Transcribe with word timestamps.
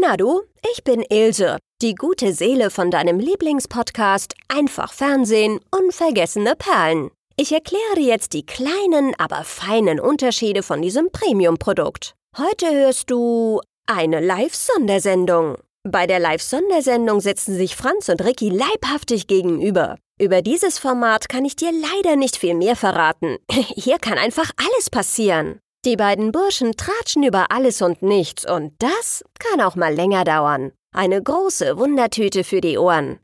Na 0.00 0.16
du, 0.16 0.42
ich 0.72 0.84
bin 0.84 1.02
Ilse, 1.08 1.58
die 1.82 1.94
gute 1.94 2.32
Seele 2.32 2.70
von 2.70 2.90
deinem 2.90 3.18
Lieblingspodcast 3.18 4.34
Einfach 4.46 4.92
Fernsehen, 4.92 5.58
unvergessene 5.70 6.54
Perlen. 6.56 7.10
Ich 7.36 7.52
erkläre 7.52 7.96
dir 7.96 8.06
jetzt 8.06 8.32
die 8.32 8.46
kleinen, 8.46 9.14
aber 9.18 9.42
feinen 9.44 9.98
Unterschiede 9.98 10.62
von 10.62 10.82
diesem 10.82 11.10
Premium-Produkt. 11.10 12.14
Heute 12.36 12.70
hörst 12.70 13.10
du 13.10 13.60
eine 13.86 14.20
Live-Sondersendung. 14.20 15.56
Bei 15.82 16.06
der 16.06 16.20
Live-Sondersendung 16.20 17.20
sitzen 17.20 17.56
sich 17.56 17.74
Franz 17.74 18.08
und 18.08 18.24
Ricky 18.24 18.50
leibhaftig 18.50 19.26
gegenüber. 19.26 19.96
Über 20.20 20.42
dieses 20.42 20.78
Format 20.78 21.28
kann 21.28 21.44
ich 21.44 21.56
dir 21.56 21.72
leider 21.72 22.16
nicht 22.16 22.36
viel 22.36 22.54
mehr 22.54 22.76
verraten. 22.76 23.38
Hier 23.50 23.98
kann 23.98 24.18
einfach 24.18 24.50
alles 24.56 24.90
passieren. 24.90 25.60
Die 25.84 25.96
beiden 25.96 26.32
Burschen 26.32 26.72
tratschen 26.76 27.22
über 27.22 27.52
alles 27.52 27.82
und 27.82 28.02
nichts 28.02 28.44
und 28.48 28.72
das 28.78 29.24
kann 29.38 29.60
auch 29.60 29.76
mal 29.76 29.94
länger 29.94 30.24
dauern. 30.24 30.72
Eine 30.92 31.22
große 31.22 31.76
Wundertüte 31.78 32.42
für 32.42 32.60
die 32.60 32.78
Ohren. 32.78 33.20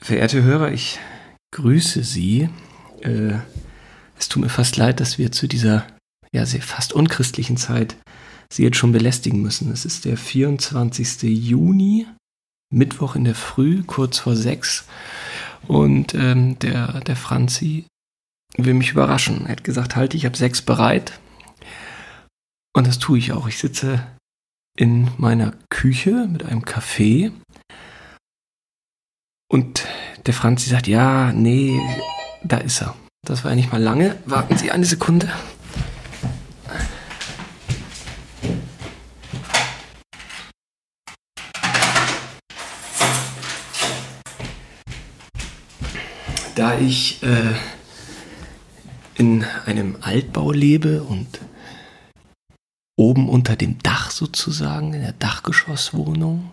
Verehrte 0.00 0.42
Hörer, 0.42 0.70
ich 0.70 1.00
grüße 1.52 2.04
Sie. 2.04 2.48
Äh, 3.00 3.34
es 4.18 4.28
tut 4.28 4.42
mir 4.42 4.48
fast 4.48 4.76
leid, 4.76 5.00
dass 5.00 5.18
wir 5.18 5.32
zu 5.32 5.48
dieser 5.48 5.86
ja 6.32 6.46
sehr 6.46 6.62
fast 6.62 6.92
unchristlichen 6.92 7.56
Zeit 7.56 7.96
Sie 8.52 8.62
jetzt 8.62 8.76
schon 8.76 8.92
belästigen 8.92 9.42
müssen. 9.42 9.72
Es 9.72 9.84
ist 9.84 10.04
der 10.04 10.16
24. 10.16 11.22
Juni, 11.24 12.06
Mittwoch 12.72 13.16
in 13.16 13.24
der 13.24 13.34
Früh, 13.34 13.82
kurz 13.82 14.20
vor 14.20 14.36
sechs. 14.36 14.84
Und 15.66 16.14
ähm, 16.14 16.56
der, 16.60 17.00
der 17.00 17.16
Franzi 17.16 17.86
will 18.56 18.74
mich 18.74 18.92
überraschen. 18.92 19.46
Er 19.46 19.52
hat 19.52 19.64
gesagt, 19.64 19.96
halt, 19.96 20.14
ich 20.14 20.24
habe 20.24 20.36
sechs 20.36 20.62
bereit. 20.62 21.18
Und 22.76 22.86
das 22.86 22.98
tue 22.98 23.16
ich 23.16 23.32
auch. 23.32 23.48
Ich 23.48 23.56
sitze 23.56 24.06
in 24.76 25.08
meiner 25.16 25.54
Küche 25.70 26.28
mit 26.30 26.44
einem 26.44 26.60
Kaffee. 26.60 27.32
Und 29.50 29.86
der 30.26 30.34
Franzi 30.34 30.68
sagt, 30.68 30.86
ja, 30.86 31.32
nee, 31.32 31.80
da 32.44 32.58
ist 32.58 32.82
er. 32.82 32.94
Das 33.22 33.44
war 33.44 33.52
ja 33.52 33.56
nicht 33.56 33.72
mal 33.72 33.82
lange. 33.82 34.18
Warten 34.26 34.58
Sie 34.58 34.70
eine 34.70 34.84
Sekunde. 34.84 35.32
Da 46.54 46.78
ich 46.78 47.22
äh, 47.22 47.54
in 49.14 49.46
einem 49.64 49.96
Altbau 50.02 50.52
lebe 50.52 51.02
und 51.02 51.40
oben 52.96 53.28
unter 53.28 53.56
dem 53.56 53.78
Dach 53.82 54.10
sozusagen, 54.10 54.94
in 54.94 55.02
der 55.02 55.12
Dachgeschosswohnung, 55.12 56.50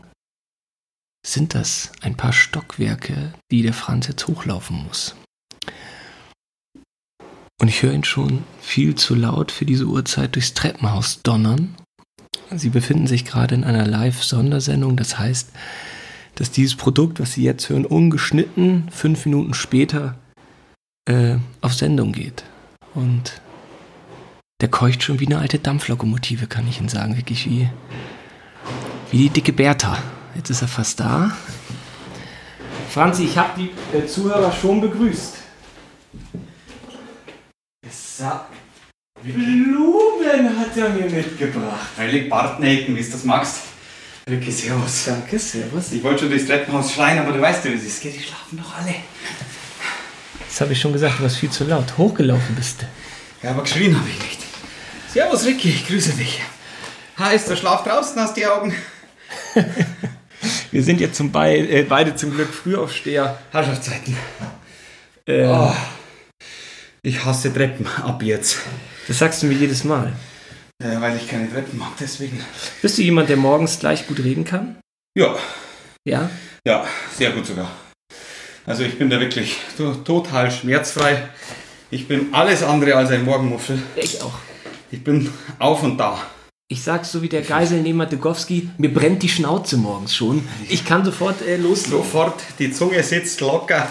sind 1.26 1.56
das 1.56 1.92
ein 2.02 2.18
paar 2.18 2.34
Stockwerke, 2.34 3.34
die 3.50 3.62
der 3.62 3.74
Franz 3.74 4.08
jetzt 4.08 4.28
hochlaufen 4.28 4.84
muss. 4.86 5.16
Und 7.62 7.70
ich 7.70 7.82
höre 7.82 7.94
ihn 7.94 8.04
schon 8.04 8.44
viel 8.60 8.96
zu 8.96 9.16
laut 9.16 9.52
für 9.52 9.66
diese 9.66 9.86
Uhrzeit 9.86 10.36
durchs 10.36 10.54
Treppenhaus 10.54 11.22
donnern. 11.24 11.76
Sie 12.52 12.70
befinden 12.70 13.08
sich 13.08 13.24
gerade 13.24 13.56
in 13.56 13.64
einer 13.64 13.88
Live-Sondersendung. 13.88 14.98
Das 14.98 15.18
heißt, 15.18 15.50
dass 16.36 16.52
dieses 16.52 16.76
Produkt, 16.76 17.22
was 17.22 17.34
Sie 17.34 17.44
jetzt 17.44 17.70
hören, 17.70 17.86
ungeschnitten 17.86 18.90
fünf 18.92 19.26
Minuten 19.26 19.54
später 19.54 20.18
äh, 21.06 21.38
auf 21.62 21.74
Sendung 21.74 22.12
geht. 22.12 22.44
Und 22.96 23.42
der 24.64 24.70
keucht 24.70 25.04
schon 25.04 25.20
wie 25.20 25.26
eine 25.26 25.40
alte 25.40 25.60
Dampflokomotive, 25.60 26.48
kann 26.48 26.66
ich 26.70 26.80
Ihnen 26.80 26.88
sagen. 26.88 27.18
Wirklich 27.18 27.46
wie, 27.50 27.68
wie 29.12 29.18
die 29.18 29.30
dicke 29.30 29.52
Bertha. 29.52 29.98
Jetzt 30.36 30.50
ist 30.52 30.62
er 30.62 30.70
fast 30.70 31.02
da. 31.02 31.36
Franzi, 32.90 33.26
ich 33.26 33.38
habe 33.38 33.50
die 33.60 33.98
äh, 33.98 34.08
Zuhörer 34.08 34.54
schon 34.54 34.80
begrüßt. 34.80 35.36
Blumen 39.22 40.58
hat 40.58 40.78
er 40.78 40.90
mir 40.92 41.10
mitgebracht. 41.10 41.98
Heilig 41.98 42.30
Bartnäken, 42.30 42.96
wie 42.96 43.04
du 43.04 43.12
das 43.12 43.26
magst. 43.26 43.64
Ricky, 44.30 44.50
servus. 44.50 45.04
Danke, 45.08 45.40
servus. 45.40 45.92
Ich 45.92 46.02
wollte 46.02 46.22
schon 46.22 46.30
durchs 46.30 46.48
Treppenhaus 46.48 46.94
schreien, 46.94 47.20
aber 47.20 47.34
du 47.34 47.42
weißt 47.42 47.66
ja, 47.66 47.72
wie 47.72 47.76
es 47.76 47.84
ist. 47.84 48.02
Die 48.02 48.12
schlafen 48.12 48.58
doch 48.58 48.78
alle. 48.78 48.96
Das 50.48 50.62
habe 50.62 50.72
ich 50.72 50.80
schon 50.80 50.94
gesagt, 50.94 51.20
du 51.20 51.24
warst 51.24 51.36
viel 51.36 51.50
zu 51.50 51.66
laut. 51.66 51.98
Hochgelaufen 51.98 52.56
bist 52.56 52.82
du. 52.82 52.86
Ja, 53.46 53.52
aber 53.52 53.64
geschrien 53.64 54.00
habe 54.00 54.08
ich 54.08 54.20
nicht. 54.20 54.53
Servus, 55.14 55.46
Ricky, 55.46 55.70
ich 55.70 55.88
grüße 55.88 56.14
dich. 56.14 56.42
Ha, 57.18 57.30
ist 57.32 57.48
der 57.50 57.56
Schlaf 57.56 57.84
draußen, 57.84 58.20
hast 58.20 58.36
die 58.36 58.46
Augen? 58.48 58.74
Wir 60.72 60.84
sind 60.84 61.00
jetzt 61.00 61.16
zum 61.18 61.32
Be 61.32 61.56
äh, 61.58 61.84
beide 61.84 62.16
zum 62.16 62.32
Glück 62.32 62.50
Frühaufsteher. 62.54 63.38
Herrschaftszeiten. 63.52 64.18
Äh, 65.28 65.46
Oh, 65.46 65.74
ich 67.04 67.24
hasse 67.24 67.54
Treppen 67.54 67.86
ab 68.02 68.22
jetzt. 68.24 68.58
Das 69.08 69.20
sagst 69.20 69.44
du 69.44 69.48
mir 69.48 69.54
jedes 69.54 69.84
Mal. 69.84 70.14
Äh, 70.84 71.00
weil 71.00 71.16
ich 71.16 71.30
keine 71.30 71.52
Treppen 71.52 71.78
mag, 71.78 71.92
deswegen. 72.00 72.44
Bist 72.82 72.98
du 72.98 73.04
jemand, 73.04 73.30
der 73.30 73.38
morgens 73.38 73.80
gleich 73.80 74.08
gut 74.08 74.20
reden 74.20 74.44
kann? 74.44 74.78
Ja, 75.18 75.36
Ja? 76.06 76.30
ja, 76.66 76.86
sehr 77.16 77.32
gut 77.32 77.46
sogar. 77.46 77.70
Also 78.66 78.84
ich 78.84 78.98
bin 78.98 79.10
da 79.10 79.20
wirklich 79.20 79.58
to 79.78 79.94
total 79.96 80.50
schmerzfrei. 80.50 81.30
Ich 81.92 82.08
bin 82.08 82.34
alles 82.34 82.64
andere 82.64 82.96
als 82.96 83.12
ein 83.12 83.24
Morgenmuffel. 83.24 83.82
Ich 83.96 84.22
auch. 84.22 84.34
Ich 84.94 85.04
bin 85.04 85.28
auf 85.58 85.82
und 85.82 85.98
da. 85.98 86.22
Ich 86.68 86.84
sag's 86.84 87.12
so 87.12 87.24
wie 87.24 87.30
der 87.30 87.42
Geiselnehmer 87.42 88.06
Degowski, 88.06 88.70
mir 88.78 88.94
brennt 88.94 89.24
die 89.24 89.30
Schnauze 89.30 89.76
morgens 89.76 90.16
schon. 90.16 90.48
Ich 90.70 90.86
kann 90.86 91.04
sofort 91.04 91.42
äh, 91.42 91.58
loslegen. 91.58 91.98
Sofort, 91.98 92.40
die 92.60 92.72
Zunge 92.72 93.02
sitzt 93.02 93.42
locker. 93.42 93.90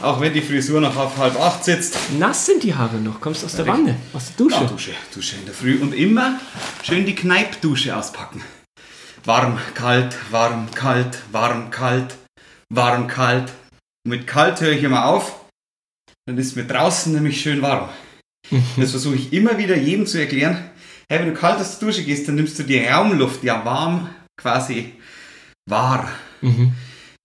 Auch 0.00 0.22
wenn 0.22 0.32
die 0.32 0.40
Frisur 0.40 0.80
noch 0.80 0.96
auf 0.96 1.18
halb 1.18 1.38
acht 1.38 1.62
sitzt. 1.62 1.98
Nass 2.18 2.46
sind 2.46 2.62
die 2.62 2.74
Haare 2.74 2.96
noch. 2.96 3.20
Kommst 3.20 3.44
aus 3.44 3.54
der 3.54 3.66
Wanne, 3.66 3.96
aus 4.14 4.28
der 4.28 4.46
Dusche. 4.46 4.62
Ja, 4.62 4.66
Dusche, 4.66 4.90
Dusche 5.14 5.36
in 5.36 5.44
der 5.44 5.54
Früh. 5.54 5.78
Und 5.78 5.92
immer 5.92 6.40
schön 6.82 7.04
die 7.04 7.14
Kneippdusche 7.14 7.94
auspacken. 7.94 8.42
Warm, 9.26 9.58
kalt, 9.74 10.16
warm, 10.30 10.70
kalt, 10.74 11.18
warm, 11.32 11.70
kalt, 11.70 12.14
warm, 12.70 13.08
kalt. 13.08 13.52
Und 14.06 14.12
mit 14.12 14.26
kalt 14.26 14.62
höre 14.62 14.72
ich 14.72 14.84
immer 14.84 15.04
auf. 15.04 15.38
Dann 16.26 16.38
ist 16.38 16.56
mir 16.56 16.64
draußen 16.64 17.12
nämlich 17.12 17.42
schön 17.42 17.60
warm. 17.60 17.90
Das 18.76 18.90
versuche 18.90 19.16
ich 19.16 19.32
immer 19.32 19.58
wieder 19.58 19.76
jedem 19.76 20.06
zu 20.06 20.18
erklären. 20.18 20.58
Hey, 21.08 21.20
wenn 21.20 21.28
du 21.28 21.34
kalt 21.34 21.58
aus 21.60 21.78
der 21.78 21.88
Dusche 21.88 22.04
gehst, 22.04 22.28
dann 22.28 22.34
nimmst 22.36 22.58
du 22.58 22.62
die 22.62 22.78
Raumluft 22.78 23.42
ja 23.42 23.64
warm 23.64 24.10
quasi 24.36 24.92
wahr. 25.66 26.08
Mhm. 26.40 26.72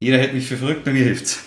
Jeder 0.01 0.17
hält 0.17 0.33
mich 0.33 0.47
für 0.47 0.57
verrückt, 0.57 0.83
bei 0.85 0.91
mir 0.91 1.03
hilft's. 1.03 1.39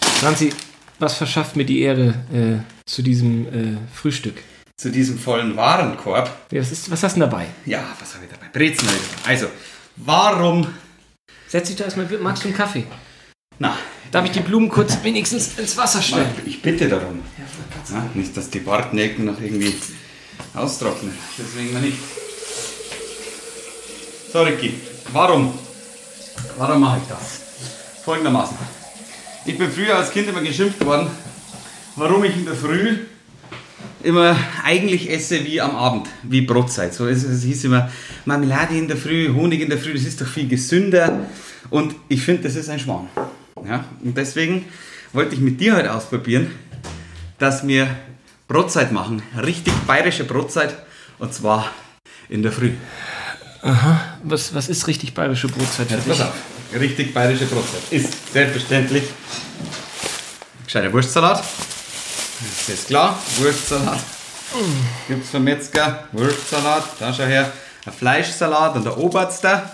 Franzi, 0.00 0.52
was 0.98 1.16
verschafft 1.16 1.56
mir 1.56 1.64
die 1.64 1.80
Ehre 1.82 2.14
äh, 2.32 2.90
zu 2.90 3.02
diesem 3.02 3.46
äh, 3.46 3.78
Frühstück? 3.92 4.36
Zu 4.76 4.90
diesem 4.90 5.18
vollen 5.18 5.56
Warenkorb. 5.56 6.30
Ja, 6.50 6.60
Was, 6.60 6.72
ist, 6.72 6.90
was 6.90 7.02
hast 7.02 7.16
du 7.16 7.20
denn 7.20 7.30
dabei? 7.30 7.46
Ja, 7.66 7.84
was 8.00 8.14
habe 8.14 8.24
ich 8.24 8.30
dabei? 8.30 8.46
Brezen 8.52 8.88
habe 8.88 8.96
ich 8.96 9.10
dabei. 9.16 9.30
Also, 9.30 9.46
warum 9.96 10.66
Setz 11.52 11.68
dich 11.68 11.76
da 11.76 11.84
erstmal, 11.84 12.06
magst 12.22 12.44
du 12.44 12.48
einen 12.48 12.56
Kaffee? 12.56 12.84
Na, 13.58 13.76
Darf 14.12 14.26
ich 14.26 14.32
die 14.32 14.40
Blumen 14.40 14.68
kurz 14.68 15.02
wenigstens 15.02 15.58
ins 15.58 15.74
Wasser 15.78 16.02
stellen? 16.02 16.28
ich 16.44 16.60
bitte 16.60 16.86
darum. 16.86 17.22
Ja, 17.90 18.04
nicht, 18.12 18.36
dass 18.36 18.50
die 18.50 18.58
Bartnäcken 18.58 19.24
noch 19.24 19.40
irgendwie 19.40 19.72
austrocknen. 20.52 21.14
Deswegen 21.38 21.72
mal 21.72 21.80
nicht. 21.80 21.96
So, 24.30 24.42
Ricky, 24.42 24.74
warum? 25.14 25.54
Warum 26.58 26.80
mache 26.82 26.98
ich 27.02 27.08
das? 27.08 28.04
Folgendermaßen. 28.04 28.56
Ich 29.46 29.56
bin 29.56 29.70
früher 29.70 29.96
als 29.96 30.10
Kind 30.10 30.28
immer 30.28 30.42
geschimpft 30.42 30.84
worden, 30.84 31.08
warum 31.96 32.22
ich 32.24 32.36
in 32.36 32.44
der 32.44 32.54
Früh 32.54 32.98
immer 34.02 34.36
eigentlich 34.62 35.10
esse 35.10 35.42
wie 35.46 35.58
am 35.58 35.74
Abend, 35.74 36.08
wie 36.22 36.42
Brotzeit. 36.42 36.92
So 36.92 37.06
es, 37.06 37.22
es 37.22 37.44
hieß 37.44 37.64
immer 37.64 37.90
Marmelade 38.26 38.76
in 38.76 38.88
der 38.88 38.98
Früh, 38.98 39.32
Honig 39.32 39.60
in 39.62 39.70
der 39.70 39.78
Früh, 39.78 39.94
das 39.94 40.02
ist 40.04 40.20
doch 40.20 40.26
viel 40.26 40.48
gesünder. 40.48 41.20
Und 41.70 41.94
ich 42.08 42.20
finde, 42.22 42.42
das 42.42 42.56
ist 42.56 42.68
ein 42.68 42.78
Schmarrn. 42.78 43.08
Ja? 43.66 43.84
Und 44.02 44.16
deswegen 44.16 44.66
wollte 45.12 45.34
ich 45.34 45.40
mit 45.40 45.60
dir 45.60 45.76
heute 45.76 45.92
ausprobieren, 45.94 46.50
dass 47.38 47.66
wir 47.66 47.88
Brotzeit 48.48 48.92
machen. 48.92 49.22
Richtig 49.42 49.72
bayerische 49.86 50.24
Brotzeit. 50.24 50.76
Und 51.18 51.32
zwar 51.32 51.70
in 52.28 52.42
der 52.42 52.52
Früh. 52.52 52.72
Was, 54.22 54.54
was 54.54 54.68
ist 54.68 54.86
richtig 54.88 55.14
bayerische 55.14 55.48
Brotzeit 55.48 55.88
für 55.88 55.96
Pass 55.96 56.04
dich? 56.04 56.22
auf. 56.22 56.32
Richtig 56.78 57.14
bayerische 57.14 57.46
Brotzeit. 57.46 57.80
Ist 57.90 58.32
selbstverständlich 58.32 59.04
gescheiter 60.64 60.92
Wurstsalat. 60.92 61.38
Das 61.38 62.68
ist 62.68 62.88
klar. 62.88 63.18
Wurstsalat. 63.38 64.00
Gibt's 65.06 65.30
vom 65.30 65.44
Metzger. 65.44 66.04
Wurstsalat. 66.12 66.84
Da 66.98 67.12
schau 67.12 67.24
her. 67.24 67.52
Ein 67.86 67.92
Fleischsalat 67.92 68.74
und 68.76 68.84
der 68.84 68.96
Oberster. 68.98 69.70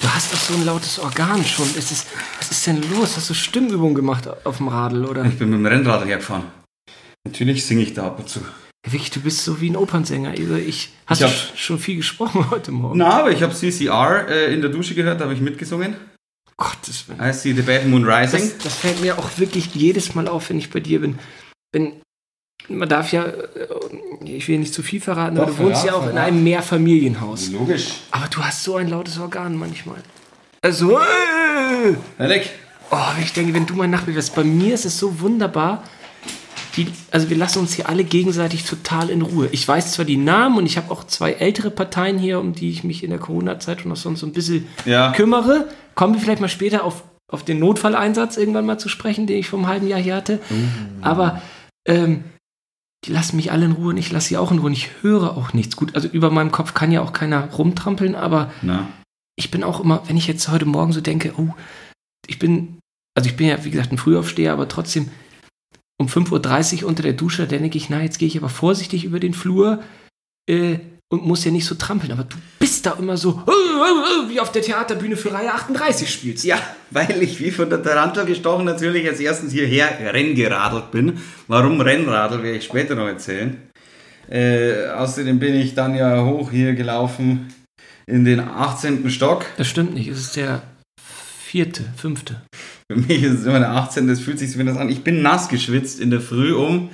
Du 0.00 0.08
hast 0.08 0.32
doch 0.32 0.38
so 0.38 0.54
ein 0.54 0.64
lautes 0.64 0.98
Organ 0.98 1.44
schon. 1.44 1.66
Es 1.76 1.90
ist, 1.90 2.06
was 2.38 2.50
ist 2.50 2.66
denn 2.66 2.82
los? 2.90 3.16
Hast 3.16 3.28
du 3.30 3.34
Stimmübung 3.34 3.94
gemacht 3.94 4.28
auf 4.44 4.58
dem 4.58 4.68
Radl, 4.68 5.04
oder? 5.04 5.24
Ich 5.24 5.38
bin 5.38 5.50
mit 5.50 5.58
dem 5.58 5.66
Rennrad 5.66 6.04
hergefahren. 6.06 6.44
Natürlich 7.26 7.66
singe 7.66 7.82
ich 7.82 7.94
da 7.94 8.06
ab 8.06 8.18
und 8.18 8.28
zu. 8.28 8.40
Wirklich, 8.86 9.10
du 9.10 9.20
bist 9.20 9.44
so 9.44 9.60
wie 9.60 9.70
ein 9.70 9.76
Opernsänger. 9.76 10.30
Also 10.30 10.54
ich, 10.54 10.90
hast 11.06 11.20
Ich 11.20 11.24
hab- 11.26 11.32
sch- 11.32 11.56
schon 11.56 11.78
viel 11.78 11.96
gesprochen 11.96 12.48
heute 12.50 12.70
Morgen? 12.70 12.98
Na, 12.98 13.20
aber 13.20 13.32
ich 13.32 13.42
habe 13.42 13.52
CCR 13.54 14.28
äh, 14.28 14.54
in 14.54 14.60
der 14.60 14.70
Dusche 14.70 14.94
gehört, 14.94 15.20
da 15.20 15.24
habe 15.24 15.34
ich 15.34 15.40
mitgesungen. 15.40 15.96
Gottes 16.56 17.08
Willen. 17.08 17.20
I 17.20 17.32
see 17.32 17.52
the 17.52 17.62
bad 17.62 17.86
moon 17.86 18.04
rising. 18.04 18.40
Das, 18.40 18.58
das 18.58 18.74
fällt 18.76 19.00
mir 19.00 19.18
auch 19.18 19.28
wirklich 19.38 19.74
jedes 19.74 20.14
Mal 20.14 20.26
auf, 20.28 20.48
wenn 20.50 20.58
ich 20.58 20.70
bei 20.70 20.80
dir 20.80 21.00
bin. 21.00 21.18
Wenn, 21.72 22.00
man 22.68 22.88
darf 22.88 23.12
ja, 23.12 23.24
äh, 23.26 23.68
ich 24.24 24.48
will 24.48 24.58
nicht 24.58 24.74
zu 24.74 24.82
viel 24.82 25.00
verraten, 25.00 25.36
Doch, 25.36 25.44
aber 25.44 25.52
du 25.52 25.58
wohnst 25.58 25.82
verrat, 25.82 25.86
ja 25.86 25.92
auch 25.94 26.06
in 26.06 26.12
verrat. 26.12 26.28
einem 26.28 26.44
Mehrfamilienhaus. 26.44 27.50
Logisch. 27.50 27.88
Aber 28.10 28.26
du 28.28 28.38
hast 28.42 28.64
so 28.64 28.76
ein 28.76 28.88
lautes 28.88 29.18
Organ 29.18 29.56
manchmal. 29.56 29.98
Also, 30.62 30.98
äh, 30.98 31.94
Alec, 32.18 32.50
oh, 32.90 32.96
ich 33.22 33.32
denke, 33.32 33.54
wenn 33.54 33.66
du 33.66 33.74
mein 33.74 33.90
Nachbar 33.90 34.14
wärst, 34.14 34.34
bei 34.34 34.44
mir 34.44 34.74
ist 34.74 34.84
es 34.84 34.98
so 34.98 35.20
wunderbar. 35.20 35.84
Die, 36.76 36.86
also 37.10 37.28
wir 37.30 37.36
lassen 37.36 37.58
uns 37.60 37.74
hier 37.74 37.88
alle 37.88 38.04
gegenseitig 38.04 38.64
total 38.64 39.10
in 39.10 39.22
Ruhe. 39.22 39.48
Ich 39.52 39.66
weiß 39.66 39.92
zwar 39.92 40.04
die 40.04 40.16
Namen 40.16 40.58
und 40.58 40.66
ich 40.66 40.76
habe 40.76 40.90
auch 40.92 41.04
zwei 41.04 41.32
ältere 41.32 41.70
Parteien 41.70 42.18
hier, 42.18 42.38
um 42.38 42.52
die 42.52 42.70
ich 42.70 42.84
mich 42.84 43.02
in 43.02 43.10
der 43.10 43.18
Corona-Zeit 43.18 43.84
und 43.84 43.90
auch 43.92 43.96
sonst 43.96 44.20
so 44.20 44.26
ein 44.26 44.32
bisschen 44.32 44.66
Ja. 44.84 45.12
kümmere. 45.12 45.66
Kommen 45.96 46.14
wir 46.14 46.20
vielleicht 46.20 46.40
mal 46.40 46.48
später 46.48 46.84
auf, 46.84 47.02
auf 47.32 47.42
den 47.44 47.58
Notfalleinsatz 47.58 48.36
irgendwann 48.36 48.64
mal 48.66 48.78
zu 48.78 48.88
sprechen, 48.88 49.26
den 49.26 49.38
ich 49.38 49.48
vor 49.48 49.58
einem 49.58 49.66
halben 49.68 49.88
Jahr 49.88 49.98
hier 50.00 50.14
hatte. 50.14 50.38
Aber 51.00 51.42
ähm, 51.84 52.22
die 53.04 53.12
lassen 53.12 53.36
mich 53.36 53.52
alle 53.52 53.66
in 53.66 53.72
Ruhe 53.72 53.90
und 53.90 53.96
ich 53.96 54.10
lasse 54.10 54.28
sie 54.28 54.36
auch 54.36 54.50
in 54.50 54.58
Ruhe 54.58 54.66
und 54.66 54.72
ich 54.72 55.02
höre 55.02 55.36
auch 55.36 55.52
nichts. 55.52 55.76
Gut, 55.76 55.94
also 55.94 56.08
über 56.08 56.30
meinem 56.30 56.52
Kopf 56.52 56.74
kann 56.74 56.92
ja 56.92 57.00
auch 57.00 57.12
keiner 57.12 57.50
rumtrampeln, 57.52 58.14
aber 58.14 58.52
Na, 58.62 58.88
ich 59.36 59.50
bin 59.50 59.62
auch 59.62 59.80
immer, 59.80 60.02
wenn 60.06 60.16
ich 60.16 60.26
jetzt 60.26 60.48
heute 60.48 60.66
Morgen 60.66 60.92
so 60.92 61.00
denke, 61.00 61.32
oh, 61.36 61.54
ich 62.26 62.38
bin, 62.38 62.78
also 63.16 63.30
ich 63.30 63.36
bin 63.36 63.46
ja 63.46 63.64
wie 63.64 63.70
gesagt 63.70 63.92
ein 63.92 63.98
Frühaufsteher, 63.98 64.52
aber 64.52 64.68
trotzdem 64.68 65.10
um 66.00 66.08
5.30 66.08 66.82
Uhr 66.82 66.88
unter 66.88 67.02
der 67.02 67.12
Dusche, 67.12 67.46
da 67.46 67.56
denke 67.56 67.78
ich, 67.78 67.88
na, 67.88 68.02
jetzt 68.02 68.18
gehe 68.18 68.28
ich 68.28 68.36
aber 68.36 68.48
vorsichtig 68.48 69.04
über 69.04 69.20
den 69.20 69.34
Flur 69.34 69.82
äh, 70.48 70.78
und 71.10 71.24
muss 71.24 71.44
ja 71.44 71.50
nicht 71.50 71.66
so 71.66 71.74
trampeln. 71.74 72.12
Aber 72.12 72.24
du 72.24 72.36
bist 72.58 72.84
da 72.86 72.92
immer 72.92 73.16
so, 73.16 73.42
äh, 73.46 73.50
äh, 73.50 74.26
äh, 74.26 74.30
wie 74.30 74.40
auf 74.40 74.52
der 74.52 74.62
Theaterbühne 74.62 75.16
für 75.16 75.32
Reihe 75.32 75.52
38 75.52 76.10
spielst. 76.10 76.44
Ja, 76.44 76.58
weil 76.90 77.22
ich 77.22 77.40
wie 77.40 77.50
von 77.50 77.70
der 77.70 77.82
Tarantel 77.82 78.26
gestochen 78.26 78.64
natürlich 78.64 79.08
als 79.08 79.20
erstes 79.20 79.52
hierher 79.52 80.12
renngeradelt 80.12 80.90
bin. 80.90 81.18
Warum 81.46 81.80
Rennradel, 81.80 82.42
werde 82.42 82.58
ich 82.58 82.64
später 82.64 82.94
noch 82.94 83.06
erzählen. 83.06 83.56
Äh, 84.30 84.88
außerdem 84.88 85.38
bin 85.38 85.54
ich 85.54 85.74
dann 85.74 85.94
ja 85.94 86.22
hoch 86.22 86.50
hier 86.50 86.74
gelaufen 86.74 87.52
in 88.06 88.24
den 88.24 88.40
18. 88.40 89.10
Stock. 89.10 89.46
Das 89.56 89.68
stimmt 89.68 89.94
nicht, 89.94 90.08
es 90.08 90.18
ist 90.18 90.36
der 90.36 90.62
vierte, 91.48 91.84
fünfte. 91.96 92.42
Für 92.90 92.98
mich 92.98 93.22
ist 93.22 93.40
es 93.40 93.46
immer 93.46 93.58
der 93.58 93.70
18. 93.70 94.06
Das 94.06 94.20
fühlt 94.20 94.38
sich 94.38 94.50
zumindest 94.50 94.78
an. 94.78 94.90
Ich 94.90 95.02
bin 95.02 95.22
nass 95.22 95.48
geschwitzt 95.48 96.00
in 96.00 96.10
der 96.10 96.20
Früh 96.20 96.54
um 96.54 96.90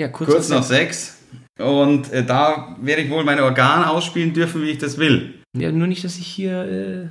Ja, 0.00 0.08
kurz, 0.08 0.30
kurz 0.30 0.48
nach 0.48 0.58
nach 0.58 0.64
sechs. 0.64 1.16
Und 1.58 2.12
äh, 2.12 2.24
da 2.24 2.76
werde 2.80 3.02
ich 3.02 3.10
wohl 3.10 3.24
meine 3.24 3.44
Organe 3.44 3.88
ausspielen 3.90 4.32
dürfen, 4.32 4.62
wie 4.62 4.70
ich 4.70 4.78
das 4.78 4.98
will. 4.98 5.34
Ja, 5.56 5.70
nur 5.70 5.86
nicht, 5.86 6.02
dass 6.04 6.18
ich 6.18 6.26
hier 6.26 7.10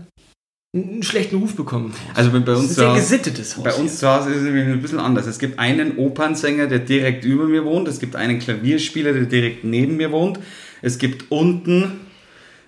äh, 0.73 0.77
einen 0.77 1.03
schlechten 1.03 1.37
Ruf 1.37 1.55
bekomme. 1.55 1.91
Also 2.13 2.31
bei, 2.31 2.39
bei 2.39 2.53
Das 2.53 2.59
uns 2.59 2.71
ist 2.71 2.79
ein 2.79 2.85
sehr 2.85 2.95
gesittetes 2.95 3.57
Haus. 3.57 3.63
Bei 3.63 3.73
uns 3.73 3.99
zu 3.99 4.07
Hause 4.07 4.31
ist 4.31 4.37
es 4.37 4.43
nämlich 4.43 4.65
ein 4.65 4.81
bisschen 4.81 4.99
anders. 4.99 5.27
Es 5.27 5.37
gibt 5.37 5.59
einen 5.59 5.97
Opernsänger, 5.97 6.67
der 6.67 6.79
direkt 6.79 7.25
über 7.25 7.45
mir 7.45 7.65
wohnt. 7.65 7.87
Es 7.87 7.99
gibt 7.99 8.15
einen 8.15 8.39
Klavierspieler, 8.39 9.13
der 9.13 9.25
direkt 9.25 9.63
neben 9.63 9.97
mir 9.97 10.11
wohnt. 10.11 10.39
Es 10.81 10.97
gibt 10.97 11.29
unten 11.29 11.99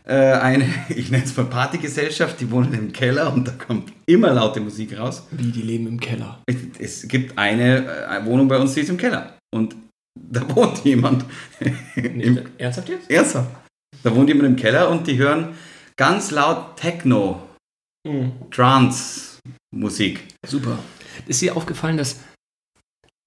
äh, 0.06 0.13
eine, 0.13 0.65
ich 0.89 1.11
nenne 1.11 1.23
es 1.23 1.35
mal 1.35 1.45
Partygesellschaft, 1.45 2.39
die 2.39 2.51
wohnen 2.51 2.73
im 2.73 2.91
Keller 2.91 3.33
und 3.33 3.47
da 3.47 3.51
kommt 3.51 3.91
immer 4.06 4.33
laute 4.33 4.59
Musik 4.59 4.97
raus. 4.97 5.25
Wie, 5.31 5.51
die 5.51 5.61
leben 5.61 5.88
im 5.88 5.99
Keller. 5.99 6.41
Es, 6.45 6.56
es 6.79 7.07
gibt 7.07 7.38
eine 7.38 7.85
äh, 7.85 8.25
Wohnung 8.25 8.47
bei 8.47 8.57
uns, 8.57 8.73
die 8.73 8.81
ist 8.81 8.89
im 8.89 8.97
Keller. 8.97 9.38
Und 9.53 9.75
da 10.15 10.56
wohnt 10.56 10.83
jemand. 10.86 11.25
im, 11.95 12.39
ernsthaft 12.57 12.89
jetzt? 12.89 13.10
ernsthaft. 13.10 13.50
Da 14.04 14.15
wohnt 14.15 14.27
jemand 14.30 14.48
im 14.50 14.56
Keller 14.56 14.89
und 14.89 15.07
die 15.07 15.18
hören 15.18 15.56
ganz 15.95 16.31
laut 16.31 16.75
Techno, 16.77 17.48
Trance 18.51 19.39
Musik. 19.71 20.27
Super. 20.45 20.77
Ist 21.27 21.42
dir 21.42 21.56
aufgefallen, 21.56 21.98
dass 21.98 22.19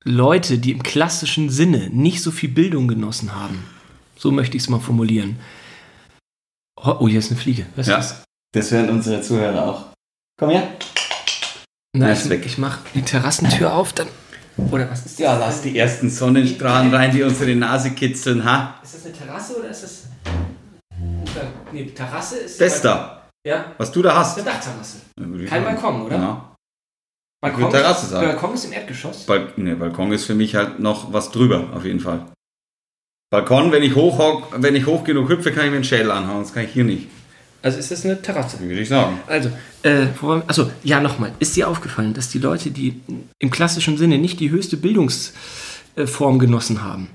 Leute, 0.05 0.59
die 0.59 0.73
im 0.73 0.83
klassischen 0.83 1.51
Sinne 1.51 1.91
nicht 1.91 2.23
so 2.23 2.31
viel 2.31 2.49
Bildung 2.51 2.87
genossen 2.89 3.35
haben, 3.35 3.65
so 4.17 4.31
möchte 4.31 4.57
ich 4.57 4.65
es 4.65 4.69
mal 4.69 4.81
formulieren. 4.81 5.39
Oh, 6.81 6.97
oh, 7.01 7.09
hier 7.09 7.19
ist 7.21 7.31
eine 7.31 7.41
Fliege. 7.41 7.67
Was 7.75 7.87
Ja. 7.87 7.99
ist 7.99 8.11
das? 8.11 8.25
Das 8.53 8.71
hören 8.71 8.91
unsere 8.91 9.21
Zuhörer 9.23 9.65
auch. 9.67 9.87
Komm 10.39 10.51
her. 10.51 10.69
Na, 11.95 12.07
Na, 12.09 12.13
ich, 12.13 12.31
ich 12.31 12.59
mache 12.59 12.81
die 12.95 13.03
Terrassentür 13.03 13.75
auf, 13.75 13.93
dann. 13.93 14.09
Oder 14.57 14.91
was 14.91 15.01
ist 15.01 15.07
das? 15.07 15.19
Ja, 15.19 15.39
lass 15.39 15.63
die 15.63 15.79
ersten 15.79 16.09
Sonnenstrahlen 16.09 16.93
rein, 16.95 17.11
die 17.13 17.23
unsere 17.23 17.55
Nase 17.55 17.91
kitzeln, 17.91 18.45
ha? 18.45 18.81
Ist 18.83 18.95
das 18.95 19.05
eine 19.07 19.15
Terrasse 19.15 19.59
oder 19.59 19.69
ist 19.69 19.83
das. 19.83 20.05
Nee, 21.73 21.85
Terrasse 21.87 22.39
ist. 22.39 22.61
Das 22.61 22.81
da, 22.81 23.29
Ja, 23.47 23.73
was 23.77 23.93
du 23.93 24.01
da 24.03 24.17
hast. 24.17 24.39
eine 24.39 24.47
Dachterrasse. 24.47 24.99
Ich 25.39 25.51
Kein. 25.51 25.65
Balkon, 25.65 26.03
oder? 26.07 26.17
Ja. 26.17 26.57
Balkon, 27.43 27.65
würde 27.65 27.77
Terrasse 27.77 28.07
sagen. 28.07 28.27
Balkon 28.29 28.55
ist 28.55 28.65
im 28.65 28.73
Erdgeschoss. 28.73 29.27
Bal 29.27 29.53
ne, 29.57 29.77
Balkon 29.77 30.13
ist 30.13 30.25
für 30.25 30.35
mich 30.35 30.55
halt 30.55 30.79
noch 30.81 31.13
was 31.13 31.31
drüber, 31.31 31.69
auf 31.75 31.85
jeden 31.85 32.01
Fall. 32.01 32.25
Balkon, 33.31 33.73
wenn 33.73 33.83
ich 33.83 33.95
hoch, 33.95 34.49
wenn 34.53 34.75
ich 34.75 34.87
hoch 34.87 35.05
genug 35.05 35.29
hüpfe, 35.29 35.53
kann 35.53 35.65
ich 35.67 35.71
mir 35.71 35.77
einen 35.77 35.85
Schädel 35.85 36.11
anhauen. 36.11 36.43
Das 36.43 36.55
kann 36.55 36.65
ich 36.65 36.73
hier 36.73 36.85
nicht. 36.85 37.09
Also 37.67 37.81
ist 37.81 37.91
das 37.91 38.05
eine 38.05 38.23
Terrasse. 38.23 38.61
Würde 38.61 38.81
ich 38.81 38.89
sagen. 38.89 39.19
Also, 39.27 39.51
äh, 39.83 40.07
achso, 40.47 40.71
ja, 40.85 41.01
nochmal. 41.01 41.33
Ist 41.41 41.57
dir 41.57 41.67
aufgefallen, 41.67 42.15
dass 42.15 42.29
die 42.29 42.39
Leute, 42.39 42.71
die 42.71 43.01
im 43.41 43.51
klassischen 43.51 43.99
Sinne 43.99 44.19
nicht 44.19 44.39
die 44.39 44.51
höchste 44.51 44.77
Bildungsform 44.77 46.39
genossen 46.39 46.85
haben, 46.85 47.09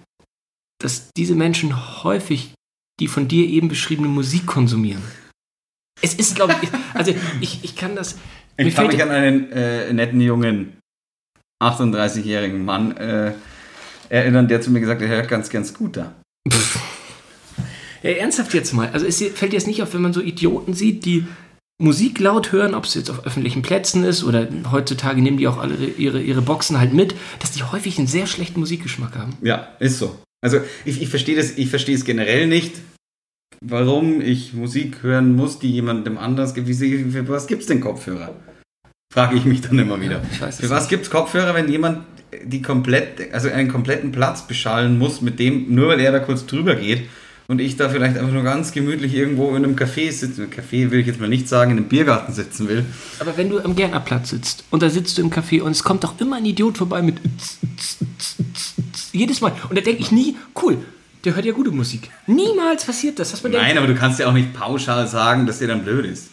dass 0.77 1.07
diese 1.15 1.35
Menschen 1.35 2.03
häufig 2.03 2.51
die 2.99 3.07
von 3.07 3.29
dir 3.29 3.47
eben 3.47 3.69
beschriebene 3.69 4.09
Musik 4.09 4.45
konsumieren? 4.45 5.01
Es 6.01 6.15
ist, 6.15 6.35
glaube 6.35 6.57
ich, 6.61 6.67
also 6.93 7.15
ich, 7.39 7.63
ich 7.63 7.77
kann 7.77 7.95
das. 7.95 8.17
mir 8.57 8.67
Ich 8.67 8.75
kann 8.75 8.87
mich 8.87 9.01
an 9.01 9.09
einen 9.09 9.53
äh, 9.53 9.93
netten 9.93 10.19
jungen 10.19 10.77
38-jährigen 11.63 12.65
Mann 12.65 12.97
äh, 12.97 13.31
erinnern, 14.09 14.49
der 14.49 14.59
zu 14.59 14.69
mir 14.69 14.81
gesagt 14.81 15.01
hat, 15.01 15.07
er 15.07 15.15
hört 15.15 15.29
ganz 15.29 15.49
gern 15.49 15.63
Scooter. 15.63 16.13
Ja, 18.03 18.11
ernsthaft 18.11 18.53
jetzt 18.53 18.73
mal. 18.73 18.89
Also 18.89 19.05
es 19.05 19.17
fällt 19.19 19.51
dir 19.51 19.57
jetzt 19.57 19.67
nicht 19.67 19.83
auf, 19.83 19.93
wenn 19.93 20.01
man 20.01 20.13
so 20.13 20.21
Idioten 20.21 20.73
sieht, 20.73 21.05
die 21.05 21.25
Musik 21.81 22.19
laut 22.19 22.51
hören, 22.51 22.75
ob 22.75 22.85
es 22.85 22.93
jetzt 22.93 23.09
auf 23.09 23.25
öffentlichen 23.25 23.61
Plätzen 23.63 24.03
ist 24.03 24.23
oder 24.23 24.47
heutzutage 24.71 25.21
nehmen 25.21 25.37
die 25.37 25.47
auch 25.47 25.57
alle 25.57 25.75
ihre, 25.97 26.21
ihre 26.21 26.41
Boxen 26.41 26.79
halt 26.79 26.93
mit, 26.93 27.15
dass 27.39 27.51
die 27.51 27.63
häufig 27.63 27.97
einen 27.97 28.07
sehr 28.07 28.27
schlechten 28.27 28.59
Musikgeschmack 28.59 29.15
haben. 29.15 29.35
Ja, 29.41 29.69
ist 29.79 29.97
so. 29.97 30.19
Also 30.41 30.59
ich, 30.85 31.01
ich 31.01 31.09
verstehe 31.09 31.35
das, 31.35 31.57
ich 31.57 31.69
verstehe 31.69 31.95
es 31.95 32.05
generell 32.05 32.47
nicht, 32.47 32.73
warum 33.63 34.21
ich 34.21 34.53
Musik 34.53 35.01
hören 35.01 35.35
muss, 35.35 35.59
die 35.59 35.71
jemandem 35.71 36.17
anders 36.17 36.53
gibt. 36.53 36.67
Für 36.67 37.29
was 37.29 37.47
gibt 37.47 37.61
es 37.61 37.67
denn 37.67 37.81
Kopfhörer? 37.81 38.35
Frage 39.11 39.35
ich 39.35 39.45
mich 39.45 39.61
dann 39.61 39.77
immer 39.77 39.99
wieder. 39.99 40.21
Ich 40.31 40.41
weiß 40.41 40.55
es 40.55 40.61
Für 40.61 40.69
was 40.69 40.87
gibt 40.87 41.03
es 41.03 41.09
Kopfhörer, 41.09 41.53
wenn 41.53 41.69
jemand 41.69 42.05
die 42.43 42.61
komplett, 42.61 43.33
also 43.33 43.49
einen 43.49 43.69
kompletten 43.69 44.11
Platz 44.11 44.47
beschallen 44.47 44.97
muss, 44.97 45.21
mit 45.21 45.39
dem, 45.39 45.73
nur 45.73 45.89
weil 45.89 45.99
er 45.99 46.11
da 46.11 46.19
kurz 46.19 46.45
drüber 46.45 46.75
geht 46.75 47.03
und 47.51 47.59
ich 47.59 47.75
da 47.75 47.89
vielleicht 47.89 48.17
einfach 48.17 48.31
nur 48.31 48.43
ganz 48.43 48.71
gemütlich 48.71 49.13
irgendwo 49.13 49.49
in 49.49 49.65
einem 49.65 49.75
Café 49.75 50.09
sitzen, 50.09 50.49
Café 50.49 50.89
will 50.89 51.01
ich 51.01 51.07
jetzt 51.07 51.19
mal 51.19 51.27
nicht 51.27 51.49
sagen, 51.49 51.71
in 51.71 51.77
einem 51.79 51.89
Biergarten 51.89 52.33
sitzen 52.33 52.69
will. 52.69 52.85
Aber 53.19 53.35
wenn 53.35 53.49
du 53.49 53.59
am 53.59 53.75
Gärtnerplatz 53.75 54.29
sitzt 54.29 54.63
und 54.69 54.81
da 54.81 54.89
sitzt 54.89 55.17
du 55.17 55.21
im 55.21 55.29
Café 55.29 55.61
und 55.61 55.71
es 55.71 55.83
kommt 55.83 56.05
doch 56.05 56.17
immer 56.21 56.37
ein 56.37 56.45
Idiot 56.45 56.77
vorbei 56.77 57.01
mit 57.01 57.17
jedes 59.11 59.41
Mal. 59.41 59.51
Und 59.67 59.77
da 59.77 59.81
denke 59.81 60.01
ich 60.01 60.13
nie, 60.13 60.37
cool, 60.63 60.77
der 61.25 61.35
hört 61.35 61.43
ja 61.43 61.51
gute 61.51 61.71
Musik. 61.71 62.09
Niemals 62.25 62.85
passiert 62.85 63.19
das, 63.19 63.33
was 63.33 63.43
man 63.43 63.51
denkt. 63.51 63.67
Nein, 63.67 63.77
aber 63.77 63.87
du 63.87 63.95
kannst 63.95 64.17
ja 64.19 64.29
auch 64.29 64.33
nicht 64.33 64.53
pauschal 64.53 65.05
sagen, 65.09 65.45
dass 65.45 65.59
der 65.59 65.67
dann 65.67 65.83
blöd 65.83 66.05
ist. 66.05 66.29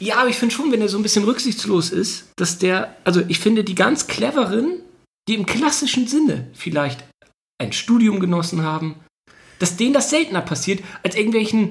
Ja, 0.00 0.16
aber 0.20 0.30
ich 0.30 0.36
finde 0.36 0.54
schon, 0.54 0.72
wenn 0.72 0.80
er 0.80 0.88
so 0.88 0.96
ein 0.96 1.02
bisschen 1.02 1.24
rücksichtslos 1.24 1.90
ist, 1.90 2.30
dass 2.36 2.56
der, 2.56 2.96
also 3.04 3.20
ich 3.28 3.40
finde 3.40 3.62
die 3.62 3.74
ganz 3.74 4.06
cleveren, 4.06 4.80
die 5.28 5.34
im 5.34 5.44
klassischen 5.44 6.06
Sinne 6.06 6.48
vielleicht 6.54 7.04
ein 7.58 7.74
Studium 7.74 8.20
genossen 8.20 8.62
haben, 8.62 8.96
dass 9.62 9.76
denen 9.76 9.94
das 9.94 10.10
seltener 10.10 10.40
passiert, 10.42 10.80
als 11.02 11.14
irgendwelchen, 11.16 11.70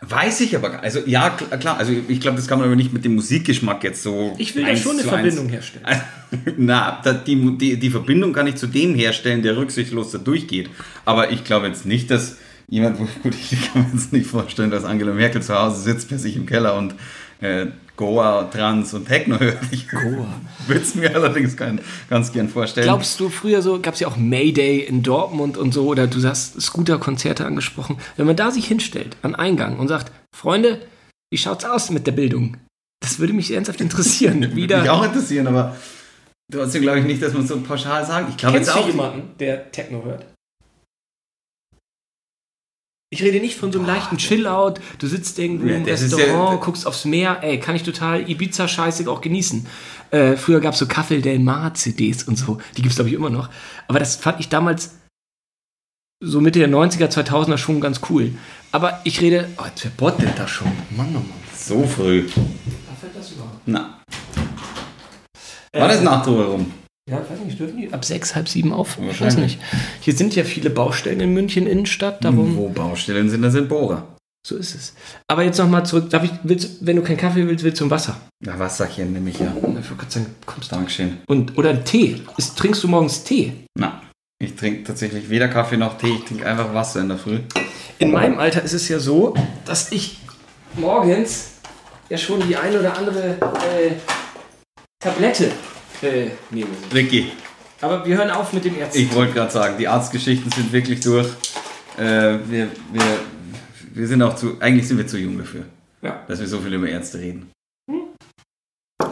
Weiß 0.00 0.40
ich 0.42 0.54
aber 0.54 0.70
gar 0.70 0.82
Also 0.84 1.00
ja, 1.06 1.36
kl- 1.36 1.56
klar. 1.58 1.76
Also 1.76 1.92
ich 2.06 2.20
glaube, 2.20 2.36
das 2.36 2.46
kann 2.46 2.58
man 2.60 2.68
aber 2.68 2.76
nicht 2.76 2.92
mit 2.92 3.04
dem 3.04 3.16
Musikgeschmack 3.16 3.82
jetzt 3.82 4.00
so. 4.04 4.32
ich 4.38 4.54
will 4.54 4.64
da 4.64 4.76
schon 4.76 4.92
eine 4.92 5.02
Verbindung 5.02 5.46
eins- 5.46 5.52
herstellen. 5.54 5.84
Na, 6.56 7.02
die, 7.26 7.58
die, 7.58 7.76
die 7.80 7.90
Verbindung 7.90 8.32
kann 8.32 8.46
ich 8.46 8.54
zu 8.54 8.68
dem 8.68 8.94
herstellen, 8.94 9.42
der 9.42 9.56
rücksichtslos 9.56 10.12
da 10.12 10.18
durchgeht. 10.18 10.70
Aber 11.04 11.32
ich 11.32 11.42
glaube 11.42 11.66
jetzt 11.66 11.84
nicht, 11.84 12.12
dass 12.12 12.36
jemand, 12.68 12.98
gut, 13.24 13.34
ich 13.34 13.72
kann 13.72 13.82
mir 13.82 13.88
jetzt 13.92 14.12
nicht 14.12 14.28
vorstellen, 14.28 14.70
dass 14.70 14.84
Angela 14.84 15.12
Merkel 15.12 15.42
zu 15.42 15.52
Hause 15.58 15.80
sitzt 15.80 16.08
bei 16.10 16.16
sich 16.16 16.36
im 16.36 16.46
Keller 16.46 16.76
und 16.78 16.94
äh, 17.40 17.66
Goa, 17.98 18.44
Trans 18.44 18.94
und 18.94 19.08
Techno 19.08 19.40
hört. 19.40 19.58
Ich 19.72 19.88
Goa. 19.88 20.28
würde 20.68 20.80
es 20.80 20.94
mir 20.94 21.12
allerdings 21.14 21.56
gern, 21.56 21.80
ganz 22.08 22.32
gern 22.32 22.48
vorstellen. 22.48 22.86
Glaubst 22.86 23.18
du, 23.18 23.28
früher 23.28 23.60
so 23.60 23.80
gab 23.80 23.94
es 23.94 24.00
ja 24.00 24.06
auch 24.06 24.16
Mayday 24.16 24.78
in 24.78 25.02
Dortmund 25.02 25.58
und 25.58 25.74
so, 25.74 25.84
oder 25.88 26.06
du 26.06 26.22
hast 26.22 26.60
Scooter-Konzerte 26.60 27.44
angesprochen. 27.44 27.98
Wenn 28.16 28.26
man 28.26 28.36
da 28.36 28.52
sich 28.52 28.66
hinstellt, 28.68 29.16
an 29.22 29.34
Eingang 29.34 29.80
und 29.80 29.88
sagt, 29.88 30.12
Freunde, 30.34 30.80
wie 31.30 31.38
schaut's 31.38 31.64
aus 31.64 31.90
mit 31.90 32.06
der 32.06 32.12
Bildung? 32.12 32.56
Das 33.00 33.18
würde 33.18 33.32
mich 33.32 33.52
ernsthaft 33.52 33.80
interessieren. 33.80 34.34
Würde 34.42 34.54
mich 34.54 34.64
Wieder. 34.64 34.92
auch 34.92 35.04
interessieren, 35.04 35.48
aber 35.48 35.76
trotzdem 36.52 36.82
glaube 36.82 37.00
ich 37.00 37.04
nicht, 37.04 37.20
dass 37.20 37.32
man 37.32 37.46
so 37.46 37.60
pauschal 37.60 38.06
sagen. 38.06 38.28
Ich 38.30 38.36
glaube 38.36 38.58
jetzt 38.58 38.70
auch. 38.70 38.86
jemanden, 38.86 39.36
der 39.38 39.70
Techno 39.72 40.04
hört? 40.04 40.24
Ich 43.10 43.22
rede 43.22 43.40
nicht 43.40 43.56
von 43.56 43.72
so 43.72 43.78
einem 43.78 43.88
leichten 43.88 44.18
Chill-Out. 44.18 44.80
Du 44.98 45.06
sitzt 45.06 45.38
irgendwo 45.38 45.66
Ja, 45.66 45.76
im 45.76 45.84
Restaurant, 45.84 46.28
ja- 46.52 46.56
guckst 46.56 46.86
aufs 46.86 47.06
Meer. 47.06 47.38
Ey, 47.42 47.58
kann 47.58 47.74
ich 47.74 47.82
total 47.82 48.28
Ibiza-scheißig 48.28 49.08
auch 49.08 49.22
genießen. 49.22 49.66
Äh, 50.10 50.36
früher 50.36 50.60
gab 50.60 50.74
es 50.74 50.78
so 50.80 50.84
Café 50.84 51.20
Del 51.22 51.38
Mar 51.38 51.72
CDs 51.72 52.24
und 52.24 52.36
so. 52.36 52.58
Die 52.76 52.82
gibt 52.82 52.90
es, 52.90 52.96
glaube 52.96 53.08
ich, 53.08 53.14
immer 53.16 53.30
noch. 53.30 53.48
Aber 53.88 53.98
das 53.98 54.16
fand 54.16 54.40
ich 54.40 54.50
damals 54.50 54.96
so 56.22 56.40
Mitte 56.42 56.58
der 56.58 56.68
90er, 56.68 57.08
2000er 57.08 57.56
schon 57.56 57.80
ganz 57.80 58.00
cool. 58.10 58.32
Aber 58.72 59.00
ich 59.04 59.20
rede... 59.22 59.48
Oh, 59.56 59.64
jetzt 59.66 59.80
verbottelt 59.80 60.32
das 60.36 60.50
schon. 60.50 60.70
Mann, 60.94 61.08
oh 61.10 61.20
Mann. 61.20 61.32
So 61.56 61.86
früh. 61.86 62.26
Darf 62.26 63.10
das 63.14 63.32
überhaupt? 63.32 63.60
Na. 63.64 64.02
War 65.72 65.88
das 65.88 66.02
Nachtruhe 66.02 66.44
rum? 66.44 66.72
Ja, 67.08 67.16
weiß 67.16 67.40
nicht, 67.44 67.58
dürfen 67.58 67.78
die 67.78 67.92
ab 67.92 68.04
sechs, 68.04 68.34
halb 68.34 68.48
sieben 68.48 68.72
auf? 68.72 68.98
Ich 69.00 69.20
weiß 69.20 69.38
nicht. 69.38 69.58
Hier 70.00 70.14
sind 70.14 70.36
ja 70.36 70.44
viele 70.44 70.68
Baustellen 70.68 71.20
in 71.20 71.32
München 71.32 71.66
Innenstadt, 71.66 72.22
darum... 72.22 72.54
Wo 72.54 72.68
Baustellen 72.68 73.30
sind, 73.30 73.40
da 73.40 73.50
sind 73.50 73.68
Bohrer. 73.68 74.06
So 74.46 74.56
ist 74.56 74.74
es. 74.74 74.94
Aber 75.26 75.42
jetzt 75.42 75.58
nochmal 75.58 75.86
zurück. 75.86 76.10
Darf 76.10 76.24
ich, 76.24 76.30
willst, 76.42 76.86
wenn 76.86 76.96
du 76.96 77.02
keinen 77.02 77.16
Kaffee 77.16 77.46
willst, 77.46 77.64
willst 77.64 77.80
du 77.80 77.86
ein 77.86 77.90
Wasser? 77.90 78.20
Na, 78.44 78.58
Wasserchen 78.58 79.12
nehme 79.12 79.30
ich 79.30 79.38
ja. 79.38 79.52
Ich 79.56 79.62
wollte 79.62 79.94
gerade 79.96 80.10
sagen, 80.10 80.26
kommst 80.46 80.70
du. 80.70 80.76
Dankeschön. 80.76 81.18
Und, 81.26 81.56
oder 81.56 81.70
einen 81.70 81.84
Tee. 81.84 82.20
Ist, 82.36 82.56
trinkst 82.58 82.82
du 82.82 82.88
morgens 82.88 83.24
Tee? 83.24 83.52
Na, 83.78 84.02
ich 84.38 84.54
trinke 84.54 84.84
tatsächlich 84.84 85.28
weder 85.30 85.48
Kaffee 85.48 85.76
noch 85.76 85.98
Tee. 85.98 86.14
Ich 86.14 86.24
trinke 86.24 86.46
einfach 86.46 86.72
Wasser 86.74 87.00
in 87.00 87.08
der 87.08 87.18
Früh. 87.18 87.40
In 87.98 88.12
meinem 88.12 88.38
Alter 88.38 88.62
ist 88.62 88.74
es 88.74 88.88
ja 88.88 88.98
so, 88.98 89.34
dass 89.64 89.92
ich 89.92 90.18
morgens 90.76 91.52
ja 92.08 92.16
schon 92.16 92.46
die 92.46 92.56
ein 92.56 92.76
oder 92.76 92.96
andere 92.96 93.30
äh, 93.30 93.92
Tablette 95.00 95.50
äh, 96.02 96.30
nehme. 96.50 96.68
Ricky, 96.92 97.26
Aber 97.80 98.04
wir 98.06 98.16
hören 98.16 98.30
auf 98.30 98.52
mit 98.52 98.64
dem 98.64 98.76
Ärzten. 98.78 99.00
ich 99.00 99.14
wollte 99.14 99.32
gerade 99.34 99.50
sagen, 99.50 99.76
die 99.78 99.88
Arztgeschichten 99.88 100.50
sind 100.50 100.72
wirklich 100.72 101.00
durch. 101.00 101.28
Äh, 101.98 102.38
wir, 102.48 102.68
wir, 102.92 103.02
wir 103.94 104.06
sind 104.06 104.22
auch 104.22 104.36
zu, 104.36 104.56
eigentlich 104.60 104.86
sind 104.86 104.98
wir 104.98 105.06
zu 105.06 105.18
jung 105.18 105.36
dafür, 105.38 105.64
Ja. 106.02 106.22
dass 106.28 106.38
wir 106.40 106.46
so 106.46 106.58
viel 106.60 106.72
über 106.74 106.88
Ärzte 106.88 107.18
reden. 107.18 107.50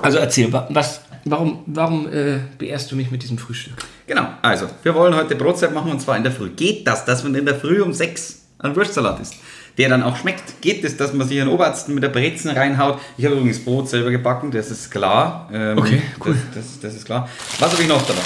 Also 0.02 0.18
erzähl, 0.18 0.52
wa- 0.52 0.68
was, 0.70 1.00
warum, 1.24 1.62
warum 1.66 2.12
äh, 2.12 2.38
beehrst 2.58 2.90
du 2.92 2.96
mich 2.96 3.10
mit 3.10 3.22
diesem 3.22 3.38
Frühstück? 3.38 3.74
Genau, 4.06 4.28
also, 4.42 4.68
wir 4.84 4.94
wollen 4.94 5.14
heute 5.14 5.34
Brotzeit 5.34 5.74
machen 5.74 5.90
und 5.90 6.00
zwar 6.00 6.16
in 6.16 6.22
der 6.22 6.32
Früh. 6.32 6.50
Geht 6.50 6.86
das, 6.86 7.04
dass 7.04 7.24
man 7.24 7.34
in 7.34 7.44
der 7.46 7.56
Früh 7.56 7.82
um 7.82 7.92
6 7.92 8.42
einen 8.58 8.76
Wurstsalat 8.76 9.20
isst, 9.20 9.34
der 9.78 9.88
dann 9.88 10.02
auch 10.02 10.16
schmeckt? 10.16 10.60
Geht 10.62 10.84
es, 10.84 10.96
dass 10.96 11.12
man 11.12 11.26
sich 11.28 11.40
einen 11.40 11.50
Oberarzt 11.50 11.88
mit 11.88 12.02
der 12.02 12.08
Brezen 12.08 12.50
reinhaut? 12.50 12.98
Ich 13.16 13.24
habe 13.24 13.34
übrigens 13.36 13.60
Brot 13.64 13.88
selber 13.88 14.10
gebacken, 14.10 14.50
das 14.50 14.70
ist 14.70 14.90
klar. 14.90 15.48
Ähm, 15.52 15.78
Okay, 15.78 16.02
cool. 16.24 16.36
Das, 16.54 16.64
das, 16.64 16.80
das 16.80 16.94
ist 16.94 17.04
klar. 17.04 17.28
Was 17.58 17.72
habe 17.72 17.82
ich 17.82 17.88
noch 17.88 18.04
dabei? 18.06 18.20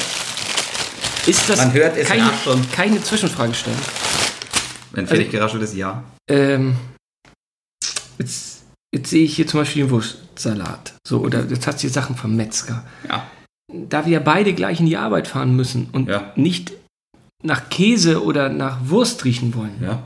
Ist 1.26 1.48
das 1.50 1.58
Man 1.58 1.72
hört 1.72 1.96
es 1.96 2.08
keine, 2.08 2.22
rascheln. 2.30 2.66
keine 2.72 3.02
Zwischenfrage 3.02 3.52
stellen? 3.54 3.76
Wenn 4.92 5.06
fertig 5.06 5.30
geraschelt 5.30 5.62
ist, 5.62 5.74
ja. 5.74 6.02
Ähm, 6.28 6.76
jetzt, 8.18 8.62
jetzt 8.94 9.10
sehe 9.10 9.24
ich 9.24 9.36
hier 9.36 9.46
zum 9.46 9.60
Beispiel 9.60 9.84
den 9.84 9.90
Wurstsalat. 9.90 10.94
So, 11.06 11.18
oder 11.20 11.44
jetzt 11.48 11.66
hast 11.66 11.76
du 11.76 11.80
hier 11.82 11.90
Sachen 11.90 12.16
vom 12.16 12.34
Metzger. 12.36 12.84
Ja. 13.08 13.26
Da 13.72 14.04
wir 14.04 14.12
ja 14.14 14.20
beide 14.20 14.52
gleich 14.54 14.80
in 14.80 14.86
die 14.86 14.96
Arbeit 14.96 15.28
fahren 15.28 15.54
müssen 15.54 15.88
und 15.92 16.08
Ja. 16.08 16.32
nicht 16.36 16.72
nach 17.42 17.68
Käse 17.70 18.22
oder 18.24 18.48
nach 18.48 18.78
Wurst 18.84 19.24
riechen 19.24 19.54
wollen, 19.54 19.78
Ja, 19.80 20.02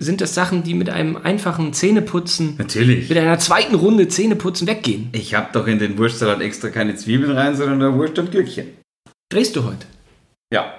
sind 0.00 0.20
das 0.20 0.34
Sachen, 0.34 0.62
die 0.64 0.74
mit 0.74 0.90
einem 0.90 1.16
einfachen 1.16 1.72
Zähneputzen, 1.72 2.56
natürlich. 2.58 3.08
mit 3.08 3.16
einer 3.18 3.38
zweiten 3.38 3.74
Runde 3.76 4.08
Zähneputzen 4.08 4.66
weggehen. 4.66 5.08
Ich 5.12 5.34
habe 5.34 5.48
doch 5.52 5.66
in 5.68 5.78
den 5.78 5.96
Wurstsalat 5.98 6.40
extra 6.40 6.68
keine 6.70 6.96
Zwiebeln 6.96 7.32
rein, 7.32 7.54
sondern 7.56 7.78
nur 7.78 7.94
Wurst 7.94 8.18
und 8.18 8.32
Gürkchen. 8.32 8.66
Drehst 9.32 9.54
du 9.56 9.64
heute? 9.64 9.86
Ja. 10.52 10.74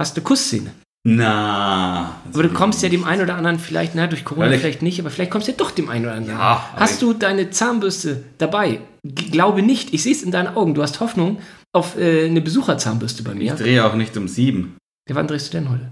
Hast 0.00 0.16
du 0.16 0.22
Kussszene? 0.22 0.72
Na. 1.06 2.20
Aber 2.32 2.42
du 2.42 2.48
kommst 2.48 2.82
ja 2.82 2.88
dem 2.88 3.04
einen 3.04 3.22
oder 3.22 3.34
anderen 3.36 3.58
vielleicht, 3.58 3.94
na, 3.94 4.06
durch 4.06 4.24
Corona 4.24 4.46
Weil 4.46 4.54
ich- 4.54 4.60
vielleicht 4.60 4.80
nicht, 4.82 4.98
aber 4.98 5.10
vielleicht 5.10 5.30
kommst 5.30 5.46
du 5.48 5.52
ja 5.52 5.58
doch 5.58 5.70
dem 5.70 5.90
einen 5.90 6.06
oder 6.06 6.14
anderen. 6.14 6.38
Ja, 6.38 6.70
aber 6.72 6.80
hast 6.80 6.94
ich- 6.94 7.00
du 7.00 7.12
deine 7.12 7.50
Zahnbürste 7.50 8.24
dabei? 8.38 8.80
G 9.04 9.28
glaube 9.28 9.60
nicht. 9.60 9.92
Ich 9.92 10.02
sehe 10.02 10.12
es 10.12 10.22
in 10.22 10.30
deinen 10.30 10.56
Augen. 10.56 10.72
Du 10.72 10.82
hast 10.82 11.00
Hoffnung 11.00 11.38
auf 11.74 11.98
äh, 11.98 12.26
eine 12.26 12.40
Besucherzahnbürste 12.40 13.22
bei 13.22 13.32
Ich 13.32 13.38
mir. 13.38 13.54
drehe 13.54 13.84
auch 13.84 13.94
nicht 13.94 14.16
um 14.16 14.26
sieben. 14.28 14.76
Ja, 15.08 15.14
wann 15.16 15.26
drehst 15.28 15.52
du 15.52 15.58
denn 15.58 15.68
heute? 15.68 15.90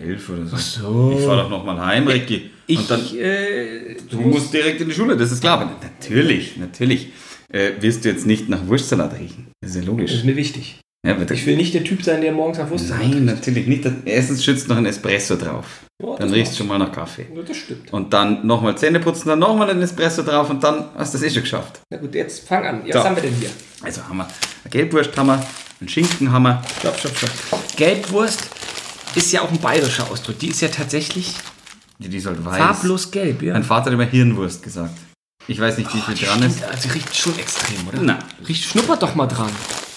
Elf 0.00 0.28
oder 0.30 0.46
so. 0.46 0.56
so. 0.56 1.14
Ich 1.18 1.24
fahre 1.24 1.42
doch 1.42 1.50
nochmal 1.50 1.78
heim, 1.84 2.06
Ricky. 2.06 2.50
Ich, 2.66 2.78
und 2.78 2.90
dann, 2.90 3.00
äh, 3.16 3.96
du 4.08 4.20
musst 4.20 4.52
direkt 4.52 4.80
in 4.80 4.88
die 4.88 4.94
Schule, 4.94 5.16
das 5.16 5.32
ist 5.32 5.40
klar. 5.40 5.60
Aber 5.60 5.70
natürlich, 5.82 6.56
natürlich 6.56 7.08
äh, 7.52 7.72
wirst 7.80 8.04
du 8.04 8.08
jetzt 8.08 8.26
nicht 8.26 8.48
nach 8.48 8.66
Wurstsalat 8.66 9.18
riechen. 9.18 9.48
Das 9.60 9.70
ist 9.70 9.76
ja 9.76 9.82
das 9.82 9.88
logisch. 9.88 10.12
ist 10.12 10.24
mir 10.24 10.36
wichtig. 10.36 10.80
Ja, 11.06 11.16
Ich 11.30 11.46
will 11.46 11.56
nicht 11.56 11.72
der 11.72 11.82
Typ 11.82 12.02
sein, 12.02 12.20
der 12.20 12.30
morgens 12.30 12.58
nach 12.58 12.68
Wurst 12.68 12.90
Nein, 12.90 13.24
natürlich 13.24 13.66
nicht. 13.66 13.90
Erstens 14.04 14.44
schützt 14.44 14.68
noch 14.68 14.76
ein 14.76 14.84
Espresso 14.84 15.36
drauf. 15.36 15.64
Ja, 15.98 16.08
Dann 16.16 16.28
das 16.28 16.36
riechst 16.36 16.52
du 16.52 16.56
schon 16.58 16.66
mal 16.68 16.78
nach 16.78 16.92
Kaffee. 16.92 17.26
Ja, 17.34 17.40
das 17.42 17.56
stimmt. 17.56 17.90
Und 17.90 18.12
dann 18.12 18.46
nochmal 18.46 18.76
Zähne 18.76 19.00
putzen, 19.00 19.28
dann 19.30 19.38
nochmal 19.38 19.70
ein 19.70 19.80
Espresso 19.80 20.22
drauf 20.22 20.50
und 20.50 20.62
dann 20.62 20.84
hast 20.96 21.14
du 21.14 21.18
das 21.18 21.26
eh 21.26 21.30
schon 21.30 21.42
geschafft. 21.42 21.80
Na 21.90 21.96
gut, 21.96 22.14
jetzt 22.14 22.46
fang 22.46 22.66
an. 22.66 22.82
Ja, 22.86 22.92
So. 22.92 22.98
Was 22.98 23.04
haben 23.06 23.16
wir 23.16 23.22
denn 23.22 23.34
hier? 23.34 23.48
Also 23.82 24.02
haben 24.06 24.18
wir 24.18 24.24
eine 24.24 24.70
Gelbwurst, 24.70 25.16
haben 25.16 25.28
wir, 25.28 25.46
einen 25.80 25.88
Schinken 25.88 26.30
haben 26.30 26.42
wir. 26.42 26.62
Stopp, 26.80 26.98
stopp, 26.98 27.16
stopp. 27.16 27.76
Gelbwurst 27.76 28.59
ist 29.14 29.32
ja 29.32 29.42
auch 29.42 29.50
ein 29.50 29.58
bayerischer 29.58 30.10
Ausdruck. 30.10 30.38
Die 30.38 30.48
ist 30.48 30.60
ja 30.60 30.68
tatsächlich 30.68 31.34
Die, 31.98 32.08
die 32.08 32.16
ist 32.18 32.26
halt 32.26 32.44
weiß. 32.44 32.58
farblos 32.58 33.10
gelb. 33.10 33.42
Ja. 33.42 33.52
Mein 33.54 33.64
Vater 33.64 33.86
hat 33.86 33.92
immer 33.92 34.04
Hirnwurst 34.04 34.62
gesagt. 34.62 34.96
Ich 35.48 35.58
weiß 35.60 35.78
nicht, 35.78 35.92
wie 35.94 36.00
viel 36.00 36.14
Die 36.14 36.24
dran 36.24 36.42
ist. 36.42 36.58
stinkt, 36.58 36.72
Also 36.74 36.88
riecht 36.90 37.16
schon 37.16 37.38
extrem, 37.38 37.88
oder? 37.88 37.98
Na. 38.02 38.18
Riecht, 38.46 38.64
schnuppert 38.64 39.02
doch 39.02 39.14
mal 39.14 39.26
dran. 39.26 39.50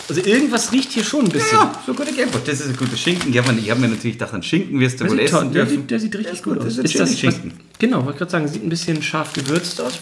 Also 0.10 0.22
irgendwas 0.22 0.72
riecht 0.72 0.92
hier 0.92 1.04
schon 1.04 1.26
ein 1.26 1.30
bisschen. 1.32 1.58
Ja, 1.58 1.72
so 1.86 1.94
gute 1.94 2.12
Gelbwurst. 2.12 2.48
Das 2.48 2.60
ist 2.60 2.68
ein 2.68 2.76
guter 2.76 2.98
Schinken. 2.98 3.32
Ich 3.32 3.38
habe 3.38 3.54
mir, 3.54 3.72
hab 3.72 3.78
mir 3.80 3.88
natürlich 3.88 4.18
gedacht, 4.18 4.34
einen 4.34 4.44
Schinken 4.44 4.80
wirst 4.80 5.00
du 5.00 5.04
Der 5.06 5.12
wohl 5.14 5.20
essen 5.20 5.54
der, 5.54 5.64
dürfen. 5.66 5.78
sieht, 5.82 5.92
der 5.92 6.00
sieht 6.00 6.16
richtig 6.16 6.34
ist 6.34 6.44
gut 6.44 6.58
aus. 6.58 6.64
das 6.66 6.78
ist 6.78 6.80
ein 6.80 7.02
was, 7.02 7.16
Chili-Schinken. 7.16 7.54
genau, 7.80 8.04
wollte 8.06 8.18
gerade 8.20 8.32
sagen, 8.32 8.48
sieht 8.48 8.64
ein 8.64 8.70
bisschen 8.70 9.02
scharf 9.02 9.32
gewürzt 9.34 9.80
aus. 9.80 9.94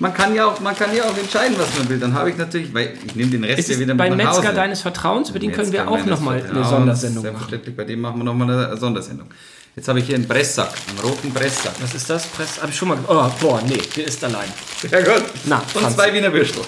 Man 0.00 0.14
kann, 0.14 0.34
ja 0.34 0.46
auch, 0.46 0.58
man 0.60 0.74
kann 0.74 0.94
ja 0.96 1.04
auch 1.04 1.16
entscheiden, 1.16 1.56
was 1.58 1.76
man 1.78 1.88
will. 1.90 1.98
Dann 1.98 2.14
habe 2.14 2.30
ich 2.30 2.36
natürlich, 2.38 2.72
weil 2.72 2.94
ich 3.06 3.14
nehme 3.14 3.30
den 3.30 3.44
Rest 3.44 3.68
ja 3.68 3.78
wieder 3.78 3.94
mit 3.94 4.02
Hause. 4.02 4.16
Metzger 4.16 4.52
deines 4.54 4.80
Vertrauens, 4.80 5.28
über 5.28 5.38
den 5.38 5.52
können 5.52 5.70
wir 5.72 5.84
Metzger 5.84 5.92
auch 5.94 6.06
nochmal 6.06 6.42
eine. 6.42 6.64
Sondersendung 6.64 7.22
machen. 7.22 7.32
Selbstverständlich, 7.32 7.76
bei 7.76 7.84
dem 7.84 8.00
machen 8.00 8.18
wir 8.18 8.24
nochmal 8.24 8.50
eine 8.50 8.76
Sondersendung. 8.78 9.28
Jetzt 9.76 9.88
habe 9.88 10.00
ich 10.00 10.06
hier 10.06 10.14
einen 10.16 10.26
Presssack, 10.26 10.72
einen 10.88 10.98
roten 11.00 11.32
Presssack. 11.32 11.74
Was 11.80 11.94
ist 11.94 12.08
das? 12.08 12.26
Press, 12.26 12.60
hab 12.62 12.70
ich 12.70 12.76
schon 12.76 12.88
mal. 12.88 12.98
Oh, 13.06 13.26
boah, 13.40 13.60
nee, 13.68 13.78
der 13.94 14.06
ist 14.06 14.24
allein. 14.24 14.48
Ja 14.90 15.00
gut. 15.02 15.22
Na, 15.44 15.58
Und 15.58 15.68
Franz. 15.68 15.94
zwei 15.94 16.12
Wiener 16.14 16.32
Würstel. 16.32 16.62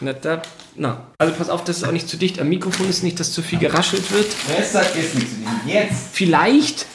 Na, 0.00 0.12
da, 0.14 0.40
na. 0.74 1.06
Also 1.18 1.34
pass 1.34 1.50
auf, 1.50 1.64
dass 1.64 1.76
es 1.76 1.84
auch 1.84 1.92
nicht 1.92 2.08
zu 2.08 2.16
dicht 2.16 2.40
am 2.40 2.48
Mikrofon 2.48 2.88
ist, 2.88 3.02
nicht, 3.02 3.20
dass 3.20 3.32
zu 3.32 3.42
viel 3.42 3.58
geraschelt 3.58 4.10
wird. 4.10 4.26
Presssack 4.46 4.96
ist 4.96 5.14
nichts. 5.14 5.32
Jetzt. 5.66 5.92
Vielleicht 6.14 6.86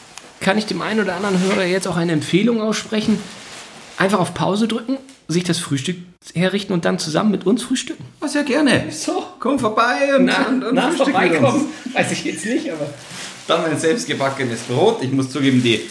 kann 0.41 0.57
ich 0.57 0.65
dem 0.65 0.81
einen 0.81 0.99
oder 1.01 1.15
anderen 1.15 1.39
Hörer 1.39 1.63
jetzt 1.65 1.87
auch 1.87 1.97
eine 1.97 2.13
Empfehlung 2.13 2.61
aussprechen. 2.61 3.19
Einfach 3.97 4.19
auf 4.19 4.33
Pause 4.33 4.67
drücken, 4.67 4.97
sich 5.27 5.43
das 5.43 5.59
Frühstück 5.59 5.97
herrichten 6.33 6.73
und 6.73 6.85
dann 6.85 6.99
zusammen 6.99 7.31
mit 7.31 7.45
uns 7.45 7.63
frühstücken. 7.63 8.03
Oh, 8.21 8.27
sehr 8.27 8.43
gerne. 8.43 8.85
So. 8.91 9.23
Komm 9.39 9.59
vorbei 9.59 10.15
und, 10.17 10.25
Na, 10.25 10.47
und, 10.47 10.63
und 10.63 10.75
na 10.75 10.91
vorbeikommen. 10.91 11.65
Weiß 11.93 12.11
ich 12.11 12.25
jetzt 12.25 12.45
nicht, 12.45 12.71
aber. 12.71 12.89
Dann 13.47 13.61
mein 13.61 13.77
selbstgebackenes 13.77 14.61
Brot. 14.61 15.03
Ich 15.03 15.11
muss 15.11 15.29
zugeben, 15.29 15.61
die, 15.61 15.81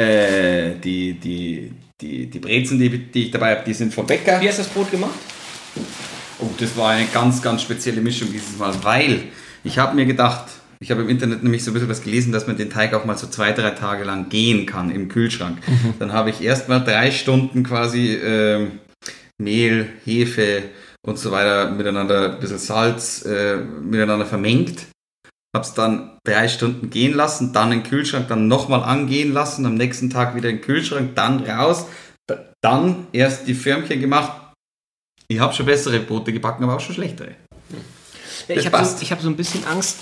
äh, 0.00 0.74
die, 0.82 1.14
die, 1.14 1.72
die, 2.00 2.26
die 2.26 2.38
Brezen, 2.38 2.78
die, 2.78 2.90
die 2.98 3.26
ich 3.26 3.30
dabei 3.30 3.56
habe, 3.56 3.64
die 3.64 3.74
sind 3.74 3.94
vom 3.94 4.06
Bäcker. 4.06 4.40
Wie 4.40 4.48
hast 4.48 4.58
du 4.58 4.62
das 4.62 4.72
Brot 4.72 4.90
gemacht? 4.90 5.14
Oh, 6.40 6.48
das 6.58 6.76
war 6.76 6.90
eine 6.90 7.06
ganz, 7.06 7.40
ganz 7.40 7.62
spezielle 7.62 8.00
Mischung 8.00 8.32
dieses 8.32 8.58
Mal, 8.58 8.74
weil 8.82 9.24
ich 9.64 9.78
habe 9.78 9.94
mir 9.94 10.06
gedacht, 10.06 10.46
ich 10.80 10.90
habe 10.90 11.02
im 11.02 11.08
Internet 11.08 11.42
nämlich 11.42 11.64
so 11.64 11.70
ein 11.70 11.74
bisschen 11.74 11.88
was 11.88 12.02
gelesen, 12.02 12.32
dass 12.32 12.46
man 12.46 12.56
den 12.56 12.70
Teig 12.70 12.94
auch 12.94 13.04
mal 13.04 13.18
so 13.18 13.26
zwei, 13.26 13.52
drei 13.52 13.70
Tage 13.70 14.04
lang 14.04 14.28
gehen 14.28 14.64
kann 14.64 14.90
im 14.90 15.08
Kühlschrank. 15.08 15.58
Dann 15.98 16.12
habe 16.12 16.30
ich 16.30 16.40
erst 16.40 16.68
mal 16.68 16.80
drei 16.80 17.10
Stunden 17.10 17.64
quasi 17.64 18.14
ähm, 18.14 18.78
Mehl, 19.38 19.88
Hefe 20.04 20.62
und 21.04 21.18
so 21.18 21.30
weiter 21.32 21.70
miteinander, 21.70 22.34
ein 22.34 22.40
bisschen 22.40 22.58
Salz 22.58 23.24
äh, 23.24 23.56
miteinander 23.56 24.26
vermengt. 24.26 24.86
Habe 25.54 25.64
es 25.64 25.74
dann 25.74 26.18
drei 26.24 26.46
Stunden 26.46 26.90
gehen 26.90 27.14
lassen, 27.14 27.52
dann 27.52 27.72
in 27.72 27.80
den 27.80 27.88
Kühlschrank, 27.88 28.28
dann 28.28 28.48
nochmal 28.48 28.82
angehen 28.82 29.32
lassen, 29.32 29.66
am 29.66 29.74
nächsten 29.74 30.10
Tag 30.10 30.36
wieder 30.36 30.50
in 30.50 30.56
den 30.56 30.64
Kühlschrank, 30.64 31.14
dann 31.14 31.44
raus, 31.44 31.86
dann 32.60 33.06
erst 33.12 33.48
die 33.48 33.54
Förmchen 33.54 34.00
gemacht. 34.00 34.52
Ich 35.26 35.40
habe 35.40 35.54
schon 35.54 35.66
bessere 35.66 36.00
Brote 36.00 36.32
gebacken, 36.32 36.64
aber 36.64 36.76
auch 36.76 36.80
schon 36.80 36.94
schlechtere. 36.94 37.32
Ja, 38.46 38.56
ich 38.56 38.66
habe 38.66 38.84
so, 38.84 38.96
ich 39.00 39.10
hab 39.10 39.20
so 39.20 39.28
ein 39.28 39.36
bisschen 39.36 39.64
Angst, 39.66 39.98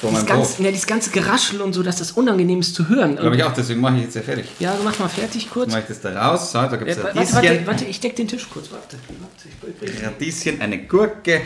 Vor 0.00 0.12
meinem 0.12 0.26
ganze, 0.26 0.62
ja, 0.62 0.70
dieses 0.70 0.86
ganze 0.86 1.10
Geraschel 1.10 1.60
und 1.62 1.72
so, 1.72 1.82
dass 1.82 1.96
das 1.96 2.12
unangenehm 2.12 2.60
ist 2.60 2.74
zu 2.74 2.88
hören. 2.88 3.16
Glaube 3.16 3.36
ich 3.36 3.42
auch, 3.44 3.52
deswegen 3.54 3.80
mache 3.80 3.96
ich 3.96 4.02
jetzt 4.02 4.16
ja 4.16 4.22
fertig. 4.22 4.46
Ja, 4.58 4.72
also 4.72 4.82
mach 4.84 4.98
mal 4.98 5.08
fertig 5.08 5.48
kurz. 5.48 5.70
Mache 5.70 5.80
ich 5.82 5.86
das 5.88 6.00
da 6.00 6.28
raus. 6.28 6.52
So, 6.52 6.58
da 6.58 6.76
gibt 6.76 6.88
Äh, 6.88 6.92
es 6.92 7.02
warte, 7.02 7.18
warte, 7.34 7.66
warte, 7.66 7.84
ich 7.86 8.00
deck 8.00 8.14
den 8.16 8.28
Tisch 8.28 8.46
kurz. 8.52 8.70
Warte, 8.70 8.98
warte 9.20 10.04
Radieschen, 10.06 10.60
eine 10.60 10.78
Gurke 10.86 11.40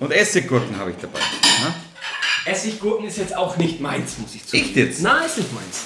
und 0.00 0.12
Essiggurken 0.12 0.76
habe 0.78 0.90
ich 0.90 0.96
dabei. 1.00 1.18
Ja? 1.18 2.52
Essiggurken 2.52 3.06
ist 3.06 3.18
jetzt 3.18 3.36
auch 3.36 3.56
nicht 3.56 3.80
meins, 3.80 4.18
muss 4.18 4.34
ich 4.34 4.44
zugeben. 4.46 4.66
Echt 4.66 4.76
jetzt? 4.76 5.02
Nein, 5.02 5.24
ist 5.26 5.38
nicht 5.38 5.52
meins. 5.54 5.82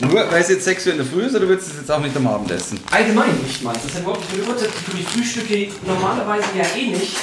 Nur 0.00 0.30
weil 0.30 0.42
es 0.42 0.48
jetzt 0.48 0.64
6 0.64 0.86
Uhr 0.86 0.92
in 0.92 0.98
der 0.98 1.06
Früh 1.06 1.22
ist, 1.22 1.36
oder 1.36 1.46
würdest 1.46 1.68
du 1.68 1.72
es 1.72 1.78
jetzt 1.80 1.90
auch 1.90 2.00
nicht 2.00 2.16
am 2.16 2.26
Abend 2.26 2.50
essen? 2.50 2.80
Allgemein 2.90 3.28
nicht 3.46 3.62
meins. 3.62 3.78
Das 3.78 3.86
ist 3.86 3.94
ja 3.94 4.00
überhaupt 4.00 4.20
nicht 4.20 4.32
meine 4.42 4.52
Uhrzeit. 4.54 4.70
Ich 4.74 4.84
tue 4.86 4.94
die 4.98 5.04
Frühstücke 5.04 5.68
normalerweise 5.86 6.46
ja 6.56 6.64
eh 6.76 6.86
nicht. 6.90 7.16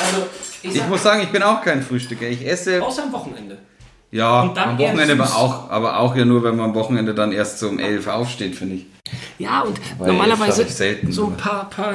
Also, 0.00 0.26
ich 0.62 0.74
Ich 0.74 0.86
muss 0.86 1.02
sagen, 1.02 1.22
ich 1.22 1.30
bin 1.30 1.42
auch 1.42 1.62
kein 1.62 1.82
Frühstücker. 1.82 2.26
Ich 2.26 2.46
esse, 2.46 2.82
außer 2.82 3.04
am 3.04 3.12
Wochenende. 3.12 3.58
Ja, 4.12 4.42
Und 4.42 4.56
dann 4.56 4.70
am 4.70 4.78
Wochenende 4.78 5.14
aber 5.14 5.36
auch, 5.36 5.70
aber 5.70 5.98
auch 6.00 6.16
ja 6.16 6.24
nur, 6.24 6.42
wenn 6.42 6.56
man 6.56 6.70
am 6.70 6.74
Wochenende 6.74 7.14
dann 7.14 7.30
erst 7.30 7.60
so 7.60 7.68
um 7.68 7.78
11 7.78 8.08
aufsteht, 8.08 8.56
finde 8.56 8.76
ich. 8.76 8.86
Ja, 9.38 9.60
und 9.62 9.80
Weil 9.98 10.08
normalerweise 10.08 10.64
selten, 10.64 11.12
so 11.12 11.26
ein 11.26 11.36
paar, 11.36 11.70
paar 11.70 11.94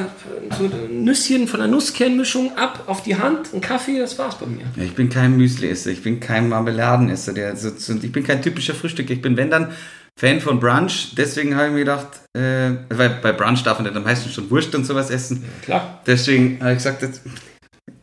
so 0.57 0.69
Nüsschen 0.89 1.47
von 1.47 1.59
der 1.59 1.67
Nusskernmischung 1.67 2.57
ab 2.57 2.83
auf 2.88 3.03
die 3.03 3.17
Hand, 3.17 3.53
ein 3.53 3.62
Kaffee, 3.62 4.00
das 4.00 4.17
war's 4.17 4.35
bei 4.35 4.45
mir. 4.45 4.63
Ja, 4.75 4.83
ich 4.83 4.95
bin 4.95 5.09
kein 5.09 5.38
Müsli-Esser, 5.38 5.91
ich 5.91 6.03
bin 6.03 6.19
kein 6.19 6.50
Marmeladenesser, 6.50 7.33
der 7.33 7.55
so, 7.55 7.69
ich 7.69 8.12
bin 8.12 8.24
kein 8.24 8.41
typischer 8.41 8.74
Frühstück. 8.74 9.09
Ich 9.09 9.21
bin, 9.21 9.38
wenn 9.38 9.50
dann, 9.50 9.74
Fan 10.17 10.39
von 10.39 10.62
Brunch. 10.62 11.13
Deswegen 11.17 11.55
habe 11.55 11.67
ich 11.67 11.74
mir 11.74 11.79
gedacht, 11.79 12.07
äh, 12.33 12.71
weil 12.89 13.19
bei 13.21 13.33
Brunch 13.33 13.63
darf 13.63 13.79
man 13.79 13.88
nicht 13.88 13.97
am 13.97 14.03
meisten 14.03 14.29
schon 14.29 14.50
Wurst 14.50 14.74
und 14.74 14.85
sowas 14.85 15.09
essen. 15.09 15.43
Klar. 15.62 16.01
Deswegen 16.07 16.57
habe 16.62 16.71
ich 16.71 16.77
gesagt, 16.77 17.01
jetzt, 17.01 17.21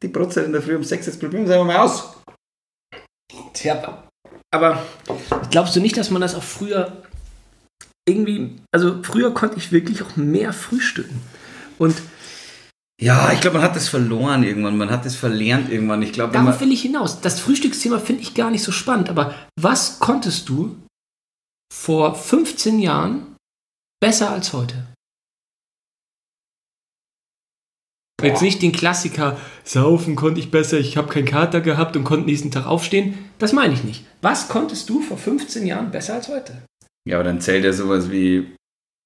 die 0.02 0.08
Brotzeit 0.08 0.44
in 0.44 0.52
der 0.52 0.62
Früh 0.62 0.76
um 0.76 0.84
6, 0.84 1.06
jetzt 1.06 1.20
probieren 1.20 1.44
wir 1.44 1.50
es 1.50 1.54
einfach 1.54 1.66
mal 1.66 1.78
aus. 1.78 2.16
Tja, 3.54 4.04
aber 4.50 4.82
glaubst 5.50 5.74
du 5.76 5.80
nicht, 5.80 5.96
dass 5.96 6.10
man 6.10 6.20
das 6.20 6.34
auch 6.34 6.42
früher 6.42 7.02
irgendwie, 8.06 8.56
also 8.72 9.02
früher 9.02 9.32
konnte 9.32 9.56
ich 9.58 9.72
wirklich 9.72 10.02
auch 10.02 10.16
mehr 10.16 10.52
frühstücken. 10.52 11.22
Und 11.78 12.02
Ja, 13.00 13.32
ich 13.32 13.40
glaube, 13.40 13.58
man 13.58 13.66
hat 13.66 13.76
das 13.76 13.88
verloren 13.88 14.42
irgendwann. 14.44 14.76
Man 14.76 14.90
hat 14.90 15.04
das 15.06 15.16
verlernt 15.16 15.70
irgendwann. 15.70 16.02
Ich 16.02 16.12
glaube, 16.12 16.32
darauf 16.32 16.60
will 16.60 16.72
ich 16.72 16.82
hinaus. 16.82 17.20
Das 17.20 17.40
Frühstücksthema 17.40 17.98
finde 17.98 18.22
ich 18.22 18.34
gar 18.34 18.50
nicht 18.50 18.62
so 18.62 18.72
spannend, 18.72 19.08
aber 19.08 19.34
was 19.58 19.98
konntest 19.98 20.48
du 20.48 20.76
vor 21.72 22.14
15 22.14 22.78
Jahren 22.78 23.36
besser 24.00 24.30
als 24.30 24.52
heute? 24.52 24.91
Jetzt 28.22 28.42
nicht 28.42 28.62
den 28.62 28.72
Klassiker, 28.72 29.36
saufen 29.64 30.16
konnte 30.16 30.40
ich 30.40 30.50
besser, 30.50 30.78
ich 30.78 30.96
habe 30.96 31.08
keinen 31.08 31.26
Kater 31.26 31.60
gehabt 31.60 31.96
und 31.96 32.04
konnte 32.04 32.26
nächsten 32.26 32.50
Tag 32.50 32.66
aufstehen. 32.66 33.14
Das 33.38 33.52
meine 33.52 33.74
ich 33.74 33.84
nicht. 33.84 34.04
Was 34.20 34.48
konntest 34.48 34.88
du 34.88 35.00
vor 35.00 35.16
15 35.18 35.66
Jahren 35.66 35.90
besser 35.90 36.14
als 36.14 36.28
heute? 36.28 36.62
Ja, 37.08 37.16
aber 37.16 37.24
dann 37.24 37.40
zählt 37.40 37.64
ja 37.64 37.72
sowas 37.72 38.10
wie 38.10 38.54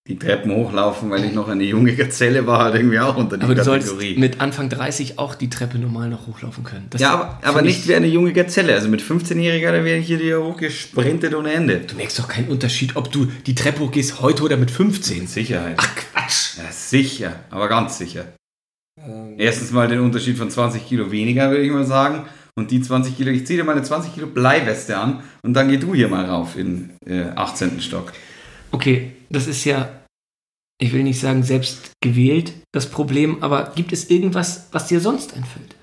die 0.09 0.19
Treppen 0.21 0.55
hochlaufen, 0.55 1.11
weil 1.11 1.25
ich 1.25 1.33
noch 1.33 1.49
eine 1.49 1.65
junge 1.65 1.97
Gazelle 1.97 2.47
war, 2.47 2.63
halt 2.65 2.77
irgendwie 2.77 3.01
auch 3.01 3.17
unter 3.17 3.37
die 3.39 3.43
Aber 3.43 3.57
du 3.57 3.65
solltest 3.65 3.91
Kategorie. 3.93 4.17
mit 4.21 4.41
Anfang 4.41 4.69
30 4.69 5.19
auch 5.19 5.35
die 5.35 5.51
Treppe 5.51 5.79
normal 5.81 6.09
noch 6.11 6.29
hochlaufen 6.29 6.63
können. 6.63 6.87
Das 6.91 7.01
ja, 7.01 7.13
aber, 7.15 7.41
aber 7.43 7.63
nicht 7.63 7.81
ich- 7.81 7.89
wie 7.89 7.95
eine 7.97 8.07
junge 8.07 8.33
Gazelle. 8.33 8.73
Also 8.75 8.89
mit 8.89 9.03
15-Jähriger, 9.03 9.73
da 9.73 9.83
wäre 9.85 9.99
ich 9.99 10.07
hier 10.07 10.41
hochgesprintet 10.45 11.35
ohne 11.35 11.53
Ende. 11.53 11.79
Du 11.81 11.97
merkst 11.97 12.19
doch 12.21 12.29
keinen 12.29 12.49
Unterschied, 12.49 12.95
ob 12.95 13.11
du 13.11 13.27
die 13.47 13.57
Treppe 13.57 13.81
hochgehst 13.81 14.21
heute 14.21 14.45
oder 14.45 14.57
mit 14.57 14.71
15. 14.71 15.27
Sicherheit. 15.27 15.75
Ach 15.79 15.91
Quatsch. 15.97 16.59
Ja, 16.59 16.71
sicher, 16.71 17.33
aber 17.51 17.67
ganz 17.69 17.99
sicher. 17.99 18.27
Erstens 19.37 19.73
mal 19.73 19.89
den 19.89 20.01
Unterschied 20.01 20.39
von 20.39 20.51
20 20.51 20.87
Kilo 20.87 21.11
weniger, 21.11 21.51
würde 21.51 21.65
ich 21.65 21.71
mal 21.71 21.85
sagen. 21.85 22.27
Und 22.59 22.71
die 22.71 22.81
20 22.81 23.17
Kilo, 23.17 23.31
ich 23.31 23.47
ziehe 23.47 23.59
dir 23.59 23.65
meine 23.65 23.83
20 23.83 24.15
Kilo 24.15 24.27
Bleiweste 24.27 24.97
an 24.97 25.23
und 25.43 25.53
dann 25.53 25.69
geh 25.69 25.77
du 25.77 25.95
hier 25.95 26.09
mal 26.09 26.25
rauf 26.25 26.57
in 26.57 26.91
äh, 27.05 27.25
18. 27.25 27.81
Stock. 27.83 28.13
Okay, 28.73 29.13
das 29.29 29.47
ist 29.47 29.65
ja, 29.65 30.01
ich 30.81 30.93
will 30.95 31.03
nicht 31.03 31.21
sagen 31.21 31.43
selbst 31.43 31.93
gewählt, 32.03 32.55
das 32.73 32.91
Problem, 32.91 33.43
aber 33.43 33.73
gibt 33.77 33.93
es 33.93 34.09
irgendwas, 34.09 34.69
was 34.73 34.87
dir 34.89 35.01
sonst 35.01 35.35
einfällt? 35.35 35.77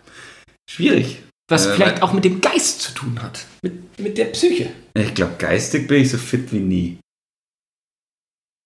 Schwierig. 0.67 1.21
Was 1.47 1.67
Äh, 1.67 1.75
vielleicht 1.75 2.01
auch 2.01 2.13
mit 2.13 2.25
dem 2.25 2.41
Geist 2.41 2.81
zu 2.81 2.93
tun 2.93 3.21
hat, 3.21 3.45
mit, 3.61 3.99
mit 3.99 4.17
der 4.17 4.25
Psyche. 4.25 4.71
Ich 4.95 5.13
glaube, 5.13 5.35
geistig 5.37 5.87
bin 5.87 6.01
ich 6.01 6.09
so 6.09 6.17
fit 6.17 6.51
wie 6.51 6.59
nie. 6.59 6.97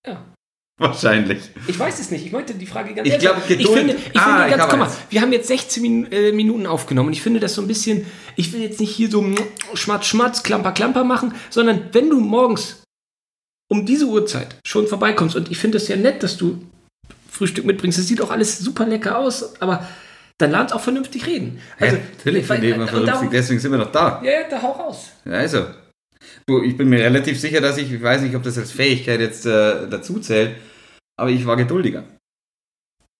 Ja. 0.05 0.23
Wahrscheinlich. 0.91 1.39
Ich 1.67 1.77
weiß 1.79 1.99
es 1.99 2.11
nicht. 2.11 2.25
Ich 2.25 2.31
meinte 2.31 2.53
die 2.53 2.67
Frage 2.67 2.93
ganz 2.93 3.07
Ich 3.07 3.17
glaube, 3.17 3.41
Geduld- 3.47 3.59
Ich 3.61 3.67
finde, 3.67 3.93
ich 3.95 4.19
Ah, 4.19 4.23
finde 4.23 4.43
ich 4.45 4.49
ganz, 4.51 4.61
habe 4.61 4.69
guck 4.71 4.79
mal, 4.79 4.85
eins. 4.85 4.97
wir 5.09 5.21
haben 5.21 5.33
jetzt 5.33 5.47
16 5.47 5.81
Min 5.81 6.11
äh, 6.11 6.31
Minuten 6.31 6.67
aufgenommen 6.67 7.07
und 7.07 7.13
ich 7.13 7.21
finde 7.23 7.39
das 7.39 7.55
so 7.55 7.61
ein 7.63 7.67
bisschen, 7.67 8.05
ich 8.35 8.53
will 8.53 8.61
jetzt 8.61 8.79
nicht 8.79 8.91
hier 8.95 9.09
so 9.09 9.25
schmatz, 9.73 10.05
schmatz, 10.05 10.43
klamper, 10.43 10.71
klamper 10.73 11.03
machen, 11.03 11.33
sondern 11.49 11.89
wenn 11.93 12.09
du 12.11 12.19
morgens 12.19 12.83
um 13.69 13.85
diese 13.87 14.05
Uhrzeit 14.05 14.55
schon 14.65 14.87
vorbeikommst 14.87 15.35
und 15.35 15.49
ich 15.51 15.57
finde 15.57 15.77
es 15.77 15.87
ja 15.87 15.95
nett, 15.95 16.21
dass 16.21 16.37
du 16.37 16.61
Frühstück 17.29 17.65
mitbringst, 17.65 17.97
es 17.97 18.07
sieht 18.07 18.21
auch 18.21 18.29
alles 18.31 18.59
super 18.59 18.85
lecker 18.85 19.17
aus, 19.17 19.59
aber 19.61 19.85
dann 20.37 20.51
lad 20.51 20.71
auch 20.73 20.81
vernünftig 20.81 21.25
reden. 21.25 21.59
Also, 21.79 21.95
ja, 21.95 22.01
natürlich 22.17 22.47
weil- 22.49 22.63
ich 22.63 22.69
immer 22.71 22.83
und 22.83 22.89
vernünftig, 22.89 23.13
darum- 23.15 23.31
deswegen 23.31 23.59
sind 23.59 23.71
wir 23.71 23.79
noch 23.79 23.91
da. 23.91 24.21
Ja, 24.23 24.31
ja, 24.31 24.37
da 24.49 24.61
hau 24.61 24.71
raus. 24.73 25.07
Also. 25.25 25.65
Ich 26.63 26.77
bin 26.77 26.87
mir 26.89 26.99
relativ 26.99 27.39
sicher, 27.39 27.59
dass 27.61 27.77
ich, 27.77 27.91
ich 27.91 28.01
weiß 28.01 28.21
nicht, 28.21 28.35
ob 28.35 28.43
das 28.43 28.57
als 28.57 28.71
Fähigkeit 28.71 29.19
jetzt 29.19 29.45
äh, 29.45 29.87
dazu 29.89 30.19
zählt, 30.19 30.55
aber 31.19 31.29
ich 31.29 31.45
war 31.45 31.55
geduldiger. 31.55 32.03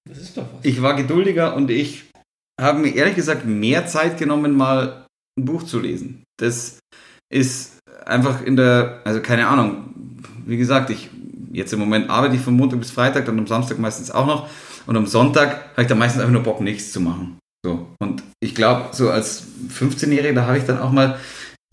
Das 0.10 0.20
ist 0.20 0.38
doch 0.38 0.46
was. 0.54 0.64
Ich 0.64 0.82
war 0.82 0.96
geduldiger 0.96 1.56
und 1.56 1.70
ich 1.70 2.06
habe 2.60 2.80
mir 2.80 2.96
ehrlich 2.96 3.16
gesagt 3.16 3.46
mehr 3.46 3.88
Zeit 3.88 4.18
genommen, 4.18 4.56
mal 4.56 5.06
ein 5.38 5.46
Buch 5.46 5.64
zu 5.64 5.80
lesen. 5.80 6.24
Das 6.40 6.80
ist 7.30 7.80
einfach 8.06 8.42
in 8.42 8.56
der, 8.56 9.02
also 9.04 9.22
keine 9.22 9.48
Ahnung, 9.48 9.94
wie 10.46 10.58
gesagt, 10.58 10.90
ich 10.90 11.10
jetzt 11.52 11.74
im 11.74 11.80
Moment 11.80 12.10
arbeite 12.10 12.36
ich 12.36 12.42
von 12.42 12.56
Montag 12.56 12.80
bis 12.80 12.92
Freitag, 12.92 13.26
dann 13.26 13.40
am 13.40 13.48
Samstag 13.48 13.80
meistens 13.80 14.12
auch 14.12 14.28
noch 14.28 14.50
und 14.86 14.96
am 14.96 15.06
Sonntag 15.06 15.72
habe 15.72 15.82
ich 15.82 15.88
dann 15.88 15.98
meistens 15.98 16.22
einfach 16.22 16.34
nur 16.34 16.44
Bock, 16.44 16.62
nichts 16.62 16.92
zu 16.92 17.02
machen. 17.02 17.38
So. 17.66 17.88
Und 18.00 18.24
ich 18.40 18.56
glaube, 18.56 18.90
so 18.92 19.10
als 19.10 19.46
15-Jähriger, 19.70 20.34
da 20.34 20.48
habe 20.48 20.58
ich 20.58 20.66
dann 20.66 20.80
auch 20.80 20.92
mal, 20.92 21.20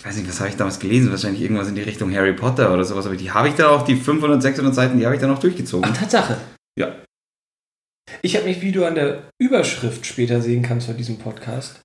ich 0.05 0.09
weiß 0.11 0.17
nicht, 0.19 0.29
was 0.29 0.39
habe 0.41 0.51
ich 0.51 0.57
damals 0.57 0.79
gelesen, 0.79 1.11
wahrscheinlich 1.11 1.41
irgendwas 1.41 1.69
in 1.69 1.77
die 1.77 1.81
Richtung 1.83 2.15
Harry 2.15 2.35
Potter 2.35 2.75
oder 2.75 2.85
sowas, 2.85 3.07
aber 3.07 3.17
die 3.17 3.31
habe 3.31 3.49
ich 3.49 3.55
dann 3.55 3.69
auch, 3.69 3.87
die 3.87 3.97
500, 3.97 4.43
600 4.43 4.75
Seiten, 4.75 4.99
die 4.99 5.07
habe 5.07 5.15
ich 5.15 5.21
dann 5.23 5.31
auch 5.31 5.39
durchgezogen. 5.39 5.89
Ach, 5.91 5.97
Tatsache. 5.97 6.37
Ja. 6.79 6.95
Ich 8.21 8.37
habe 8.37 8.45
mich, 8.47 8.61
wie 8.61 8.71
du 8.71 8.85
an 8.85 8.97
der 8.97 9.23
Überschrift 9.41 10.05
später 10.05 10.43
sehen 10.43 10.63
kannst 10.63 10.89
bei 10.89 10.93
diesem 10.93 11.19
Podcast, 11.19 11.81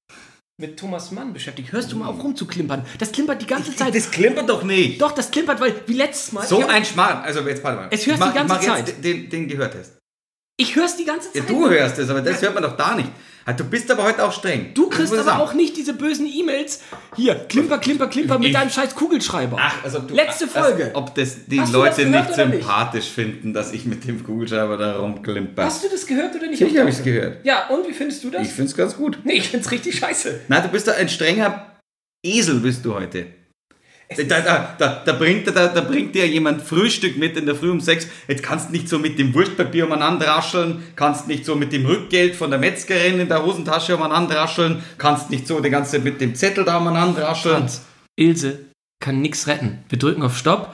mit 0.60 0.78
Thomas 0.78 1.12
Mann 1.12 1.32
beschäftigt. 1.32 1.72
Hörst 1.72 1.94
du 1.94 1.96
mal 1.96 2.08
auf 2.08 2.22
rumzuklimpern? 2.22 2.86
Das 2.98 3.14
klimpert 3.14 3.42
die 3.42 3.48
ganze 3.48 3.74
Zeit. 3.74 3.96
Das 3.96 4.12
klimpert 4.12 4.50
doch 4.50 4.64
nicht. 4.64 5.02
Doch, 5.02 5.14
das 5.14 5.32
klimpert, 5.32 5.62
weil 5.62 5.74
wie 5.88 5.94
letztes 5.94 6.34
Mal. 6.34 6.46
So 6.46 6.62
hab- 6.62 6.70
ein 6.70 6.84
Schmarrn. 6.84 7.24
Also 7.24 7.40
jetzt 7.48 7.64
warte 7.64 7.78
mal. 7.84 7.88
Es 7.90 8.06
hörst 8.06 8.20
mach, 8.20 8.34
die 8.34 8.38
ganze 8.38 8.56
ich 8.60 8.68
mach 8.68 8.76
Zeit. 8.76 8.88
Jetzt 8.90 9.04
den, 9.06 9.30
den 9.30 9.48
Gehörtest. 9.48 9.94
Ich 10.60 10.76
hör's 10.76 10.98
die 10.98 11.06
ganze 11.06 11.30
Ja, 11.34 11.40
Zeit. 11.40 11.50
du 11.50 11.70
hörst 11.70 11.98
es, 12.00 12.10
aber 12.10 12.22
das 12.22 12.42
hört 12.42 12.54
man 12.54 12.64
doch 12.64 12.76
da 12.76 12.96
nicht. 12.96 13.10
Ah, 13.50 13.54
Du 13.54 13.64
bist 13.64 13.90
aber 13.90 14.04
heute 14.04 14.24
auch 14.24 14.32
streng. 14.32 14.72
Du 14.76 14.90
kriegst 14.90 15.12
Das 15.12 15.22
ich 15.22 15.26
aber 15.28 15.32
sagen. 15.32 15.42
auch 15.42 15.54
nicht 15.56 15.76
diese 15.76 15.94
bösen 15.94 16.28
E-Mails. 16.28 16.82
Hier, 17.16 17.34
klimper, 17.34 17.80
klimper, 17.80 18.06
klimper 18.08 18.38
mit 18.38 18.50
Ich- 18.50 18.54
deinem 18.54 18.70
scheiß 18.70 18.94
Kugelschreiber. 18.94 19.58
Ach, 19.60 19.84
also 19.84 19.98
du, 20.00 20.14
Letzte 20.14 20.48
Folge. 20.48 20.86
Als 20.86 20.96
ob 20.96 21.16
das 21.16 21.46
die 21.48 21.60
Hast 21.60 21.70
das 21.70 21.74
Leute 21.74 22.06
gehört 22.06 22.28
nicht 22.28 22.34
oder 22.38 22.46
nicht? 22.46 22.60
sympathisch 22.62 23.06
finden, 23.10 23.54
dass 23.54 23.74
ich 23.74 23.86
mit 23.86 24.06
dem 24.08 24.24
Kugelschreiber 24.24 24.78
da 24.78 24.98
rumklimper. 24.98 25.66
Hast 25.66 25.84
du 25.84 25.90
das 25.90 26.06
gehört 26.06 26.36
oder 26.36 26.46
nicht? 26.46 26.60
Sicher 26.60 26.82
habe 26.82 26.90
ich 26.92 26.98
es 26.98 27.04
gehört. 27.04 27.44
Ja, 27.44 27.68
und 27.70 27.88
wie 27.88 27.94
findest 27.94 28.24
du 28.24 28.30
das? 28.30 28.44
Ich 28.44 28.54
finde 28.54 28.70
es 28.70 28.78
ganz 28.78 28.96
gut. 28.96 29.18
nee, 29.24 29.34
ich 29.34 29.50
find's 29.50 29.72
richtig 29.72 29.98
scheiße. 29.98 30.42
Na, 30.48 30.60
du 30.60 30.68
bist 30.70 30.88
da 30.88 30.92
ein 30.92 31.10
strenger 31.10 31.78
Esel, 32.24 32.60
bist 32.60 32.86
du 32.86 32.94
heute. 32.94 33.26
Da, 34.18 34.24
da, 34.24 34.76
da, 34.80 35.04
da, 35.06 35.14
bringt, 35.14 35.48
da, 35.48 35.68
da 35.68 35.82
bringt 35.82 36.16
dir 36.16 36.28
jemand 36.28 36.64
Frühstück 36.64 37.18
mit 37.18 37.38
in 37.38 37.46
der 37.46 37.54
Früh 37.54 37.70
um 37.70 37.80
sechs. 37.80 38.08
Jetzt 38.28 38.42
kannst 38.42 38.72
nicht 38.72 38.90
so 38.90 38.98
mit 38.98 39.20
dem 39.20 39.36
Wurstpapier 39.36 39.86
umeinander 39.86 40.28
rascheln, 40.28 40.82
kannst 40.96 41.28
nicht 41.28 41.46
so 41.46 41.56
mit 41.56 41.72
dem 41.72 41.86
Rückgeld 41.86 42.36
von 42.36 42.50
der 42.50 42.60
Metzgerin 42.60 43.20
in 43.20 43.28
der 43.28 43.46
Hosentasche 43.46 43.96
umeinander 43.96 44.38
rascheln, 44.38 44.84
kannst 44.98 45.30
nicht 45.30 45.46
so 45.46 45.60
die 45.60 45.70
ganze 45.70 45.92
Zeit 45.92 46.04
mit 46.04 46.20
dem 46.22 46.34
Zettel 46.34 46.66
da 46.66 46.80
umeinander 46.80 47.22
rascheln. 47.22 47.58
Franz, 47.58 47.82
Ilse 48.16 48.58
kann 49.00 49.22
nichts 49.22 49.46
retten. 49.46 49.78
Wir 49.90 50.00
drücken 50.00 50.24
auf 50.24 50.36
Stopp, 50.36 50.74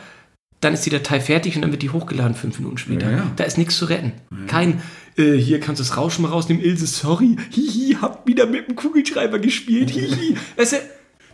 dann 0.61 0.73
ist 0.73 0.85
die 0.85 0.89
Datei 0.89 1.19
fertig 1.19 1.57
und 1.57 1.61
dann 1.61 1.71
wird 1.71 1.81
die 1.81 1.89
hochgeladen 1.89 2.35
fünf 2.35 2.57
Minuten 2.59 2.77
später. 2.77 3.11
Ja, 3.11 3.17
ja. 3.17 3.31
Da 3.35 3.43
ist 3.43 3.57
nichts 3.57 3.77
zu 3.77 3.85
retten. 3.85 4.13
Kein, 4.47 4.81
äh, 5.17 5.33
hier 5.33 5.59
kannst 5.59 5.81
du 5.81 5.83
das 5.83 5.97
Rauschen 5.97 6.21
mal 6.21 6.29
rausnehmen, 6.29 6.63
Ilse, 6.63 6.87
sorry, 6.87 7.35
hihi, 7.51 7.97
hab 8.01 8.25
wieder 8.27 8.45
mit 8.45 8.69
dem 8.69 8.77
Kugelschreiber 8.77 9.39
gespielt, 9.39 9.89
hihi. 9.89 10.37
Weißt 10.55 10.71
du, 10.71 10.77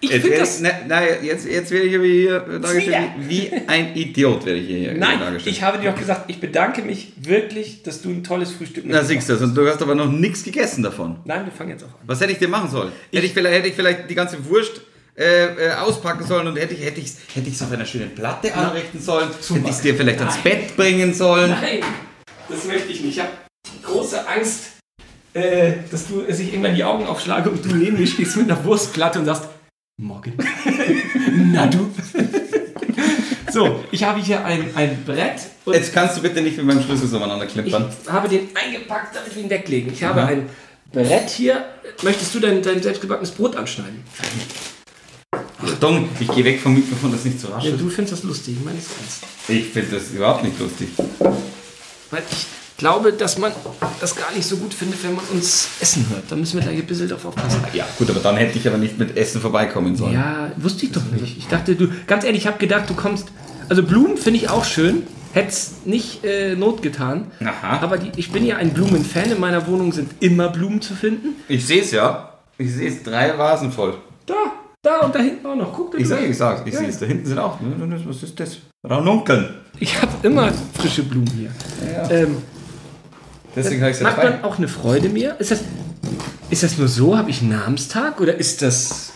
ich 0.02 0.10
Jetzt, 0.10 0.22
finde 0.22 0.38
werde 0.38 0.46
das... 0.46 0.56
ich, 0.58 0.64
na, 0.64 0.72
na, 0.88 1.24
jetzt, 1.24 1.48
jetzt 1.48 1.72
werde 1.72 1.86
ich 1.86 1.96
aber 1.96 2.06
hier 2.06 2.40
dargestellt, 2.60 3.10
wie, 3.20 3.52
wie 3.52 3.54
ein 3.68 3.96
Idiot 3.96 4.46
werde 4.46 4.60
ich 4.60 4.68
hier 4.68 4.94
Nein, 4.96 5.20
dargestellt. 5.20 5.56
ich 5.56 5.62
habe 5.62 5.78
dir 5.78 5.92
doch 5.92 5.98
gesagt, 5.98 6.24
ich 6.28 6.40
bedanke 6.40 6.82
mich 6.82 7.14
wirklich, 7.18 7.84
dass 7.84 8.02
du 8.02 8.10
ein 8.10 8.24
tolles 8.24 8.52
Frühstück 8.52 8.84
Na, 8.88 9.04
siehst 9.04 9.30
du. 9.30 9.38
Und 9.38 9.56
du 9.56 9.68
hast 9.68 9.82
aber 9.82 9.94
noch 9.94 10.12
nichts 10.12 10.44
gegessen 10.44 10.82
davon. 10.82 11.18
Nein, 11.26 11.46
wir 11.46 11.52
fangen 11.52 11.70
jetzt 11.70 11.84
auch 11.84 11.90
an. 11.90 12.08
Was 12.08 12.20
hätte 12.20 12.32
ich 12.32 12.40
denn 12.40 12.50
machen 12.50 12.70
sollen? 12.70 12.92
hätte, 13.14 13.26
ich 13.26 13.34
vielleicht, 13.34 13.56
hätte 13.56 13.68
ich 13.68 13.76
vielleicht 13.76 14.10
die 14.10 14.16
ganze 14.16 14.44
Wurst 14.50 14.82
äh, 15.16 15.68
äh, 15.68 15.74
auspacken 15.74 16.26
sollen 16.26 16.48
und 16.48 16.58
hätte 16.58 16.74
ich 16.74 16.80
es 16.80 16.86
hätte 16.88 17.00
ich's, 17.02 17.18
hätte 17.36 17.50
ich's 17.50 17.62
auf 17.62 17.72
einer 17.72 17.86
schönen 17.86 18.16
Platte 18.16 18.54
anrichten 18.56 19.00
sollen? 19.00 19.30
Hätte 19.30 19.66
ich 19.66 19.72
es 19.72 19.82
dir 19.82 19.94
vielleicht 19.94 20.20
ans 20.20 20.38
Bett 20.38 20.76
bringen 20.76 21.14
sollen? 21.14 21.52
Nein, 21.52 21.82
das 22.50 22.66
möchte 22.66 22.92
ich 22.92 23.02
nicht. 23.02 23.18
Ich 23.18 23.20
habe 23.20 23.32
große 23.84 24.28
Angst, 24.28 24.72
äh, 25.34 25.74
dass 25.92 26.08
du 26.08 26.22
dass 26.22 26.40
ich 26.40 26.48
irgendwann 26.54 26.76
die 26.76 26.84
Augen 26.84 27.06
aufschlage 27.06 27.50
und 27.50 27.64
du 27.64 27.76
neben 27.76 28.00
mir 28.00 28.08
stehst 28.08 28.36
mit 28.38 28.50
einer 28.50 28.64
Wurstplatte 28.64 29.20
und 29.20 29.26
sagst, 29.26 29.44
morgen. 29.98 30.34
Na 31.54 31.68
du. 31.68 31.92
so, 33.52 33.84
ich 33.92 34.04
habe 34.04 34.20
hier 34.22 34.44
ein, 34.46 34.76
ein 34.76 35.04
Brett 35.06 35.42
und 35.66 35.74
Jetzt 35.74 35.94
kannst 35.94 36.18
du 36.18 36.22
bitte 36.22 36.42
nicht 36.42 36.58
mit 36.58 36.66
meinem 36.66 36.82
Schlüssel 36.82 37.08
so 37.08 37.18
umeinander 37.18 37.46
ich 37.46 37.54
klimpern. 37.54 37.92
habe 38.08 38.28
den 38.28 38.50
eingepackt, 38.56 39.16
damit 39.16 39.36
wir 39.36 39.44
ihn 39.44 39.50
weglegen. 39.50 39.94
Ich 39.94 40.04
habe 40.04 40.24
ein 40.24 40.50
Brett 40.92 41.30
hier. 41.30 41.66
Möchtest 42.04 42.34
du 42.36 42.40
dein, 42.40 42.62
dein 42.62 42.82
selbstgebackenes 42.82 43.32
Brot 43.32 43.56
anschneiden? 43.56 44.04
Achtung, 45.64 46.10
ich 46.20 46.28
gehe 46.34 46.44
weg 46.44 46.60
vom 46.60 46.74
Mikrofon, 46.74 47.12
das 47.12 47.24
nicht 47.24 47.40
zu 47.40 47.48
rasch 47.48 47.64
Ja, 47.66 47.72
du 47.72 47.90
findest 47.90 48.14
das 48.14 48.24
lustig, 48.24 48.56
ich 48.58 48.66
meine 48.66 48.80
es 48.80 48.88
ernst. 48.98 49.24
Ich 49.48 49.68
finde 49.72 49.98
das 49.98 50.10
überhaupt 50.12 50.44
nicht 50.44 50.60
lustig. 50.60 50.90
Weil 52.10 52.24
ich 52.32 52.48
glaube, 52.82 53.14
dass 53.14 53.38
man 53.38 53.52
das 54.02 54.16
gar 54.16 54.32
nicht 54.34 54.46
so 54.46 54.58
gut 54.58 54.74
findet, 54.74 55.02
wenn 55.04 55.16
man 55.16 55.24
uns 55.32 55.70
essen 55.80 56.06
hört. 56.10 56.24
Da 56.30 56.36
müssen 56.36 56.56
wir 56.60 56.64
gleich 56.64 56.80
ein 56.80 56.86
bisschen 56.88 57.08
drauf 57.08 57.24
aufpassen. 57.26 57.62
Ja, 57.74 57.86
gut, 57.98 58.10
aber 58.10 58.20
dann 58.20 58.36
hätte 58.38 58.58
ich 58.58 58.68
aber 58.68 58.78
nicht 58.78 58.98
mit 59.00 59.16
Essen 59.16 59.40
vorbeikommen 59.40 59.96
sollen. 59.96 60.14
Ja, 60.14 60.52
wusste 60.58 60.86
ich 60.88 60.92
doch 60.92 61.04
nicht. 61.16 61.38
Ich 61.38 61.48
dachte, 61.48 61.76
du, 61.76 61.88
ganz 62.08 62.24
ehrlich, 62.26 62.42
ich 62.42 62.48
habe 62.48 62.58
gedacht, 62.58 62.90
du 62.90 62.96
kommst. 62.96 63.28
Also 63.70 63.84
Blumen 63.84 64.18
finde 64.18 64.40
ich 64.40 64.50
auch 64.50 64.66
schön. 64.66 65.04
Hätte 65.34 65.48
es 65.50 65.72
nicht 65.86 66.26
äh, 66.26 66.56
Not 66.56 66.82
getan. 66.82 67.28
Aha. 67.40 67.80
Aber 67.82 67.98
die, 67.98 68.12
ich 68.18 68.32
bin 68.32 68.46
ja 68.46 68.58
ein 68.58 68.74
Blumenfan. 68.74 69.32
In 69.32 69.40
meiner 69.40 69.66
Wohnung 69.68 69.94
sind 69.94 70.10
immer 70.20 70.50
Blumen 70.50 70.82
zu 70.82 70.94
finden. 70.96 71.36
Ich 71.48 71.66
sehe 71.66 71.82
es 71.84 71.92
ja. 71.92 72.34
Ich 72.58 72.74
sehe 72.74 72.90
es 72.90 73.02
drei 73.04 73.38
Vasen 73.38 73.72
voll. 73.72 73.94
Da, 74.26 74.34
da 74.82 75.00
und 75.06 75.16
da 75.16 75.20
hinten 75.20 75.46
auch 75.46 75.56
noch. 75.56 75.72
Guck 75.72 75.92
dir 75.92 75.98
Ich 76.00 76.04
das 76.04 76.10
sage, 76.10 76.26
an. 76.26 76.32
ich 76.32 76.38
sag's, 76.38 76.62
ich 76.66 76.74
Ja. 76.74 76.80
sehe 76.80 76.90
es. 76.90 77.00
Da 77.00 77.06
hinten 77.06 77.26
sind 77.28 77.38
auch. 77.40 77.58
Was 78.08 78.24
ist 78.24 78.40
das? 78.40 78.58
Ranunkeln. 78.84 79.50
Ich 79.80 80.02
habe 80.02 80.12
immer 80.24 80.52
frische 80.74 81.04
Blumen 81.04 81.30
hier. 81.38 81.52
Ähm, 82.10 82.38
Deswegen 83.56 83.82
habe 83.82 83.92
ich 83.92 83.98
es 83.98 84.04
macht 84.04 84.18
man 84.18 84.44
auch 84.44 84.58
eine 84.58 84.68
Freude 84.68 85.10
mir? 85.10 85.36
Ist 85.40 85.52
das, 85.52 85.62
ist 86.50 86.64
das 86.64 86.78
nur 86.78 86.88
so? 86.88 87.18
Habe 87.18 87.30
ich 87.30 87.42
einen 87.42 87.52
Namenstag? 87.52 88.22
Oder 88.22 88.36
ist 88.36 88.62
das. 88.62 89.14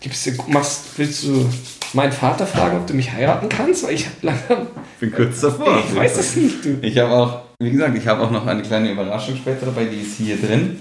Gibt's, 0.00 0.28
machst, 0.46 0.82
willst 0.96 1.24
du 1.24 1.48
meinen 1.94 2.12
Vater 2.12 2.46
fragen, 2.46 2.76
ob 2.76 2.86
du 2.86 2.94
mich 2.94 3.10
heiraten 3.12 3.48
kannst? 3.48 3.84
Weil 3.84 3.94
ich 3.94 4.06
habe 4.06 4.16
langsam. 4.22 4.66
Ich 4.94 5.00
bin 5.00 5.12
kurz 5.12 5.40
davor. 5.40 5.82
Ich 5.88 5.94
weiß 5.94 6.18
es 6.18 6.36
nicht, 6.36 6.64
du. 6.64 6.78
Ich 6.82 6.98
habe 6.98 7.12
auch, 7.12 7.40
wie 7.58 7.70
gesagt, 7.70 7.96
ich 7.96 8.06
habe 8.06 8.22
auch 8.22 8.30
noch 8.30 8.46
eine 8.46 8.62
kleine 8.62 8.92
Überraschung 8.92 9.36
später 9.36 9.66
dabei, 9.66 9.86
die 9.86 10.02
ist 10.02 10.16
hier 10.16 10.36
drin. 10.36 10.78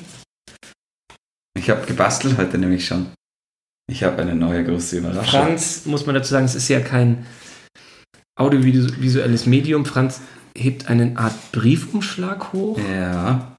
Ich 1.58 1.70
habe 1.70 1.86
gebastelt 1.86 2.38
heute 2.38 2.58
nämlich 2.58 2.86
schon. 2.86 3.08
Ich 3.89 4.04
habe 4.04 4.22
eine 4.22 4.36
neue 4.36 4.63
große 4.63 4.98
Überraschung. 4.98 5.41
Franz, 5.41 5.86
muss 5.86 6.06
man 6.06 6.13
dazu 6.13 6.32
sagen, 6.32 6.46
es 6.46 6.56
ist 6.56 6.67
ja 6.67 6.82
kein 6.82 7.26
audiovisuelles 8.38 9.46
Medium. 9.46 9.86
Franz 9.86 10.22
hebt 10.58 10.89
einen 10.89 11.17
Art 11.17 11.34
Briefumschlag 11.52 12.52
hoch. 12.54 12.78
Ja. 12.93 13.54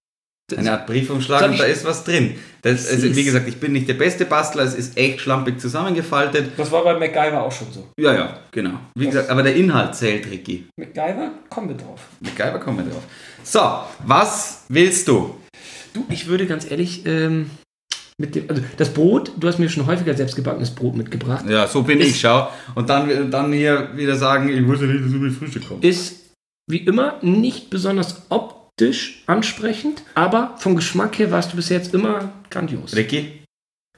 Das- 0.50 0.60
Eine 0.60 0.72
Art 0.72 0.86
Briefumschlag 0.86 1.42
und 1.50 1.60
da 1.60 1.64
ist 1.64 1.84
was 1.84 2.04
drin. 2.04 2.34
Das, 2.62 2.88
also, 2.90 3.14
wie 3.14 3.22
gesagt, 3.24 3.46
ich 3.48 3.58
bin 3.58 3.72
nicht 3.72 3.86
der 3.86 3.94
beste 3.94 4.24
Bastler, 4.24 4.62
es 4.64 4.74
ist 4.74 4.96
echt 4.96 5.20
schlampig 5.20 5.60
zusammengefaltet. 5.60 6.52
Das 6.56 6.72
war 6.72 6.82
bei 6.84 6.98
MacGyver 6.98 7.42
auch 7.42 7.52
schon 7.52 7.66
so. 7.70 7.88
Ja, 8.00 8.14
ja, 8.14 8.38
genau. 8.50 8.78
Wie 8.94 9.04
gesagt, 9.06 9.28
aber 9.28 9.42
der 9.42 9.54
Inhalt 9.56 9.94
zählt, 9.94 10.30
Ricky. 10.30 10.66
MacGyver, 10.78 11.32
kommen 11.50 11.68
wir 11.68 11.76
drauf. 11.76 12.00
Geiber 12.34 12.58
kommen 12.60 12.78
wir 12.78 12.84
drauf. 12.90 13.02
So, 13.44 13.60
was 14.06 14.64
willst 14.70 15.06
du? 15.08 15.34
Du, 15.92 16.06
ich 16.08 16.26
würde 16.26 16.46
ganz 16.46 16.70
ehrlich, 16.70 17.04
ähm, 17.04 17.50
mit 18.20 18.34
dem, 18.34 18.48
also 18.48 18.62
das 18.78 18.88
Brot, 18.94 19.30
du 19.38 19.46
hast 19.48 19.58
mir 19.58 19.68
schon 19.68 19.86
häufiger 19.86 20.14
selbstgebackenes 20.14 20.70
Brot 20.74 20.96
mitgebracht, 20.96 21.44
Ja, 21.48 21.66
so 21.68 21.82
bin 21.82 22.00
Ist- 22.00 22.08
ich, 22.08 22.20
schau. 22.20 22.48
Und 22.74 22.88
dann, 22.88 23.30
dann 23.30 23.52
hier 23.52 23.90
wieder 23.94 24.16
sagen, 24.16 24.48
ich 24.48 24.66
wusste 24.66 24.86
nicht, 24.86 25.04
dass 25.04 25.12
du 25.12 25.18
mit 25.18 25.34
Frühstück 25.34 25.68
kommst. 25.68 25.84
ist 25.84 26.17
wie 26.68 26.78
immer 26.78 27.18
nicht 27.22 27.70
besonders 27.70 28.22
optisch 28.30 29.22
ansprechend, 29.26 30.02
aber 30.14 30.56
vom 30.58 30.76
Geschmack 30.76 31.18
her 31.18 31.30
warst 31.30 31.52
du 31.52 31.56
bis 31.56 31.68
jetzt 31.68 31.94
immer 31.94 32.32
grandios. 32.50 32.94
Ricky, 32.94 33.42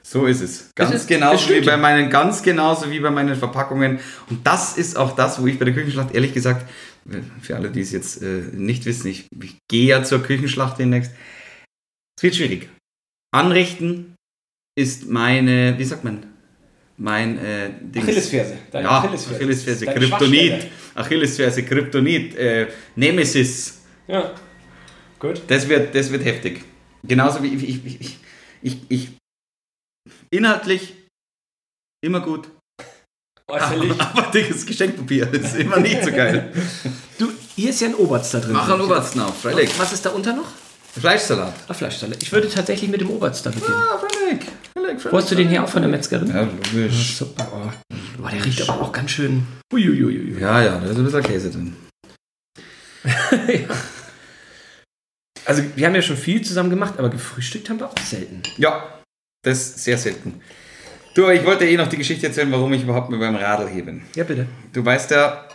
so 0.01 0.25
ist 0.25 0.41
es. 0.41 0.71
Ganz 0.75 0.91
Es 0.91 1.01
ist- 1.01 1.07
genauso 1.07 1.49
wie 1.49 1.61
bei 1.61 1.77
meinen, 1.77 2.09
ganz 2.09 2.41
genauso 2.41 2.89
wie 2.89 2.99
bei 2.99 3.11
meinen 3.11 3.35
Verpackungen. 3.35 3.99
Und 4.29 4.45
das 4.47 4.77
ist 4.77 4.95
auch 4.97 5.15
das, 5.15 5.41
wo 5.41 5.47
ich 5.47 5.59
bei 5.59 5.65
der 5.65 5.73
Küchenschlacht 5.73 6.13
ehrlich 6.15 6.33
gesagt, 6.33 6.67
für 7.41 7.55
alle, 7.55 7.69
die 7.71 7.81
es 7.81 7.91
jetzt 7.91 8.21
äh, 8.21 8.43
nicht 8.53 8.85
wissen, 8.85 9.07
ich, 9.07 9.27
ich 9.43 9.57
gehe 9.69 9.87
ja 9.87 10.03
zur 10.03 10.21
Küchenschlacht 10.23 10.77
demnächst. 10.79 11.11
Es 12.17 12.23
wird 12.23 12.35
schwierig. 12.35 12.69
Anrichten 13.33 14.15
ist 14.77 15.07
meine, 15.09 15.77
wie 15.77 15.83
sagt 15.85 16.03
man, 16.03 16.30
mein 17.01 17.37
äh, 17.39 17.71
Dings. 17.81 18.05
Achillesferse. 18.05 18.57
Deine 18.71 18.85
Ja, 18.85 18.99
Achillesferse. 18.99 19.35
Achillesferse, 19.35 19.85
Kryptonit. 19.87 20.67
Achillesferse, 20.93 21.63
Kryptonit, 21.63 22.35
äh, 22.35 22.67
Nemesis. 22.95 23.81
Ja. 24.07 24.33
Gut. 25.19 25.41
Das 25.47 25.67
wird, 25.67 25.95
das 25.95 26.11
wird 26.11 26.23
heftig. 26.23 26.63
Genauso 27.03 27.41
wie 27.41 27.47
ich, 27.55 27.63
ich, 27.63 27.85
ich, 27.85 27.99
ich, 28.01 28.17
ich, 28.61 28.77
ich 28.89 29.09
inhaltlich 30.29 30.93
immer 32.05 32.19
gut. 32.19 32.49
Äußerlich. 33.47 33.99
Aber 33.99 34.31
dickes 34.31 34.65
Geschenkpapier 34.65 35.33
ist 35.33 35.55
immer 35.55 35.79
nicht 35.79 36.03
so 36.03 36.11
geil. 36.11 36.53
Du, 37.17 37.31
hier 37.55 37.69
ist 37.69 37.81
ja 37.81 37.89
ein 37.89 37.95
Oberst 37.95 38.33
da 38.33 38.39
drin. 38.39 38.53
Mach 38.53 38.67
einen 38.67 38.81
Obersten 38.81 39.19
auf, 39.19 39.41
freilich. 39.41 39.69
Was 39.77 39.93
ist 39.93 40.03
da 40.03 40.09
unter 40.09 40.33
noch? 40.33 40.47
Fleischsalat. 40.99 41.53
Ah, 41.67 41.73
Fleischsalat. 41.73 42.23
Ich 42.23 42.31
würde 42.31 42.49
tatsächlich 42.49 42.89
mit 42.89 42.99
dem 42.99 43.11
Oberst 43.11 43.45
da 43.45 43.51
beginnen. 43.51 43.75
Ah, 43.75 43.99
freilich. 43.99 44.47
Wo 45.09 45.17
hast 45.17 45.31
du 45.31 45.35
den 45.35 45.49
hier 45.49 45.63
auch 45.63 45.69
von 45.69 45.81
der 45.81 45.91
Metzgerin? 45.91 46.27
Ja, 46.27 46.41
logisch. 46.41 47.17
Super. 47.17 47.47
Oh. 47.53 47.95
Boah, 48.17 48.29
der 48.29 48.43
riecht 48.43 48.61
aber 48.67 48.81
auch 48.81 48.91
ganz 48.91 49.11
schön. 49.11 49.45
Uiuiui. 49.73 50.39
Ja, 50.39 50.61
ja, 50.61 50.79
da 50.79 50.85
ist 50.85 50.97
ein 50.97 51.03
bisschen 51.03 51.23
Käse 51.23 51.51
drin. 51.51 51.75
ja. 53.03 53.75
Also, 55.45 55.63
wir 55.75 55.87
haben 55.87 55.95
ja 55.95 56.01
schon 56.01 56.17
viel 56.17 56.41
zusammen 56.41 56.69
gemacht, 56.69 56.95
aber 56.97 57.09
gefrühstückt 57.09 57.69
haben 57.69 57.79
wir 57.79 57.87
auch 57.87 57.97
selten. 57.97 58.43
Ja, 58.57 59.01
das 59.43 59.57
ist 59.57 59.83
sehr 59.83 59.97
selten. 59.97 60.41
Du, 61.15 61.23
aber 61.23 61.33
ich 61.33 61.45
wollte 61.45 61.67
eh 61.67 61.75
noch 61.75 61.87
die 61.87 61.97
Geschichte 61.97 62.27
erzählen, 62.27 62.51
warum 62.51 62.71
ich 62.73 62.83
überhaupt 62.83 63.09
mit 63.09 63.19
meinem 63.19 63.35
Radl 63.35 63.67
heben. 63.67 64.03
Ja, 64.15 64.23
bitte. 64.23 64.45
Du 64.71 64.85
weißt 64.85 65.11
ja, 65.11 65.47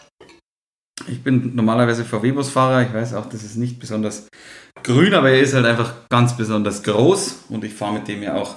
ich 1.09 1.23
bin 1.23 1.55
normalerweise 1.55 2.05
VW-Busfahrer. 2.05 2.83
Ich 2.83 2.93
weiß 2.93 3.15
auch, 3.15 3.27
das 3.27 3.43
ist 3.43 3.57
nicht 3.57 3.79
besonders 3.79 4.27
grün, 4.83 5.15
aber 5.15 5.31
er 5.31 5.41
ist 5.41 5.55
halt 5.55 5.67
einfach 5.67 5.95
ganz 6.11 6.37
besonders 6.37 6.83
groß 6.83 7.45
und 7.49 7.65
ich 7.65 7.75
fahre 7.75 7.95
mit 7.95 8.09
dem 8.09 8.23
ja 8.23 8.35
auch 8.35 8.57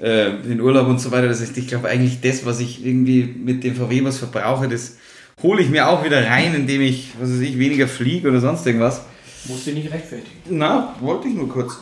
äh, 0.00 0.28
in 0.50 0.60
Urlaub 0.60 0.88
und 0.88 1.00
so 1.00 1.10
weiter. 1.10 1.28
Das 1.28 1.40
heißt, 1.40 1.56
ich 1.58 1.68
glaube 1.68 1.88
eigentlich 1.88 2.20
das, 2.20 2.44
was 2.46 2.60
ich 2.60 2.84
irgendwie 2.84 3.22
mit 3.24 3.64
dem 3.64 3.74
VW-Bus 3.76 4.18
verbrauche, 4.18 4.68
das 4.68 4.96
hole 5.42 5.62
ich 5.62 5.70
mir 5.70 5.88
auch 5.88 6.04
wieder 6.04 6.26
rein, 6.26 6.54
indem 6.54 6.82
ich, 6.82 7.12
was 7.20 7.30
weiß 7.30 7.40
ich, 7.40 7.58
weniger 7.58 7.88
fliege 7.88 8.28
oder 8.28 8.40
sonst 8.40 8.66
irgendwas. 8.66 9.02
Musst 9.46 9.66
du 9.66 9.72
nicht 9.72 9.90
rechtfertigen. 9.90 10.38
Na, 10.50 10.94
wollte 11.00 11.28
ich 11.28 11.34
nur 11.34 11.48
kurz. 11.48 11.78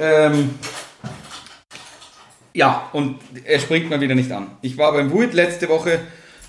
Ähm, 0.00 0.50
ja, 2.54 2.88
und 2.92 3.16
er 3.44 3.60
springt 3.60 3.88
mal 3.88 4.00
wieder 4.00 4.14
nicht 4.14 4.32
an. 4.32 4.48
Ich 4.62 4.76
war 4.76 4.92
beim 4.92 5.12
Wuid 5.12 5.32
letzte 5.32 5.68
Woche. 5.68 6.00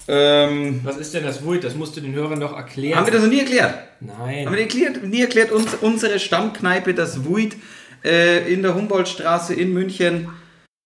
Ähm, 0.07 0.79
Was 0.83 0.97
ist 0.97 1.13
denn 1.13 1.23
das 1.23 1.43
Wult? 1.43 1.63
Das 1.63 1.75
musst 1.75 1.95
du 1.95 2.01
den 2.01 2.15
Hörern 2.15 2.39
doch 2.39 2.57
erklären. 2.57 2.97
haben 2.97 3.05
wir 3.05 3.13
das 3.13 3.21
noch 3.21 3.29
nie 3.29 3.41
erklärt? 3.41 3.75
Nein. 3.99 4.45
Haben 4.45 4.55
wir 4.55 4.57
nie 4.57 4.61
erklärt, 4.61 5.03
nie 5.03 5.21
erklärt 5.21 5.51
uns, 5.51 5.75
unsere 5.81 6.19
Stammkneipe, 6.19 6.95
das 6.95 7.25
Wuid, 7.25 7.55
äh, 8.03 8.51
in 8.51 8.63
der 8.63 8.73
Humboldtstraße 8.73 9.53
in 9.53 9.71
München. 9.71 10.29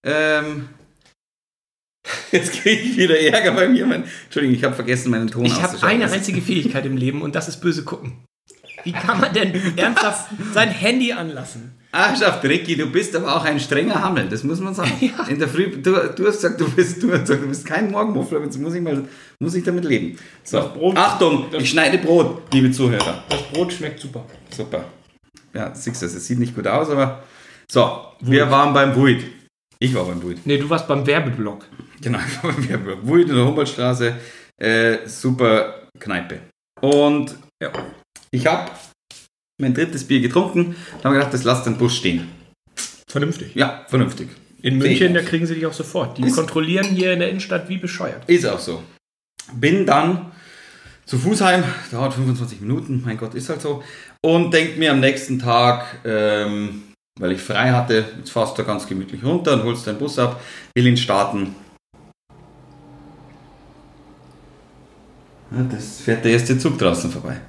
Ähm, 0.06 0.70
jetzt 2.32 2.52
kriege 2.62 2.82
ich 2.82 2.98
wieder 2.98 3.20
Ärger 3.20 3.52
bei 3.52 3.68
mir. 3.68 3.86
Mein, 3.86 4.04
Entschuldigung, 4.26 4.56
ich 4.58 4.64
habe 4.64 4.76
vergessen, 4.76 5.12
meinen 5.12 5.28
Ton 5.30 5.46
Ich 5.46 5.62
habe 5.62 5.82
eine 5.86 6.12
einzige 6.12 6.42
Fähigkeit 6.42 6.86
im 6.86 6.98
Leben 6.98 7.22
und 7.22 7.36
das 7.36 7.48
ist 7.48 7.58
böse 7.58 7.84
gucken. 7.84 8.24
Wie 8.84 8.92
kann 8.92 9.22
man 9.22 9.34
denn 9.34 9.54
ernsthaft 9.78 10.30
sein 10.54 10.70
Handy 10.70 11.14
anlassen? 11.14 11.78
Ach, 11.96 12.18
schafft, 12.18 12.44
Ricky, 12.44 12.76
du 12.76 12.88
bist 12.88 13.16
aber 13.16 13.36
auch 13.36 13.46
ein 13.46 13.60
strenger 13.60 14.02
Hammel, 14.02 14.28
das 14.28 14.44
muss 14.44 14.60
man 14.60 14.74
sagen. 14.74 14.92
In 15.30 15.38
der 15.38 15.48
Früh, 15.48 15.70
du, 15.78 15.92
du 15.92 16.28
hast 16.28 16.38
gesagt, 16.42 16.60
du 16.60 16.68
bist, 16.70 17.02
du 17.02 17.12
hast 17.14 17.22
gesagt, 17.22 17.44
du 17.44 17.48
bist 17.48 17.66
kein 17.66 17.92
Morgenmuffler, 17.92 18.42
jetzt 18.42 18.60
muss 18.60 18.74
ich, 18.74 18.82
mal, 18.82 19.04
muss 19.40 19.54
ich 19.54 19.64
damit 19.64 19.86
leben. 19.86 20.18
So, 20.44 20.60
Brot- 20.74 20.98
Achtung, 20.98 21.46
ich 21.58 21.70
schneide 21.70 22.00
Brot, 22.00 22.42
liebe 22.52 22.72
Zuhörer. 22.72 23.24
Das 23.30 23.44
Brot 23.44 23.72
schmeckt 23.72 24.00
super. 24.00 24.26
Super. 24.50 24.86
Ja, 25.54 25.74
siehst 25.76 26.02
du, 26.02 26.08
es 26.08 26.26
sieht 26.28 26.40
nicht 26.40 26.56
gut 26.56 26.66
aus, 26.66 26.90
aber 26.90 27.24
so, 27.72 28.02
wir 28.22 28.50
waren 28.50 28.74
beim 28.74 28.96
Wuid. 28.96 29.24
Ich 29.84 29.94
war 29.94 30.06
beim 30.06 30.24
Wuid. 30.24 30.46
Nee, 30.46 30.58
du 30.58 30.70
warst 30.70 30.88
beim 30.88 31.06
Werbeblock. 31.06 31.66
Genau, 32.02 32.18
ich 32.28 32.42
war 32.42 32.54
beim 32.54 32.70
Werbeblock. 32.70 33.00
Wuid 33.06 33.28
in 33.28 33.36
der 33.36 33.46
Humboldtstraße, 33.46 34.16
äh, 34.58 34.98
super 35.06 35.90
Kneipe. 36.00 36.40
Und 36.80 37.36
ja, 37.62 37.70
ich 38.32 38.48
habe 38.48 38.72
mein 39.60 39.74
drittes 39.74 40.06
Bier 40.08 40.22
getrunken, 40.22 40.76
dann 41.02 41.04
habe 41.04 41.16
ich 41.16 41.20
gedacht, 41.20 41.34
das 41.34 41.44
lasst 41.44 41.66
den 41.66 41.78
Bus 41.78 41.98
stehen. 41.98 42.30
Vernünftig. 43.10 43.56
Ja, 43.56 43.86
vernünftig. 43.90 44.30
In 44.62 44.78
München, 44.78 45.14
da 45.14 45.22
kriegen 45.22 45.46
sie 45.46 45.56
dich 45.56 45.66
auch 45.66 45.74
sofort. 45.74 46.18
Die 46.18 46.24
Ist- 46.24 46.36
kontrollieren 46.36 46.86
hier 46.86 47.12
in 47.12 47.20
der 47.20 47.30
Innenstadt 47.30 47.68
wie 47.68 47.78
bescheuert. 47.78 48.24
Ist 48.28 48.46
auch 48.46 48.60
so. 48.60 48.82
Bin 49.54 49.86
dann 49.86 50.32
zu 51.06 51.18
Fuß 51.18 51.42
heim, 51.42 51.66
dauert 51.92 52.14
25 52.14 52.62
Minuten, 52.62 53.02
mein 53.06 53.18
Gott, 53.18 53.36
ist 53.36 53.50
halt 53.50 53.62
so. 53.62 53.84
Und 54.22 54.54
denk 54.54 54.78
mir 54.78 54.92
am 54.94 55.02
nächsten 55.02 55.40
Tag, 55.40 56.00
ähm, 56.06 56.84
weil 57.20 57.32
ich 57.34 57.42
frei 57.42 57.72
hatte, 57.72 58.06
jetzt 58.18 58.32
fährst 58.32 58.58
du 58.58 58.64
ganz 58.64 58.88
gemütlich 58.88 59.24
runter 59.24 59.54
und 59.54 59.64
holst 59.64 59.86
deinen 59.88 60.00
Bus 60.00 60.18
ab, 60.20 60.42
will 60.76 60.88
ihn 60.88 60.98
starten. 60.98 61.56
Ja, 65.52 65.64
das 65.70 66.02
fährt 66.02 66.26
der 66.26 66.32
erste 66.32 66.58
Zug 66.58 66.80
draußen 66.80 67.12
vorbei. 67.12 67.40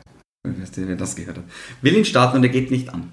Weißt 0.46 0.76
du, 0.76 0.86
wer 0.86 0.96
das 0.96 1.16
gehört 1.16 1.38
hat. 1.38 1.44
Will 1.80 1.96
ihn 1.96 2.04
starten 2.04 2.36
und 2.36 2.42
er 2.42 2.50
geht 2.50 2.70
nicht 2.70 2.90
an. 2.90 3.10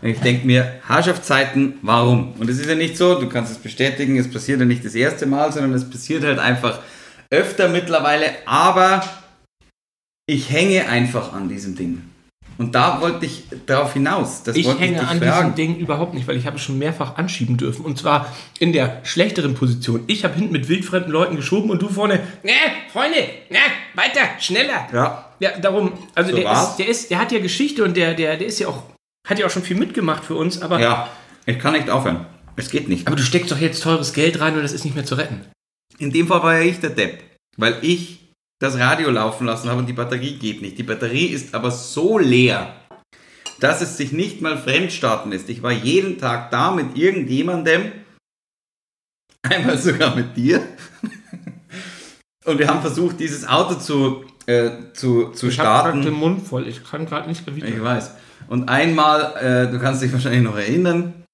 Und 0.00 0.08
ich 0.08 0.18
denke 0.20 0.46
mir, 0.46 0.80
Herrschaftszeiten, 0.86 1.74
warum? 1.82 2.32
Und 2.38 2.48
es 2.48 2.58
ist 2.58 2.68
ja 2.68 2.74
nicht 2.74 2.96
so, 2.96 3.20
du 3.20 3.28
kannst 3.28 3.52
es 3.52 3.58
bestätigen, 3.58 4.18
es 4.18 4.30
passiert 4.30 4.60
ja 4.60 4.66
nicht 4.66 4.84
das 4.84 4.94
erste 4.94 5.26
Mal, 5.26 5.52
sondern 5.52 5.74
es 5.74 5.88
passiert 5.88 6.24
halt 6.24 6.38
einfach 6.38 6.80
öfter 7.30 7.68
mittlerweile, 7.68 8.26
aber 8.46 9.04
ich 10.26 10.50
hänge 10.50 10.88
einfach 10.88 11.32
an 11.32 11.48
diesem 11.48 11.76
Ding. 11.76 12.02
Und 12.58 12.74
da 12.74 13.00
wollte 13.02 13.26
ich 13.26 13.44
darauf 13.66 13.92
hinaus. 13.92 14.42
Das 14.42 14.56
Ich 14.56 14.66
hänge 14.66 14.98
dich 14.98 15.08
an 15.08 15.18
fragen. 15.18 15.54
diesem 15.54 15.54
Ding 15.54 15.76
überhaupt 15.76 16.14
nicht, 16.14 16.26
weil 16.26 16.36
ich 16.36 16.46
habe 16.46 16.56
es 16.56 16.62
schon 16.62 16.78
mehrfach 16.78 17.16
anschieben 17.16 17.56
dürfen. 17.58 17.84
Und 17.84 17.98
zwar 17.98 18.34
in 18.58 18.72
der 18.72 19.00
schlechteren 19.04 19.54
Position. 19.54 20.04
Ich 20.06 20.24
habe 20.24 20.34
hinten 20.34 20.52
mit 20.52 20.68
wildfremden 20.68 21.12
Leuten 21.12 21.36
geschoben 21.36 21.70
und 21.70 21.82
du 21.82 21.88
vorne, 21.88 22.20
ne, 22.42 22.52
Freunde, 22.92 23.18
ne, 23.50 23.58
weiter, 23.94 24.20
schneller. 24.38 24.88
Ja. 24.92 25.30
Ja, 25.38 25.58
darum, 25.58 25.92
also 26.14 26.30
So 26.30 26.36
der, 26.38 26.52
ist, 26.52 26.76
der 26.76 26.88
ist, 26.88 27.10
der 27.10 27.18
hat 27.18 27.30
ja 27.32 27.40
Geschichte 27.40 27.84
und 27.84 27.94
der, 27.96 28.14
der, 28.14 28.36
der 28.38 28.46
ist 28.46 28.58
ja 28.58 28.68
auch, 28.68 28.84
hat 29.28 29.38
ja 29.38 29.44
auch 29.46 29.50
schon 29.50 29.62
viel 29.62 29.76
mitgemacht 29.76 30.24
für 30.24 30.34
uns, 30.34 30.62
aber, 30.62 30.80
Ja, 30.80 31.08
ich 31.44 31.58
kann 31.58 31.74
nicht 31.74 31.90
aufhören. 31.90 32.24
Es 32.56 32.70
geht 32.70 32.88
nicht. 32.88 33.06
aber 33.06 33.16
du 33.16 33.22
steckst 33.22 33.50
doch 33.52 33.58
jetzt 33.58 33.82
teures 33.82 34.14
Geld 34.14 34.40
rein 34.40 34.54
und 34.56 34.62
das 34.62 34.72
ist 34.72 34.84
nicht 34.86 34.94
mehr 34.94 35.04
zu 35.04 35.16
retten. 35.16 35.42
In 35.98 36.10
dem 36.10 36.26
Fall 36.26 36.42
war 36.42 36.54
ja 36.58 36.62
ich 36.64 36.80
der 36.80 36.88
Depp, 36.90 37.22
weil 37.58 37.76
ich 37.82 38.25
das 38.58 38.78
Radio 38.78 39.10
laufen 39.10 39.46
lassen 39.46 39.68
habe 39.68 39.80
und 39.80 39.86
die 39.86 39.92
Batterie 39.92 40.38
geht 40.38 40.62
nicht. 40.62 40.78
Die 40.78 40.82
Batterie 40.82 41.26
ist 41.26 41.54
aber 41.54 41.70
so 41.70 42.18
leer, 42.18 42.74
dass 43.60 43.80
es 43.82 43.96
sich 43.96 44.12
nicht 44.12 44.40
mal 44.40 44.56
fremdstarten 44.58 45.30
lässt. 45.30 45.48
Ich 45.48 45.62
war 45.62 45.72
jeden 45.72 46.18
Tag 46.18 46.50
da 46.50 46.70
mit 46.70 46.96
irgendjemandem, 46.96 47.92
einmal 49.42 49.78
sogar 49.78 50.14
mit 50.16 50.36
dir, 50.36 50.62
und 52.44 52.58
wir 52.58 52.68
haben 52.68 52.80
versucht, 52.80 53.20
dieses 53.20 53.46
Auto 53.46 53.74
zu, 53.74 54.24
äh, 54.46 54.70
zu, 54.94 55.30
zu 55.32 55.48
Ich 55.48 55.58
habe 55.58 55.68
gerade 55.68 55.80
starten. 55.88 56.02
den 56.02 56.14
Mund 56.14 56.46
voll, 56.46 56.66
ich 56.66 56.82
kann 56.84 57.06
gerade 57.06 57.28
nicht 57.28 57.42
Ich 57.42 57.48
erwidern. 57.48 57.82
weiß. 57.84 58.12
Und 58.48 58.68
einmal, 58.68 59.36
äh, 59.36 59.70
du 59.70 59.78
kannst 59.80 60.02
dich 60.02 60.12
wahrscheinlich 60.12 60.42
noch 60.42 60.56
erinnern, 60.56 61.24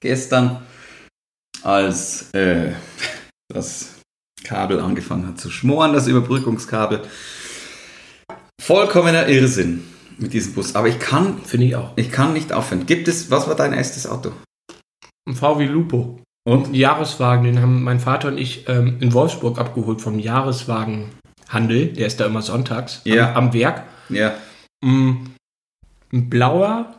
gestern, 0.00 0.66
als 1.62 2.30
äh, 2.32 2.72
das 3.48 3.95
Kabel 4.46 4.80
angefangen 4.80 5.26
hat 5.26 5.40
zu 5.40 5.50
schmoren, 5.50 5.92
das 5.92 6.06
Überbrückungskabel. 6.06 7.02
Vollkommener 8.60 9.28
Irrsinn 9.28 9.84
mit 10.18 10.32
diesem 10.32 10.54
Bus. 10.54 10.74
Aber 10.74 10.88
ich 10.88 10.98
kann, 10.98 11.38
Finde 11.42 11.66
ich 11.66 11.76
auch. 11.76 11.92
ich 11.96 12.10
kann 12.10 12.32
nicht 12.32 12.52
aufhören. 12.52 12.86
Gibt 12.86 13.08
es, 13.08 13.30
was 13.30 13.46
war 13.48 13.54
dein 13.54 13.72
erstes 13.72 14.06
Auto? 14.06 14.32
Ein 15.28 15.34
VW 15.34 15.66
Lupo. 15.66 16.20
Und? 16.48 16.68
Ein 16.68 16.74
Jahreswagen, 16.74 17.44
den 17.44 17.60
haben 17.60 17.82
mein 17.82 17.98
Vater 18.00 18.28
und 18.28 18.38
ich 18.38 18.68
ähm, 18.68 18.98
in 19.00 19.12
Wolfsburg 19.12 19.58
abgeholt 19.58 20.00
vom 20.00 20.18
Jahreswagenhandel. 20.18 21.92
Der 21.92 22.06
ist 22.06 22.20
da 22.20 22.26
immer 22.26 22.42
sonntags 22.42 23.00
Ja. 23.04 23.30
am, 23.34 23.46
am 23.48 23.52
Werk. 23.52 23.84
Ja. 24.08 24.34
Mm, 24.84 25.26
Ein 26.12 26.30
blauer 26.30 26.94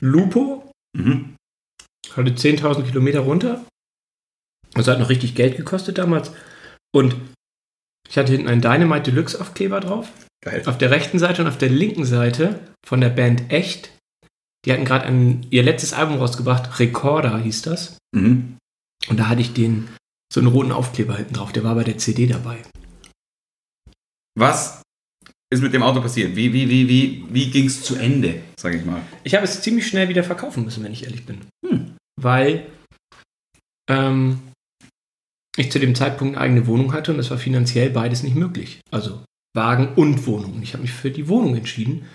Lupo, 0.00 0.68
Mhm. 0.96 1.36
hatte 2.16 2.34
10.000 2.34 2.82
Kilometer 2.84 3.20
runter. 3.20 3.64
Das 4.74 4.88
hat 4.88 4.98
noch 4.98 5.08
richtig 5.08 5.34
Geld 5.34 5.56
gekostet 5.56 5.98
damals. 5.98 6.32
Und 6.94 7.16
ich 8.08 8.18
hatte 8.18 8.32
hinten 8.32 8.48
einen 8.48 8.60
Dynamite 8.60 9.10
Deluxe 9.10 9.40
Aufkleber 9.40 9.80
drauf. 9.80 10.10
Geil. 10.42 10.62
Auf 10.66 10.78
der 10.78 10.90
rechten 10.90 11.18
Seite 11.18 11.42
und 11.42 11.48
auf 11.48 11.58
der 11.58 11.68
linken 11.68 12.04
Seite 12.04 12.58
von 12.84 13.00
der 13.00 13.10
Band 13.10 13.50
Echt. 13.52 13.90
Die 14.64 14.72
hatten 14.72 14.84
gerade 14.84 15.40
ihr 15.50 15.62
letztes 15.62 15.92
Album 15.92 16.18
rausgebracht. 16.18 16.78
Recorder 16.80 17.38
hieß 17.38 17.62
das. 17.62 17.98
Mhm. 18.14 18.58
Und 19.08 19.18
da 19.18 19.28
hatte 19.28 19.40
ich 19.40 19.52
den 19.52 19.88
so 20.32 20.40
einen 20.40 20.48
roten 20.48 20.72
Aufkleber 20.72 21.16
hinten 21.16 21.34
drauf. 21.34 21.52
Der 21.52 21.64
war 21.64 21.74
bei 21.74 21.84
der 21.84 21.98
CD 21.98 22.26
dabei. 22.26 22.58
Was 24.38 24.82
ist 25.52 25.62
mit 25.62 25.74
dem 25.74 25.82
Auto 25.82 26.00
passiert? 26.00 26.36
Wie, 26.36 26.52
wie, 26.52 26.68
wie, 26.68 26.88
wie, 26.88 27.24
wie 27.28 27.50
ging 27.50 27.66
es 27.66 27.82
zu 27.82 27.96
Ende, 27.96 28.42
sag 28.58 28.74
ich 28.74 28.84
mal? 28.84 29.02
Ich 29.24 29.34
habe 29.34 29.44
es 29.44 29.62
ziemlich 29.62 29.86
schnell 29.86 30.08
wieder 30.08 30.22
verkaufen 30.22 30.64
müssen, 30.64 30.84
wenn 30.84 30.92
ich 30.92 31.04
ehrlich 31.04 31.26
bin. 31.26 31.40
Hm. 31.66 31.96
Weil 32.20 32.66
ähm, 33.88 34.40
ich 35.60 35.70
zu 35.72 35.78
dem 35.78 35.94
Zeitpunkt 35.94 36.36
eine 36.36 36.44
eigene 36.44 36.66
Wohnung 36.66 36.92
hatte 36.92 37.12
und 37.12 37.18
es 37.18 37.30
war 37.30 37.38
finanziell 37.38 37.90
beides 37.90 38.22
nicht 38.22 38.36
möglich. 38.36 38.80
Also 38.90 39.22
Wagen 39.54 39.94
und 39.96 40.26
Wohnung. 40.26 40.54
Und 40.54 40.62
ich 40.62 40.72
habe 40.72 40.82
mich 40.82 40.92
für 40.92 41.10
die 41.10 41.28
Wohnung 41.28 41.56
entschieden 41.56 42.06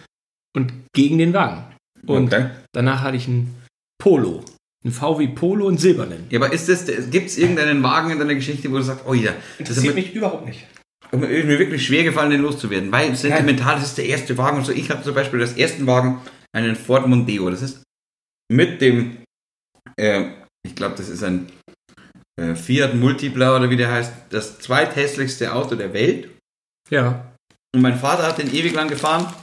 und 0.56 0.74
gegen 0.96 1.18
den 1.18 1.34
Wagen. 1.34 1.66
Und 2.06 2.34
Okay. 2.34 2.50
danach 2.74 3.02
hatte 3.02 3.18
ich 3.18 3.28
einen 3.28 3.56
Polo. 4.02 4.44
Ein 4.86 4.92
VW 4.92 5.28
Polo 5.30 5.68
in 5.70 5.78
Silbernen. 5.78 6.26
Ja, 6.30 6.40
aber 6.40 6.54
ist 6.54 6.70
das, 6.70 6.86
gibt 7.10 7.28
es 7.28 7.38
irgendeinen 7.38 7.82
Wagen 7.82 8.12
in 8.12 8.20
deiner 8.20 8.36
Geschichte, 8.36 8.72
wo 8.72 8.76
du 8.78 8.84
sagst, 8.84 9.06
oh 9.08 9.14
ja, 9.16 9.34
das 9.58 9.78
ist 9.78 9.96
mich 9.96 10.14
überhaupt 10.14 10.46
nicht. 10.46 10.68
mir 11.12 11.28
ist 11.28 11.46
mir 11.48 11.58
wirklich 11.58 11.86
schwer 11.86 12.04
gefallen, 12.04 12.30
den 12.30 12.42
loszuwerden, 12.42 12.92
weil 12.92 13.16
sentimental 13.16 13.76
das 13.76 13.86
ist 13.86 13.98
der 13.98 14.06
erste 14.06 14.38
Wagen 14.38 14.58
und 14.58 14.66
so. 14.66 14.72
Ich 14.72 14.90
habe 14.92 15.02
zum 15.04 15.16
Beispiel 15.16 15.40
das 15.40 15.54
ersten 15.54 15.88
Wagen, 15.88 16.22
einen 16.56 16.76
Ford 16.76 17.08
Mondeo. 17.08 17.50
Das 17.50 17.64
ist 17.64 17.84
mit 18.52 18.80
dem, 18.80 19.18
äh, 20.00 20.30
ich 20.66 20.76
glaube, 20.76 20.96
das 20.96 21.10
ist 21.10 21.24
ein 21.24 21.48
äh, 22.40 22.56
Fiat 22.56 22.96
Multipla 22.96 23.56
oder 23.56 23.70
wie 23.70 23.78
der 23.78 23.92
heißt, 23.92 24.14
das 24.30 24.60
zweithässlichste 24.60 25.54
Auto 25.54 25.76
der 25.76 25.94
Welt. 25.94 26.30
Ja. 26.90 27.34
Und 27.74 27.82
mein 27.82 27.98
Vater 27.98 28.24
hat 28.24 28.38
den 28.38 28.54
ewig 28.54 28.74
lang 28.74 28.88
gefahren. 28.88 29.34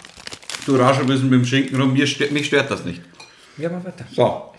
Du 0.66 0.76
rasch 0.76 0.98
ein 0.98 1.06
bisschen 1.06 1.28
mit 1.28 1.40
dem 1.40 1.44
Schinken 1.44 1.80
rum, 1.80 1.92
mir 1.92 2.06
stört, 2.06 2.30
mich 2.32 2.46
stört 2.46 2.70
das 2.70 2.84
nicht. 2.84 3.02
Ja, 3.58 3.68
mal 3.68 3.84
weiter. 3.84 4.06
So. 4.12 4.52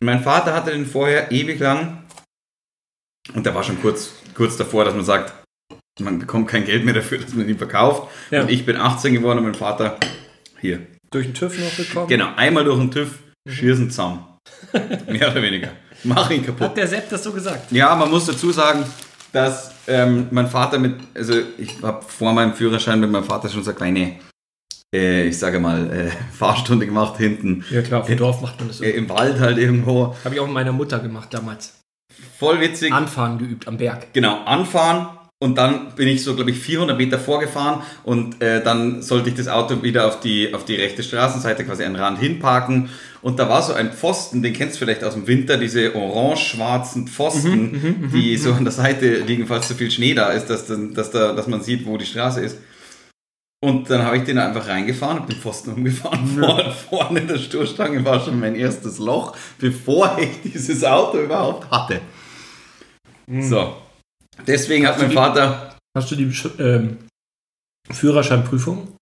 Mein 0.00 0.22
Vater 0.22 0.54
hatte 0.54 0.70
den 0.70 0.86
vorher 0.86 1.30
ewig 1.32 1.58
lang. 1.58 2.04
Und 3.34 3.46
der 3.46 3.54
war 3.54 3.64
schon 3.64 3.80
kurz, 3.80 4.12
kurz 4.34 4.56
davor, 4.56 4.84
dass 4.84 4.94
man 4.94 5.04
sagt, 5.04 5.32
man 6.00 6.18
bekommt 6.18 6.48
kein 6.48 6.64
Geld 6.64 6.84
mehr 6.84 6.94
dafür, 6.94 7.18
dass 7.22 7.34
man 7.34 7.48
ihn 7.48 7.58
verkauft. 7.58 8.10
Ja. 8.30 8.42
Und 8.42 8.50
ich 8.50 8.64
bin 8.66 8.76
18 8.76 9.14
geworden 9.14 9.38
und 9.38 9.44
mein 9.44 9.54
Vater 9.54 9.98
hier. 10.60 10.86
Durch 11.10 11.26
den 11.26 11.34
TÜV 11.34 11.58
noch 11.58 11.76
gekommen. 11.76 12.08
Genau, 12.08 12.34
einmal 12.36 12.64
durch 12.64 12.78
den 12.78 12.90
TÜV, 12.90 13.18
schießen 13.48 13.90
zusammen. 13.90 14.24
Mehr 15.06 15.30
oder 15.30 15.42
weniger. 15.42 15.72
Mach 16.14 16.30
ihn 16.30 16.44
kaputt. 16.44 16.68
Hat 16.68 16.76
der 16.76 16.86
Sepp 16.86 17.08
das 17.10 17.22
so 17.24 17.32
gesagt? 17.32 17.72
Ja, 17.72 17.94
man 17.94 18.10
muss 18.10 18.26
dazu 18.26 18.52
sagen, 18.52 18.84
dass 19.32 19.72
ähm, 19.86 20.28
mein 20.30 20.46
Vater 20.48 20.78
mit, 20.78 20.94
also 21.14 21.34
ich 21.58 21.82
habe 21.82 22.04
vor 22.06 22.32
meinem 22.32 22.54
Führerschein 22.54 23.00
mit 23.00 23.10
meinem 23.10 23.24
Vater 23.24 23.48
schon 23.48 23.62
so 23.62 23.70
eine 23.70 23.76
kleine, 23.76 24.16
äh, 24.94 25.26
ich 25.26 25.38
sage 25.38 25.58
mal, 25.58 25.90
äh, 25.90 26.10
Fahrstunde 26.36 26.86
gemacht 26.86 27.16
hinten 27.18 27.64
Ja 27.70 27.82
klar, 27.82 28.00
auf 28.02 28.06
dem 28.06 28.18
Dorf 28.18 28.40
macht 28.40 28.58
man 28.60 28.68
das 28.68 28.78
so. 28.78 28.84
äh, 28.84 28.90
im 28.90 29.08
Wald 29.08 29.40
halt 29.40 29.58
irgendwo. 29.58 30.14
Habe 30.24 30.34
ich 30.34 30.40
auch 30.40 30.46
mit 30.46 30.54
meiner 30.54 30.72
Mutter 30.72 30.98
gemacht 31.00 31.32
damals. 31.32 31.74
Voll 32.38 32.60
witzig. 32.60 32.92
Anfahren 32.92 33.38
geübt 33.38 33.66
am 33.66 33.76
Berg. 33.78 34.12
Genau, 34.12 34.44
anfahren 34.44 35.08
und 35.44 35.58
dann 35.58 35.94
bin 35.94 36.08
ich 36.08 36.24
so, 36.24 36.34
glaube 36.34 36.52
ich, 36.52 36.58
400 36.58 36.96
Meter 36.96 37.18
vorgefahren 37.18 37.82
und 38.02 38.40
äh, 38.40 38.64
dann 38.64 39.02
sollte 39.02 39.28
ich 39.28 39.34
das 39.34 39.46
Auto 39.46 39.82
wieder 39.82 40.06
auf 40.06 40.20
die, 40.20 40.54
auf 40.54 40.64
die 40.64 40.74
rechte 40.74 41.02
Straßenseite 41.02 41.64
quasi 41.64 41.84
einen 41.84 41.96
Rand 41.96 42.18
hinparken 42.18 42.88
und 43.20 43.38
da 43.38 43.46
war 43.46 43.60
so 43.60 43.74
ein 43.74 43.92
Pfosten, 43.92 44.40
den 44.40 44.54
kennst 44.54 44.76
du 44.76 44.78
vielleicht 44.86 45.04
aus 45.04 45.12
dem 45.12 45.26
Winter, 45.26 45.58
diese 45.58 45.94
orange-schwarzen 45.94 47.08
Pfosten, 47.08 48.08
die 48.14 48.38
so 48.38 48.54
an 48.54 48.64
der 48.64 48.72
Seite 48.72 49.18
liegen, 49.18 49.46
falls 49.46 49.68
so 49.68 49.74
viel 49.74 49.90
Schnee 49.90 50.14
da 50.14 50.30
ist, 50.30 50.46
dass, 50.46 50.66
dann, 50.66 50.94
dass, 50.94 51.10
da, 51.10 51.34
dass 51.34 51.46
man 51.46 51.62
sieht, 51.62 51.84
wo 51.84 51.98
die 51.98 52.06
Straße 52.06 52.40
ist. 52.40 52.56
Und 53.62 53.90
dann 53.90 54.02
habe 54.02 54.16
ich 54.16 54.24
den 54.24 54.38
einfach 54.38 54.66
reingefahren 54.66 55.18
und 55.18 55.28
den 55.30 55.36
Pfosten 55.36 55.74
umgefahren. 55.74 56.26
Vor, 56.26 56.70
vorne 56.70 57.20
in 57.20 57.28
der 57.28 57.38
Stoßstange 57.38 58.02
war 58.02 58.24
schon 58.24 58.40
mein 58.40 58.54
erstes 58.54 58.98
Loch, 58.98 59.36
bevor 59.58 60.16
ich 60.18 60.52
dieses 60.52 60.82
Auto 60.84 61.18
überhaupt 61.18 61.70
hatte. 61.70 62.00
So. 63.40 63.83
Deswegen 64.46 64.86
hat 64.86 64.94
Hast 64.94 65.00
du 65.00 65.04
mein 65.06 65.10
die- 65.10 65.16
Vater. 65.16 65.76
Hast 65.96 66.10
du 66.10 66.16
die 66.16 66.32
ähm, 66.58 66.98
Führerscheinprüfung? 67.90 68.96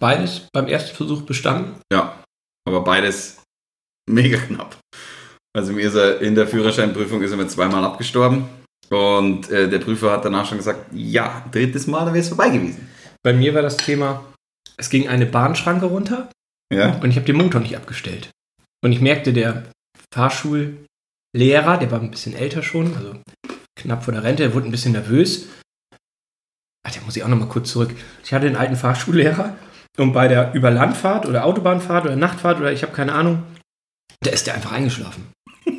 Beides 0.00 0.46
beim 0.52 0.66
ersten 0.66 0.94
Versuch 0.96 1.22
bestanden? 1.22 1.80
Ja, 1.92 2.22
aber 2.68 2.82
beides 2.82 3.42
mega 4.10 4.38
knapp. 4.38 4.76
Also 5.56 5.72
mir 5.72 5.86
ist 5.88 5.94
er 5.94 6.20
in 6.20 6.34
der 6.34 6.46
Führerscheinprüfung 6.46 7.22
ist 7.22 7.30
er 7.30 7.36
mir 7.38 7.48
zweimal 7.48 7.82
abgestorben. 7.84 8.46
Und 8.90 9.50
äh, 9.50 9.68
der 9.68 9.78
Prüfer 9.78 10.12
hat 10.12 10.24
danach 10.24 10.46
schon 10.46 10.58
gesagt, 10.58 10.92
ja, 10.92 11.44
drittes 11.50 11.86
Mal, 11.86 12.04
dann 12.04 12.14
wäre 12.14 12.22
es 12.22 12.28
vorbei 12.28 12.50
gewesen. 12.50 12.88
Bei 13.24 13.32
mir 13.32 13.54
war 13.54 13.62
das 13.62 13.76
Thema, 13.76 14.24
es 14.76 14.90
ging 14.90 15.08
eine 15.08 15.26
Bahnschranke 15.26 15.86
runter 15.86 16.30
Ja. 16.72 16.98
und 17.00 17.10
ich 17.10 17.16
habe 17.16 17.26
den 17.26 17.36
Motor 17.36 17.60
nicht 17.62 17.76
abgestellt. 17.76 18.30
Und 18.84 18.92
ich 18.92 19.00
merkte, 19.00 19.32
der 19.32 19.64
Fahrschullehrer, 20.14 21.78
der 21.78 21.90
war 21.90 22.00
ein 22.00 22.10
bisschen 22.10 22.34
älter 22.34 22.62
schon, 22.62 22.94
also 22.96 23.16
knapp 23.76 24.04
vor 24.04 24.12
der 24.12 24.24
Rente, 24.24 24.42
der 24.42 24.54
wurde 24.54 24.66
ein 24.66 24.70
bisschen 24.70 24.92
nervös. 24.92 25.48
Ach, 26.86 26.92
da 26.92 27.00
muss 27.02 27.16
ich 27.16 27.22
auch 27.22 27.28
noch 27.28 27.38
mal 27.38 27.48
kurz 27.48 27.70
zurück. 27.70 27.94
Ich 28.24 28.32
hatte 28.32 28.46
einen 28.46 28.56
alten 28.56 28.76
Fahrschullehrer 28.76 29.56
und 29.98 30.12
bei 30.12 30.28
der 30.28 30.54
Überlandfahrt 30.54 31.26
oder 31.26 31.44
Autobahnfahrt 31.44 32.04
oder 32.04 32.16
Nachtfahrt 32.16 32.58
oder 32.58 32.72
ich 32.72 32.82
habe 32.82 32.92
keine 32.92 33.12
Ahnung, 33.12 33.42
da 34.20 34.30
ist 34.30 34.46
der 34.46 34.54
einfach 34.54 34.72
eingeschlafen. 34.72 35.28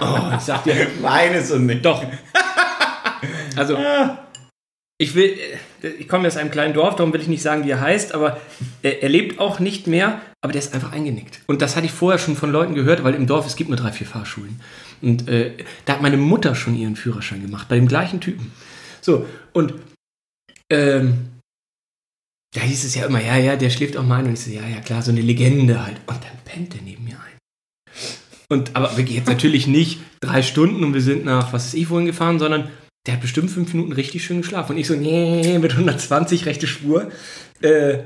Oh, 0.00 0.32
ich 0.36 0.40
sag 0.40 0.64
dir, 0.64 0.88
Meines 1.00 1.52
und 1.52 1.66
nicht. 1.66 1.84
Doch. 1.84 2.04
Also, 3.54 3.76
ich 4.98 5.14
will, 5.14 5.36
äh, 5.82 5.88
ich 5.88 6.08
komme 6.08 6.26
aus 6.26 6.36
einem 6.36 6.50
kleinen 6.50 6.74
Dorf, 6.74 6.96
darum 6.96 7.12
will 7.12 7.20
ich 7.20 7.28
nicht 7.28 7.42
sagen, 7.42 7.64
wie 7.64 7.70
er 7.70 7.80
heißt, 7.80 8.14
aber 8.14 8.40
er, 8.82 9.02
er 9.02 9.08
lebt 9.08 9.38
auch 9.40 9.58
nicht 9.58 9.86
mehr, 9.86 10.20
aber 10.40 10.52
der 10.52 10.60
ist 10.60 10.74
einfach 10.74 10.92
eingenickt. 10.92 11.40
Und 11.46 11.62
das 11.62 11.76
hatte 11.76 11.86
ich 11.86 11.92
vorher 11.92 12.18
schon 12.18 12.36
von 12.36 12.50
Leuten 12.50 12.74
gehört, 12.74 13.04
weil 13.04 13.14
im 13.14 13.26
Dorf 13.26 13.46
es 13.46 13.56
gibt 13.56 13.68
nur 13.68 13.76
drei, 13.76 13.92
vier 13.92 14.06
Fahrschulen. 14.06 14.60
Und 15.02 15.28
äh, 15.28 15.56
da 15.84 15.94
hat 15.94 16.02
meine 16.02 16.16
Mutter 16.16 16.54
schon 16.54 16.76
ihren 16.76 16.96
Führerschein 16.96 17.42
gemacht, 17.42 17.68
bei 17.68 17.76
dem 17.76 17.88
gleichen 17.88 18.20
Typen. 18.20 18.52
So, 19.00 19.26
und 19.52 19.74
ähm, 20.70 21.28
da 22.54 22.60
hieß 22.60 22.84
es 22.84 22.94
ja 22.94 23.06
immer, 23.06 23.22
ja, 23.22 23.36
ja, 23.36 23.56
der 23.56 23.70
schläft 23.70 23.96
auch 23.96 24.04
mal 24.04 24.20
ein. 24.20 24.26
Und 24.26 24.34
ich 24.34 24.40
so, 24.40 24.50
ja, 24.50 24.66
ja, 24.66 24.80
klar, 24.80 25.02
so 25.02 25.10
eine 25.10 25.20
Legende 25.22 25.84
halt. 25.84 25.96
Und 26.06 26.22
dann 26.22 26.38
pennt 26.44 26.74
er 26.74 26.82
neben 26.82 27.04
mir 27.04 27.16
ein. 27.16 27.92
Und 28.48 28.76
aber 28.76 28.96
wirklich 28.96 29.16
jetzt 29.16 29.28
natürlich 29.28 29.66
nicht 29.66 30.00
drei 30.20 30.42
Stunden 30.42 30.84
und 30.84 30.92
wir 30.92 31.00
sind 31.00 31.24
nach 31.24 31.54
was 31.54 31.66
ist 31.66 31.74
ich 31.74 31.88
wohin 31.88 32.04
gefahren, 32.04 32.38
sondern 32.38 32.70
der 33.06 33.14
hat 33.14 33.22
bestimmt 33.22 33.50
fünf 33.50 33.72
Minuten 33.72 33.92
richtig 33.92 34.24
schön 34.24 34.42
geschlafen. 34.42 34.72
Und 34.72 34.78
ich 34.78 34.86
so, 34.86 34.94
nee, 34.94 35.58
mit 35.58 35.72
120 35.72 36.46
rechte 36.46 36.66
Spur. 36.66 37.10
Äh, 37.62 37.98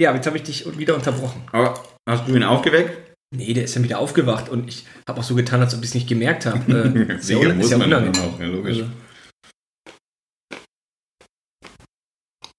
Ja, 0.00 0.14
jetzt 0.14 0.26
habe 0.26 0.38
ich 0.38 0.44
dich 0.44 0.78
wieder 0.78 0.94
unterbrochen. 0.94 1.42
Aber 1.52 1.82
hast 2.08 2.26
du 2.26 2.34
ihn 2.34 2.44
aufgeweckt? 2.44 3.09
Nee, 3.34 3.52
der 3.54 3.64
ist 3.64 3.76
dann 3.76 3.84
wieder 3.84 4.00
aufgewacht 4.00 4.48
und 4.48 4.68
ich 4.68 4.86
habe 5.08 5.20
auch 5.20 5.24
so 5.24 5.34
getan, 5.36 5.60
als 5.60 5.74
ob 5.74 5.80
ich 5.82 5.90
es 5.90 5.94
nicht 5.94 6.08
gemerkt 6.08 6.46
habe. 6.46 6.58
Äh, 6.72 7.14
ist 7.16 7.30
ja, 7.30 7.38
ist 7.40 7.70
ja 7.70 7.76
unangenehm. 7.76 8.20
auch, 8.22 8.40
ja, 8.40 8.46
logisch. 8.46 8.78
Also, 8.78 8.90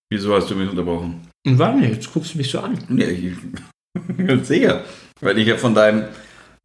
Wieso 0.10 0.36
hast 0.36 0.50
du 0.50 0.56
mich 0.56 0.70
unterbrochen? 0.70 1.28
und 1.48 1.58
warte, 1.58 1.86
jetzt 1.86 2.12
guckst 2.14 2.34
du 2.34 2.38
mich 2.38 2.50
so 2.52 2.60
an. 2.60 2.78
Ja, 2.98 3.08
ich 3.08 3.34
bin 4.18 4.44
sicher. 4.44 4.84
Weil 5.20 5.38
ich 5.38 5.48
ja 5.48 5.58
von 5.58 5.74
deinem. 5.74 6.06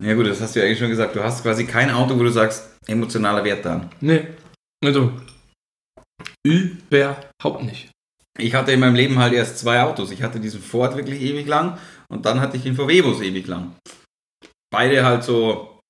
Ja 0.02 0.14
gut, 0.14 0.26
das 0.26 0.40
hast 0.40 0.54
du 0.54 0.60
ja 0.60 0.66
eigentlich 0.66 0.78
schon 0.78 0.90
gesagt. 0.90 1.16
Du 1.16 1.22
hast 1.22 1.42
quasi 1.42 1.64
kein 1.64 1.90
Auto, 1.90 2.18
wo 2.18 2.22
du 2.22 2.30
sagst, 2.30 2.68
emotionaler 2.86 3.44
Wert 3.44 3.64
dran. 3.64 3.88
Nee, 4.00 4.26
also 4.84 5.12
überhaupt 6.44 7.62
nicht. 7.64 7.90
Ich 8.38 8.54
hatte 8.54 8.72
in 8.72 8.80
meinem 8.80 8.94
Leben 8.94 9.18
halt 9.18 9.32
erst 9.32 9.58
zwei 9.58 9.80
Autos. 9.82 10.10
Ich 10.10 10.22
hatte 10.22 10.38
diesen 10.40 10.60
Ford 10.60 10.94
wirklich 10.96 11.20
ewig 11.22 11.46
lang 11.46 11.78
und 12.08 12.24
dann 12.26 12.40
hatte 12.40 12.56
ich 12.56 12.62
den 12.62 12.74
VW-Bus 12.76 13.20
ewig 13.22 13.46
lang. 13.46 13.72
Beide 14.70 15.04
halt 15.04 15.24
so 15.24 15.80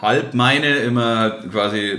halb 0.00 0.34
meine, 0.34 0.76
immer 0.78 1.30
quasi 1.50 1.98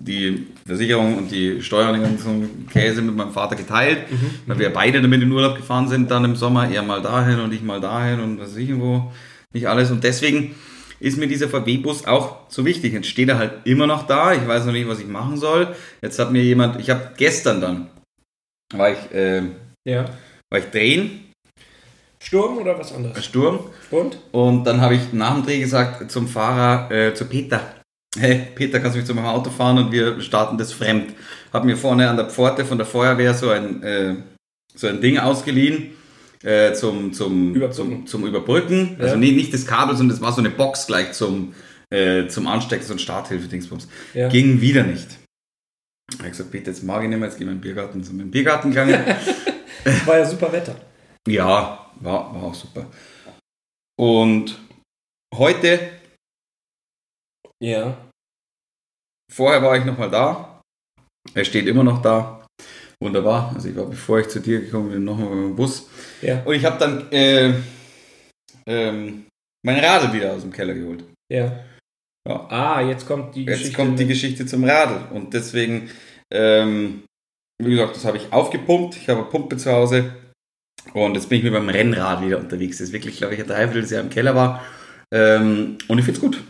die 0.00 0.46
Versicherung 0.66 1.18
und 1.18 1.30
die 1.30 1.62
Steuern 1.62 1.88
und 1.94 2.00
den 2.00 2.02
ganzen 2.02 2.66
Käse 2.68 3.02
mit 3.02 3.14
meinem 3.14 3.32
Vater 3.32 3.54
geteilt, 3.56 4.06
weil 4.46 4.58
wir 4.58 4.70
beide 4.72 5.02
damit 5.02 5.22
in 5.22 5.30
Urlaub 5.30 5.56
gefahren 5.56 5.88
sind, 5.88 6.10
dann 6.10 6.24
im 6.24 6.36
Sommer, 6.36 6.70
er 6.70 6.82
mal 6.82 7.02
dahin 7.02 7.38
und 7.40 7.52
ich 7.52 7.62
mal 7.62 7.80
dahin 7.80 8.20
und 8.20 8.40
was 8.40 8.50
weiß 8.52 8.56
ich 8.56 8.74
wo, 8.78 9.12
nicht 9.52 9.68
alles. 9.68 9.90
Und 9.90 10.02
deswegen 10.02 10.54
ist 11.00 11.18
mir 11.18 11.28
dieser 11.28 11.48
VW-Bus 11.48 12.06
auch 12.06 12.48
so 12.48 12.64
wichtig. 12.64 12.94
Jetzt 12.94 13.08
steht 13.08 13.28
er 13.28 13.38
halt 13.38 13.52
immer 13.64 13.86
noch 13.86 14.06
da, 14.06 14.32
ich 14.32 14.46
weiß 14.46 14.64
noch 14.64 14.72
nicht, 14.72 14.88
was 14.88 15.00
ich 15.00 15.06
machen 15.06 15.36
soll. 15.36 15.74
Jetzt 16.02 16.18
hat 16.18 16.32
mir 16.32 16.42
jemand, 16.42 16.80
ich 16.80 16.88
habe 16.88 17.10
gestern 17.16 17.60
dann, 17.60 17.90
war 18.74 18.92
ich, 18.92 19.14
äh, 19.14 19.42
Ja. 19.86 20.06
war 20.50 20.58
ich 20.60 20.66
drehen, 20.66 21.29
Sturm 22.22 22.58
oder 22.58 22.78
was 22.78 22.92
anderes? 22.92 23.24
Sturm, 23.24 23.60
Und? 23.90 24.18
und 24.32 24.64
dann 24.64 24.80
habe 24.80 24.94
ich 24.94 25.12
nach 25.12 25.34
dem 25.34 25.44
Dreh 25.44 25.58
gesagt 25.58 26.10
zum 26.10 26.28
Fahrer, 26.28 26.90
äh, 26.90 27.14
zu 27.14 27.24
Peter, 27.24 27.60
hey, 28.18 28.48
Peter, 28.54 28.80
kannst 28.80 28.94
du 28.94 28.98
mich 28.98 29.06
zu 29.06 29.14
meinem 29.14 29.26
Auto 29.26 29.50
fahren 29.50 29.78
und 29.78 29.92
wir 29.92 30.20
starten 30.20 30.58
das 30.58 30.72
fremd. 30.72 31.14
Hab 31.52 31.64
mir 31.64 31.76
vorne 31.76 32.08
an 32.08 32.16
der 32.16 32.28
Pforte 32.28 32.64
von 32.64 32.78
der 32.78 32.86
Feuerwehr 32.86 33.34
so 33.34 33.50
ein, 33.50 33.82
äh, 33.82 34.16
so 34.74 34.86
ein 34.86 35.00
Ding 35.00 35.18
ausgeliehen 35.18 35.92
äh, 36.42 36.72
zum, 36.74 37.12
zum, 37.12 37.54
Überbrücken. 37.54 37.74
zum, 37.74 38.06
zum 38.06 38.26
Überbrücken. 38.26 38.96
Ja. 38.98 39.04
Also 39.04 39.16
nee, 39.16 39.32
nicht 39.32 39.52
das 39.52 39.66
Kabel, 39.66 39.96
sondern 39.96 40.16
das 40.16 40.24
war 40.24 40.32
so 40.32 40.40
eine 40.40 40.50
Box 40.50 40.86
gleich 40.86 41.12
zum, 41.12 41.54
äh, 41.90 42.26
zum 42.28 42.46
Anstecken, 42.46 42.84
so 42.84 42.94
ein 42.94 42.98
Starthilfe-Dingsbums. 42.98 43.88
Ja. 44.14 44.28
Ging 44.28 44.60
wieder 44.60 44.82
nicht. 44.82 45.08
Ich 46.12 46.18
habe 46.18 46.30
gesagt, 46.30 46.50
Peter, 46.50 46.70
jetzt 46.70 46.82
mag 46.82 47.02
ich 47.02 47.08
nicht 47.08 47.18
mehr, 47.18 47.28
jetzt 47.28 47.38
gehen 47.38 47.46
wir 47.46 47.52
in 47.52 47.58
den 47.58 47.62
Biergarten. 47.62 48.02
Sind 48.02 48.16
wir 48.16 48.22
in 48.22 48.28
den 48.28 48.32
Biergarten 48.32 48.70
gegangen. 48.70 48.98
War 50.06 50.18
ja 50.18 50.26
super 50.26 50.52
Wetter. 50.52 50.74
Ja, 51.28 51.89
war, 52.00 52.34
war 52.34 52.42
auch 52.44 52.54
super. 52.54 52.86
Und 53.98 54.58
heute, 55.34 55.90
Ja. 57.62 58.08
vorher 59.30 59.62
war 59.62 59.76
ich 59.76 59.84
nochmal 59.84 60.10
da. 60.10 60.60
Er 61.34 61.44
steht 61.44 61.66
immer 61.66 61.84
noch 61.84 62.00
da. 62.02 62.46
Wunderbar. 63.02 63.52
Also 63.54 63.68
ich 63.68 63.76
war, 63.76 63.86
bevor 63.86 64.18
ich 64.20 64.28
zu 64.28 64.40
dir 64.40 64.60
gekommen 64.60 64.90
bin, 64.90 65.04
nochmal 65.04 65.28
mit 65.34 65.50
dem 65.50 65.56
Bus. 65.56 65.88
Ja. 66.22 66.42
Und 66.44 66.54
ich 66.54 66.64
habe 66.64 66.78
dann 66.78 67.10
äh, 67.12 67.54
ähm, 68.66 69.26
mein 69.64 69.82
Radl 69.84 70.12
wieder 70.12 70.32
aus 70.32 70.42
dem 70.42 70.52
Keller 70.52 70.74
geholt. 70.74 71.04
Ja. 71.32 71.64
Ja. 72.28 72.46
Ah, 72.48 72.80
jetzt 72.82 73.06
kommt 73.06 73.34
die 73.34 73.44
Jetzt 73.44 73.58
Geschichte. 73.58 73.76
kommt 73.76 73.98
die 73.98 74.06
Geschichte 74.06 74.44
zum 74.46 74.64
Radl. 74.64 75.14
Und 75.14 75.32
deswegen, 75.32 75.90
ähm, 76.32 77.04
wie 77.62 77.70
gesagt, 77.70 77.96
das 77.96 78.04
habe 78.04 78.18
ich 78.18 78.30
aufgepumpt. 78.32 78.96
Ich 78.96 79.08
habe 79.08 79.20
eine 79.20 79.30
Pumpe 79.30 79.56
zu 79.56 79.72
Hause. 79.72 80.14
Und 80.94 81.14
jetzt 81.14 81.28
bin 81.28 81.38
ich 81.38 81.44
mit 81.44 81.52
meinem 81.52 81.68
Rennrad 81.68 82.22
wieder 82.24 82.38
unterwegs. 82.38 82.78
Das 82.78 82.88
ist 82.88 82.92
wirklich, 82.92 83.18
glaube 83.18 83.34
ich, 83.34 83.40
ein 83.40 83.46
Dreivierteljahr 83.46 84.02
im 84.02 84.10
Keller 84.10 84.34
war. 84.34 84.62
Ähm, 85.12 85.78
und 85.88 85.98
ich 85.98 86.04
finde 86.04 86.18
es 86.18 86.20
gut. 86.20 86.42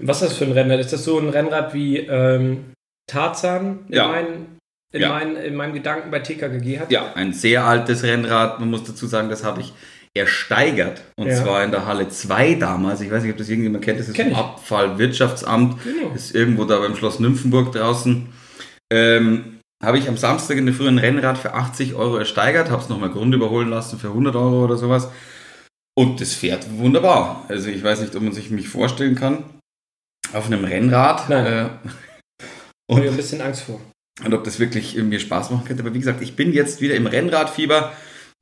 Was 0.00 0.22
ist 0.22 0.30
das 0.30 0.38
für 0.38 0.44
ein 0.44 0.52
Rennrad? 0.52 0.80
Ist 0.80 0.92
das 0.92 1.04
so 1.04 1.18
ein 1.18 1.28
Rennrad 1.28 1.74
wie 1.74 1.98
ähm, 1.98 2.72
Tarzan 3.10 3.80
in, 3.88 3.94
Ja. 3.94 4.08
meinen, 4.08 4.58
in, 4.94 5.00
Ja. 5.00 5.08
meinen, 5.10 5.36
in 5.36 5.56
meinem 5.56 5.72
Gedanken 5.74 6.10
bei 6.10 6.20
TKGG 6.20 6.78
hat? 6.80 6.90
Ja, 6.92 7.12
ein 7.14 7.32
sehr 7.32 7.64
altes 7.64 8.04
Rennrad. 8.04 8.60
Man 8.60 8.70
muss 8.70 8.84
dazu 8.84 9.06
sagen, 9.06 9.28
das 9.28 9.42
habe 9.44 9.60
ich 9.60 9.72
ersteigert. 10.16 11.02
Und 11.16 11.26
Ja. 11.28 11.34
zwar 11.36 11.64
in 11.64 11.70
der 11.70 11.84
Halle 11.86 12.08
2 12.08 12.54
damals. 12.54 13.00
Ich 13.00 13.10
weiß 13.10 13.22
nicht, 13.22 13.32
ob 13.32 13.38
das 13.38 13.48
irgendjemand 13.48 13.84
kennt. 13.84 13.98
Das 14.00 14.08
ist 14.08 14.14
Kenn. 14.14 14.34
Abfallwirtschaftsamt. 14.34 15.82
Genau. 15.82 16.14
Ist 16.14 16.34
irgendwo 16.34 16.64
da 16.64 16.78
beim 16.78 16.94
Schloss 16.96 17.18
Nymphenburg 17.20 17.72
draußen. 17.72 18.26
Ähm, 18.90 19.57
habe 19.82 19.98
ich 19.98 20.08
am 20.08 20.16
Samstag 20.16 20.56
in 20.56 20.66
der 20.66 20.74
Früh 20.74 20.88
ein 20.88 20.98
Rennrad 20.98 21.38
für 21.38 21.54
80 21.54 21.94
Euro 21.94 22.16
ersteigert. 22.16 22.70
Habe 22.70 22.82
es 22.82 22.88
nochmal 22.88 23.10
Grund 23.10 23.34
überholen 23.34 23.68
lassen 23.68 23.98
für 23.98 24.08
100 24.08 24.34
Euro 24.36 24.64
oder 24.64 24.76
sowas. 24.76 25.08
Und 25.96 26.20
das 26.20 26.34
fährt 26.34 26.66
wunderbar. 26.78 27.44
Also 27.48 27.68
ich 27.70 27.82
weiß 27.82 28.00
nicht, 28.00 28.14
ob 28.16 28.22
man 28.22 28.32
sich 28.32 28.50
mich 28.50 28.68
vorstellen 28.68 29.14
kann. 29.14 29.44
Auf 30.32 30.46
einem 30.46 30.64
Rennrad. 30.64 31.28
Nein. 31.28 31.46
Äh, 31.46 31.68
Ich 32.90 32.96
habe 32.96 33.08
ein 33.08 33.16
bisschen 33.16 33.40
Angst 33.40 33.62
vor. 33.62 33.80
und 34.24 34.34
ob 34.34 34.44
das 34.44 34.58
wirklich 34.58 34.96
mir 34.96 35.20
Spaß 35.20 35.50
machen 35.50 35.64
könnte. 35.66 35.82
Aber 35.82 35.94
wie 35.94 35.98
gesagt, 35.98 36.22
ich 36.22 36.34
bin 36.36 36.52
jetzt 36.52 36.80
wieder 36.80 36.94
im 36.94 37.06
Rennradfieber. 37.06 37.92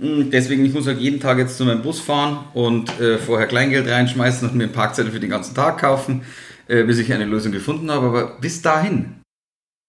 Hm, 0.00 0.30
Deswegen, 0.30 0.64
ich 0.64 0.72
muss 0.72 0.86
halt 0.86 0.98
jeden 0.98 1.20
Tag 1.20 1.38
jetzt 1.38 1.56
zu 1.56 1.64
meinem 1.64 1.82
Bus 1.82 2.00
fahren 2.00 2.46
und 2.54 2.98
äh, 3.00 3.18
vorher 3.18 3.46
Kleingeld 3.46 3.88
reinschmeißen 3.88 4.48
und 4.48 4.54
mir 4.56 4.64
einen 4.64 4.72
Parkzettel 4.72 5.12
für 5.12 5.20
den 5.20 5.30
ganzen 5.30 5.54
Tag 5.54 5.78
kaufen, 5.78 6.24
äh, 6.68 6.82
bis 6.84 6.98
ich 6.98 7.12
eine 7.12 7.24
Lösung 7.24 7.52
gefunden 7.52 7.90
habe. 7.90 8.06
Aber 8.06 8.38
bis 8.40 8.60
dahin 8.62 9.20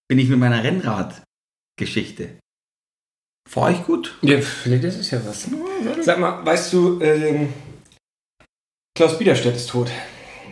bin 0.10 0.19
ich 0.19 0.29
mit 0.29 0.39
meiner 0.39 0.63
Rennradgeschichte. 1.79 2.29
Fahre 3.49 3.71
ich 3.71 3.83
gut? 3.85 4.17
Ja, 4.21 4.39
vielleicht 4.41 4.83
ist 4.83 4.99
es 4.99 5.11
ja 5.11 5.19
was. 5.25 5.47
Sag 6.03 6.19
mal, 6.19 6.45
weißt 6.45 6.73
du, 6.73 6.99
ähm, 7.01 7.49
Klaus 8.97 9.17
Biederstedt 9.17 9.55
ist 9.55 9.69
tot. 9.69 9.89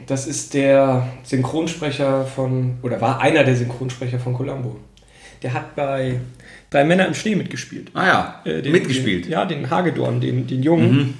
Das 0.07 0.27
ist 0.27 0.53
der 0.53 1.07
Synchronsprecher 1.23 2.25
von, 2.25 2.77
oder 2.83 3.01
war 3.01 3.19
einer 3.19 3.43
der 3.43 3.55
Synchronsprecher 3.55 4.19
von 4.19 4.33
Columbo. 4.33 4.77
Der 5.41 5.53
hat 5.53 5.75
bei 5.75 6.19
Drei 6.69 6.83
Männer 6.83 7.07
im 7.07 7.13
Schnee 7.13 7.35
mitgespielt. 7.35 7.91
Ah 7.93 8.05
ja, 8.05 8.41
Äh, 8.45 8.61
den- 8.61 8.71
mitgespielt. 8.71 9.25
Den, 9.25 9.31
ja, 9.31 9.45
den 9.45 9.69
Hagedorn, 9.69 10.21
den, 10.21 10.47
den 10.47 10.63
Jungen. 10.63 10.95
Mhm. 10.95 11.13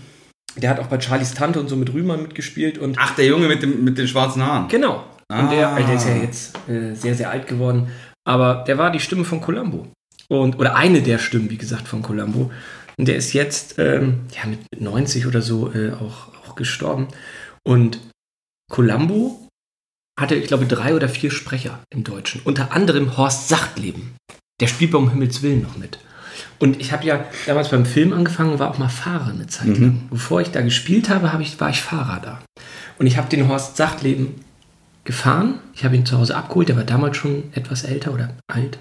Der 0.58 0.70
hat 0.70 0.80
auch 0.80 0.88
bei 0.88 1.00
Charlies 1.00 1.34
Tante 1.34 1.60
und 1.60 1.68
so 1.68 1.76
mit 1.76 1.94
Rühmer 1.94 2.18
mitgespielt. 2.18 2.78
Und 2.78 2.98
Ach, 3.00 3.16
der 3.16 3.26
Junge 3.26 3.48
mit, 3.48 3.62
dem, 3.62 3.84
mit 3.84 3.98
den 3.98 4.08
schwarzen 4.08 4.46
Haaren. 4.46 4.68
Genau. 4.70 5.04
Ah. 5.30 5.42
Und 5.42 5.52
der, 5.52 5.76
der 5.76 5.94
ist 5.96 6.08
ja 6.08 6.16
jetzt 6.16 6.58
äh, 6.70 6.94
sehr, 6.94 7.16
sehr 7.16 7.30
alt 7.30 7.48
geworden. 7.48 7.90
Aber 8.28 8.64
der 8.68 8.78
war 8.78 8.92
die 8.92 9.00
Stimme 9.00 9.26
von 9.26 9.42
Columbo. 9.42 9.88
Und, 10.30 10.58
oder 10.60 10.76
eine 10.76 11.02
der 11.02 11.20
Stimmen, 11.20 11.50
wie 11.50 11.58
gesagt, 11.58 11.88
von 11.88 12.02
Columbo. 12.02 12.52
Und 12.98 13.08
der 13.08 13.16
ist 13.16 13.34
jetzt 13.34 13.78
ähm, 13.78 14.22
ja, 14.34 14.50
mit 14.50 14.60
90 14.82 15.28
oder 15.28 15.42
so 15.42 15.72
äh, 15.74 15.92
auch, 15.92 16.30
auch 16.48 16.56
gestorben. 16.56 17.08
Und 17.64 18.00
Columbo 18.72 19.48
hatte, 20.20 20.36
ich 20.36 20.48
glaube, 20.48 20.66
drei 20.66 20.96
oder 20.96 21.10
vier 21.10 21.30
Sprecher 21.32 21.80
im 21.94 22.04
Deutschen. 22.04 22.42
Unter 22.46 22.72
anderem 22.72 23.18
Horst 23.18 23.50
Sachtleben. 23.50 24.16
Der 24.62 24.68
spielt 24.68 24.92
bei 24.92 24.98
um 24.98 25.10
Himmels 25.10 25.42
Willen 25.42 25.62
noch 25.62 25.78
mit. 25.78 26.00
Und 26.58 26.80
ich 26.80 26.94
habe 26.94 27.06
ja 27.06 27.26
damals 27.46 27.70
beim 27.70 27.86
Film 27.86 28.14
angefangen 28.14 28.54
und 28.54 28.60
war 28.60 28.72
auch 28.72 28.78
mal 28.78 28.88
Fahrer 28.90 29.32
eine 29.32 29.48
Zeit 29.48 29.68
Mhm. 29.68 29.82
lang. 29.82 30.08
Bevor 30.10 30.40
ich 30.42 30.52
da 30.52 30.62
gespielt 30.62 31.10
habe, 31.10 31.34
habe 31.34 31.44
ich, 31.44 31.60
war 31.60 31.70
ich 31.70 31.82
Fahrer 31.82 32.22
da. 32.22 32.42
Und 32.98 33.08
ich 33.08 33.18
habe 33.18 33.30
den 33.30 33.48
Horst 33.50 33.76
Sachtleben 33.76 34.36
gefahren. 35.04 35.60
Ich 35.74 35.84
habe 35.84 35.96
ihn 35.98 36.06
zu 36.06 36.18
Hause 36.18 36.36
abgeholt. 36.38 36.70
Der 36.70 36.78
war 36.78 36.86
damals 36.86 37.18
schon 37.18 37.44
etwas 37.54 37.84
älter 37.84 38.14
oder 38.14 38.34
alt. 38.48 38.80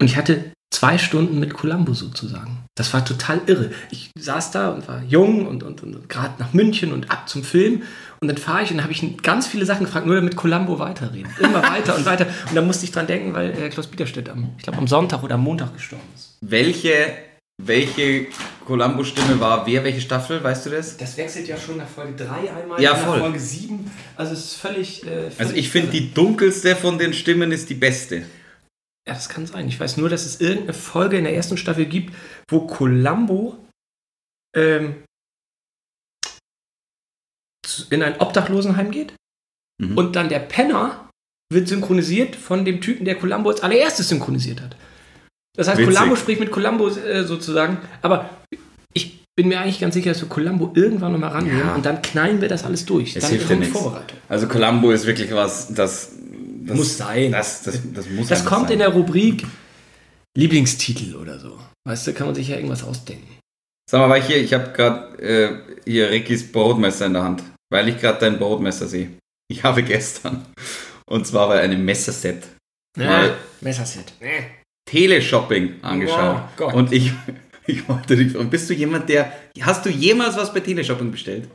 Und 0.00 0.06
ich 0.06 0.16
hatte 0.16 0.52
zwei 0.70 0.98
Stunden 0.98 1.40
mit 1.40 1.54
Columbo 1.54 1.94
sozusagen. 1.94 2.64
Das 2.74 2.92
war 2.92 3.04
total 3.04 3.40
irre. 3.46 3.70
Ich 3.90 4.10
saß 4.18 4.50
da 4.50 4.68
und 4.70 4.86
war 4.88 5.02
jung 5.08 5.46
und, 5.46 5.62
und, 5.62 5.82
und 5.82 6.08
gerade 6.08 6.34
nach 6.38 6.52
München 6.52 6.92
und 6.92 7.10
ab 7.10 7.28
zum 7.28 7.44
Film. 7.44 7.82
Und 8.20 8.28
dann 8.28 8.36
fahre 8.36 8.62
ich 8.62 8.70
und 8.70 8.78
dann 8.78 8.84
habe 8.84 8.92
ich 8.92 9.02
ihn 9.02 9.16
ganz 9.22 9.46
viele 9.46 9.64
Sachen 9.64 9.86
gefragt, 9.86 10.06
nur 10.06 10.16
damit 10.16 10.36
Columbo 10.36 10.78
weiterreden. 10.78 11.30
Immer 11.38 11.62
weiter 11.62 11.96
und 11.96 12.04
weiter. 12.04 12.26
Und 12.48 12.54
da 12.54 12.62
musste 12.62 12.84
ich 12.84 12.92
dran 12.92 13.06
denken, 13.06 13.32
weil 13.32 13.50
äh, 13.50 13.68
Klaus 13.70 13.86
Bieterstedt 13.86 14.28
am, 14.28 14.50
ich 14.58 14.64
glaube, 14.64 14.78
am 14.78 14.86
Sonntag 14.86 15.22
oder 15.22 15.36
am 15.36 15.42
Montag 15.44 15.72
gestorben 15.72 16.04
ist. 16.14 16.36
Welche, 16.42 16.92
welche 17.62 18.26
Columbo-Stimme 18.66 19.40
war 19.40 19.66
wer, 19.66 19.84
welche 19.84 20.00
Staffel, 20.02 20.42
weißt 20.42 20.66
du 20.66 20.70
das? 20.70 20.96
Das 20.98 21.16
wechselt 21.16 21.48
ja 21.48 21.56
schon 21.56 21.78
nach 21.78 21.88
Folge 21.88 22.24
3 22.24 22.52
einmal, 22.52 22.82
Ja, 22.82 22.92
nach 22.92 22.98
voll. 22.98 23.20
Folge 23.20 23.40
7. 23.40 23.90
Also 24.16 24.34
es 24.34 24.44
ist 24.44 24.56
völlig. 24.56 25.04
Äh, 25.04 25.06
völlig 25.06 25.40
Also 25.40 25.54
ich 25.54 25.70
finde, 25.70 25.92
die 25.92 26.12
dunkelste 26.12 26.76
von 26.76 26.98
den 26.98 27.14
Stimmen 27.14 27.52
ist 27.52 27.70
die 27.70 27.74
beste. 27.74 28.24
Ja, 29.08 29.14
das 29.14 29.28
kann 29.28 29.46
sein. 29.46 29.68
Ich 29.68 29.78
weiß 29.78 29.96
nur, 29.98 30.08
dass 30.08 30.26
es 30.26 30.40
irgendeine 30.40 30.72
Folge 30.72 31.16
in 31.18 31.24
der 31.24 31.34
ersten 31.34 31.56
Staffel 31.56 31.86
gibt, 31.86 32.12
wo 32.50 32.66
Columbo 32.66 33.56
ähm, 34.56 35.02
in 37.90 38.02
ein 38.02 38.20
Obdachlosenheim 38.20 38.90
geht 38.90 39.12
Mhm. 39.78 39.98
und 39.98 40.16
dann 40.16 40.30
der 40.30 40.38
Penner 40.38 41.10
wird 41.52 41.68
synchronisiert 41.68 42.34
von 42.34 42.64
dem 42.64 42.80
Typen, 42.80 43.04
der 43.04 43.14
Columbo 43.16 43.50
als 43.50 43.60
allererstes 43.60 44.08
synchronisiert 44.08 44.62
hat. 44.62 44.74
Das 45.54 45.68
heißt, 45.68 45.78
Witzig. 45.78 45.94
Columbo 45.94 46.16
spricht 46.16 46.40
mit 46.40 46.50
Columbo 46.50 46.88
äh, 46.88 47.24
sozusagen, 47.24 47.76
aber 48.00 48.30
ich 48.94 49.22
bin 49.36 49.48
mir 49.48 49.60
eigentlich 49.60 49.78
ganz 49.78 49.92
sicher, 49.94 50.12
dass 50.12 50.22
wir 50.22 50.28
Columbo 50.30 50.72
irgendwann 50.74 51.12
nochmal 51.12 51.30
rangehen 51.32 51.58
Ja. 51.58 51.74
und 51.74 51.84
dann 51.84 52.00
knallen 52.00 52.40
wir 52.40 52.48
das 52.48 52.64
alles 52.64 52.86
durch. 52.86 53.16
Es 53.16 53.22
dann 53.24 53.32
hilft 53.32 53.50
ja 53.50 53.56
nichts. 53.56 53.78
Also 54.30 54.48
Columbo 54.48 54.90
ist 54.92 55.04
wirklich 55.06 55.30
was, 55.34 55.72
das, 55.74 56.12
das 56.66 56.76
Muss 56.76 56.96
sein. 56.96 57.32
Das, 57.32 57.62
das, 57.62 57.80
das 57.94 58.08
muss 58.10 58.28
Das 58.28 58.44
kommt 58.44 58.64
sein. 58.68 58.74
in 58.74 58.78
der 58.80 58.88
Rubrik 58.88 59.44
Lieblingstitel 60.36 61.14
oder 61.16 61.38
so. 61.38 61.58
Weißt 61.88 62.06
du, 62.06 62.12
kann 62.12 62.26
man 62.26 62.34
sich 62.34 62.48
ja 62.48 62.56
irgendwas 62.56 62.82
ausdenken. 62.84 63.38
Sag 63.90 64.00
mal, 64.00 64.10
weil 64.10 64.20
ich 64.20 64.26
hier, 64.26 64.38
ich 64.42 64.52
habe 64.52 64.72
gerade 64.72 65.18
äh, 65.22 65.74
hier 65.90 66.10
Rickys 66.10 66.50
Brotmesser 66.50 67.06
in 67.06 67.14
der 67.14 67.22
Hand, 67.22 67.42
weil 67.72 67.88
ich 67.88 67.98
gerade 67.98 68.18
dein 68.18 68.38
Brotmesser 68.38 68.86
sehe. 68.86 69.10
Ich 69.48 69.62
habe 69.62 69.82
gestern, 69.82 70.44
und 71.08 71.26
zwar 71.26 71.48
bei 71.48 71.60
einem 71.60 71.84
Messerset, 71.84 72.42
mal 72.98 73.36
Messerset. 73.60 74.12
Teleshopping 74.90 75.82
angeschaut. 75.82 76.36
Oh 76.42 76.48
Gott. 76.56 76.74
und 76.74 76.92
ich, 76.92 77.12
ich 77.66 77.88
wollte 77.88 78.16
dich 78.16 78.32
fragen, 78.32 78.50
bist 78.50 78.68
du 78.68 78.74
jemand, 78.74 79.08
der, 79.08 79.32
hast 79.60 79.86
du 79.86 79.90
jemals 79.90 80.36
was 80.36 80.52
bei 80.52 80.60
Teleshopping 80.60 81.10
bestellt? 81.12 81.48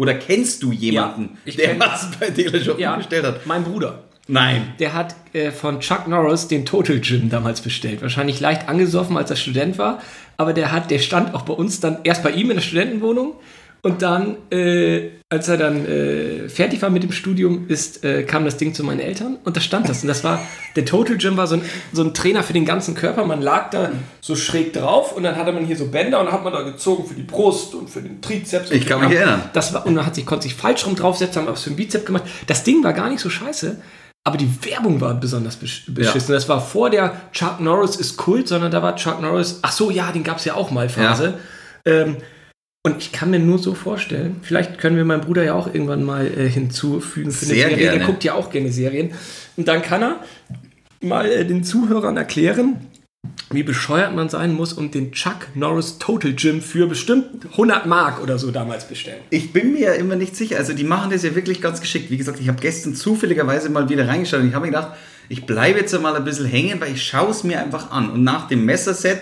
Oder 0.00 0.14
kennst 0.14 0.60
du 0.64 0.72
jemanden, 0.72 1.38
ich 1.44 1.54
der 1.56 1.76
kenn- 1.76 1.80
was 1.80 2.10
bei 2.18 2.30
Teleshopping 2.30 2.82
Ja, 2.82 2.96
bestellt 2.96 3.24
hat? 3.24 3.46
mein 3.46 3.62
Bruder. 3.62 4.08
Nein. 4.26 4.72
Der 4.78 4.94
hat 4.94 5.14
äh, 5.32 5.50
von 5.50 5.80
Chuck 5.80 6.08
Norris 6.08 6.48
den 6.48 6.64
Total 6.64 6.98
Gym 6.98 7.28
damals 7.28 7.60
bestellt. 7.60 8.00
Wahrscheinlich 8.02 8.40
leicht 8.40 8.68
angesoffen, 8.68 9.16
als 9.16 9.30
er 9.30 9.36
Student 9.36 9.78
war. 9.78 10.00
Aber 10.36 10.52
der 10.52 10.72
hat, 10.72 10.90
der 10.90 10.98
stand 10.98 11.34
auch 11.34 11.42
bei 11.42 11.52
uns 11.52 11.80
dann 11.80 11.98
erst 12.04 12.22
bei 12.22 12.30
ihm 12.30 12.50
in 12.50 12.56
der 12.56 12.62
Studentenwohnung. 12.62 13.34
Und 13.82 14.00
dann, 14.00 14.36
äh, 14.50 15.10
als 15.28 15.46
er 15.48 15.58
dann 15.58 15.84
äh, 15.84 16.48
fertig 16.48 16.80
war 16.80 16.88
mit 16.88 17.02
dem 17.02 17.12
Studium, 17.12 17.66
ist, 17.68 18.02
äh, 18.02 18.22
kam 18.22 18.46
das 18.46 18.56
Ding 18.56 18.72
zu 18.72 18.82
meinen 18.82 19.00
Eltern 19.00 19.36
und 19.44 19.58
da 19.58 19.60
stand 19.60 19.90
das. 19.90 20.00
Und 20.00 20.08
das 20.08 20.24
war, 20.24 20.40
der 20.74 20.86
Total 20.86 21.18
Gym 21.18 21.36
war 21.36 21.46
so 21.46 21.56
ein, 21.56 21.62
so 21.92 22.02
ein 22.02 22.14
Trainer 22.14 22.42
für 22.42 22.54
den 22.54 22.64
ganzen 22.64 22.94
Körper. 22.94 23.26
Man 23.26 23.42
lag 23.42 23.68
da 23.68 23.92
so 24.22 24.36
schräg 24.36 24.72
drauf 24.72 25.14
und 25.14 25.22
dann 25.22 25.36
hatte 25.36 25.52
man 25.52 25.66
hier 25.66 25.76
so 25.76 25.88
Bänder 25.88 26.20
und 26.20 26.26
dann 26.26 26.34
hat 26.34 26.44
man 26.44 26.54
da 26.54 26.62
gezogen 26.62 27.06
für 27.06 27.12
die 27.12 27.24
Brust 27.24 27.74
und 27.74 27.90
für 27.90 28.00
den 28.00 28.22
Trizeps. 28.22 28.70
und 28.70 28.76
Ich 28.78 28.86
kann 28.86 29.00
den 29.00 29.10
mich 29.10 29.18
erinnern. 29.18 29.42
Das 29.52 29.74
war, 29.74 29.84
und 29.84 29.92
man 29.92 30.06
hat 30.06 30.14
sich, 30.14 30.24
konnte 30.24 30.44
sich 30.44 30.54
falsch 30.54 30.86
rum 30.86 30.94
draufsetzen, 30.94 31.42
haben 31.42 31.52
was 31.52 31.64
für 31.64 31.68
einen 31.68 31.76
Bizeps 31.76 32.06
gemacht. 32.06 32.24
Das 32.46 32.64
Ding 32.64 32.82
war 32.82 32.94
gar 32.94 33.10
nicht 33.10 33.20
so 33.20 33.28
scheiße, 33.28 33.82
aber 34.24 34.38
die 34.38 34.50
Werbung 34.64 35.00
war 35.00 35.14
besonders 35.14 35.56
besch 35.56 35.84
beschissen. 35.86 36.32
Das 36.34 36.48
war 36.48 36.60
vor 36.60 36.88
der 36.88 37.20
Chuck 37.32 37.60
Norris 37.60 37.96
ist 37.96 38.16
Kult, 38.16 38.48
sondern 38.48 38.70
da 38.70 38.82
war 38.82 38.96
Chuck 38.96 39.20
Norris, 39.20 39.58
ach 39.60 39.72
so, 39.72 39.90
ja, 39.90 40.10
den 40.12 40.24
gab 40.24 40.38
es 40.38 40.46
ja 40.46 40.54
auch 40.54 40.70
mal 40.70 40.88
Phase. 40.88 41.34
Ähm, 41.84 42.16
und 42.86 42.98
ich 42.98 43.12
kann 43.12 43.30
mir 43.30 43.38
nur 43.38 43.58
so 43.58 43.74
vorstellen, 43.74 44.36
vielleicht 44.42 44.78
können 44.78 44.96
wir 44.96 45.04
meinen 45.04 45.22
Bruder 45.22 45.42
ja 45.42 45.54
auch 45.54 45.66
irgendwann 45.66 46.04
mal 46.04 46.26
äh, 46.26 46.48
hinzufügen 46.48 47.30
für 47.30 47.46
eine 47.46 47.54
Sehr 47.54 47.68
Serie. 47.68 47.76
gerne. 47.76 47.98
Der 47.98 48.06
guckt 48.06 48.24
ja 48.24 48.34
auch 48.34 48.50
gerne 48.50 48.72
Serien. 48.72 49.12
Und 49.56 49.68
dann 49.68 49.82
kann 49.82 50.02
er 50.02 50.20
mal 51.00 51.26
äh, 51.26 51.44
den 51.44 51.62
Zuhörern 51.62 52.16
erklären, 52.16 52.76
wie 53.50 53.62
bescheuert 53.62 54.14
man 54.14 54.28
sein 54.28 54.52
muss 54.52 54.72
und 54.72 54.94
den 54.94 55.12
Chuck 55.12 55.48
Norris 55.54 55.98
Total 55.98 56.32
Gym 56.32 56.60
für 56.60 56.86
bestimmt 56.86 57.46
100 57.52 57.86
Mark 57.86 58.22
oder 58.22 58.38
so 58.38 58.50
damals 58.50 58.88
bestellen. 58.88 59.20
Ich 59.30 59.52
bin 59.52 59.72
mir 59.72 59.80
ja 59.80 59.92
immer 59.92 60.16
nicht 60.16 60.36
sicher. 60.36 60.56
Also 60.56 60.72
die 60.72 60.84
machen 60.84 61.10
das 61.10 61.22
ja 61.22 61.34
wirklich 61.34 61.60
ganz 61.60 61.80
geschickt. 61.80 62.10
Wie 62.10 62.16
gesagt, 62.16 62.40
ich 62.40 62.48
habe 62.48 62.60
gestern 62.60 62.94
zufälligerweise 62.94 63.70
mal 63.70 63.88
wieder 63.88 64.08
reingeschaut 64.08 64.40
und 64.40 64.48
ich 64.48 64.54
habe 64.54 64.66
mir 64.66 64.72
gedacht, 64.72 64.96
ich 65.28 65.46
bleibe 65.46 65.80
jetzt 65.80 65.98
mal 66.00 66.14
ein 66.14 66.24
bisschen 66.24 66.46
hängen, 66.46 66.80
weil 66.80 66.92
ich 66.92 67.02
schaue 67.02 67.30
es 67.30 67.44
mir 67.44 67.60
einfach 67.60 67.90
an. 67.90 68.10
Und 68.10 68.24
nach 68.24 68.48
dem 68.48 68.64
Messerset 68.64 69.20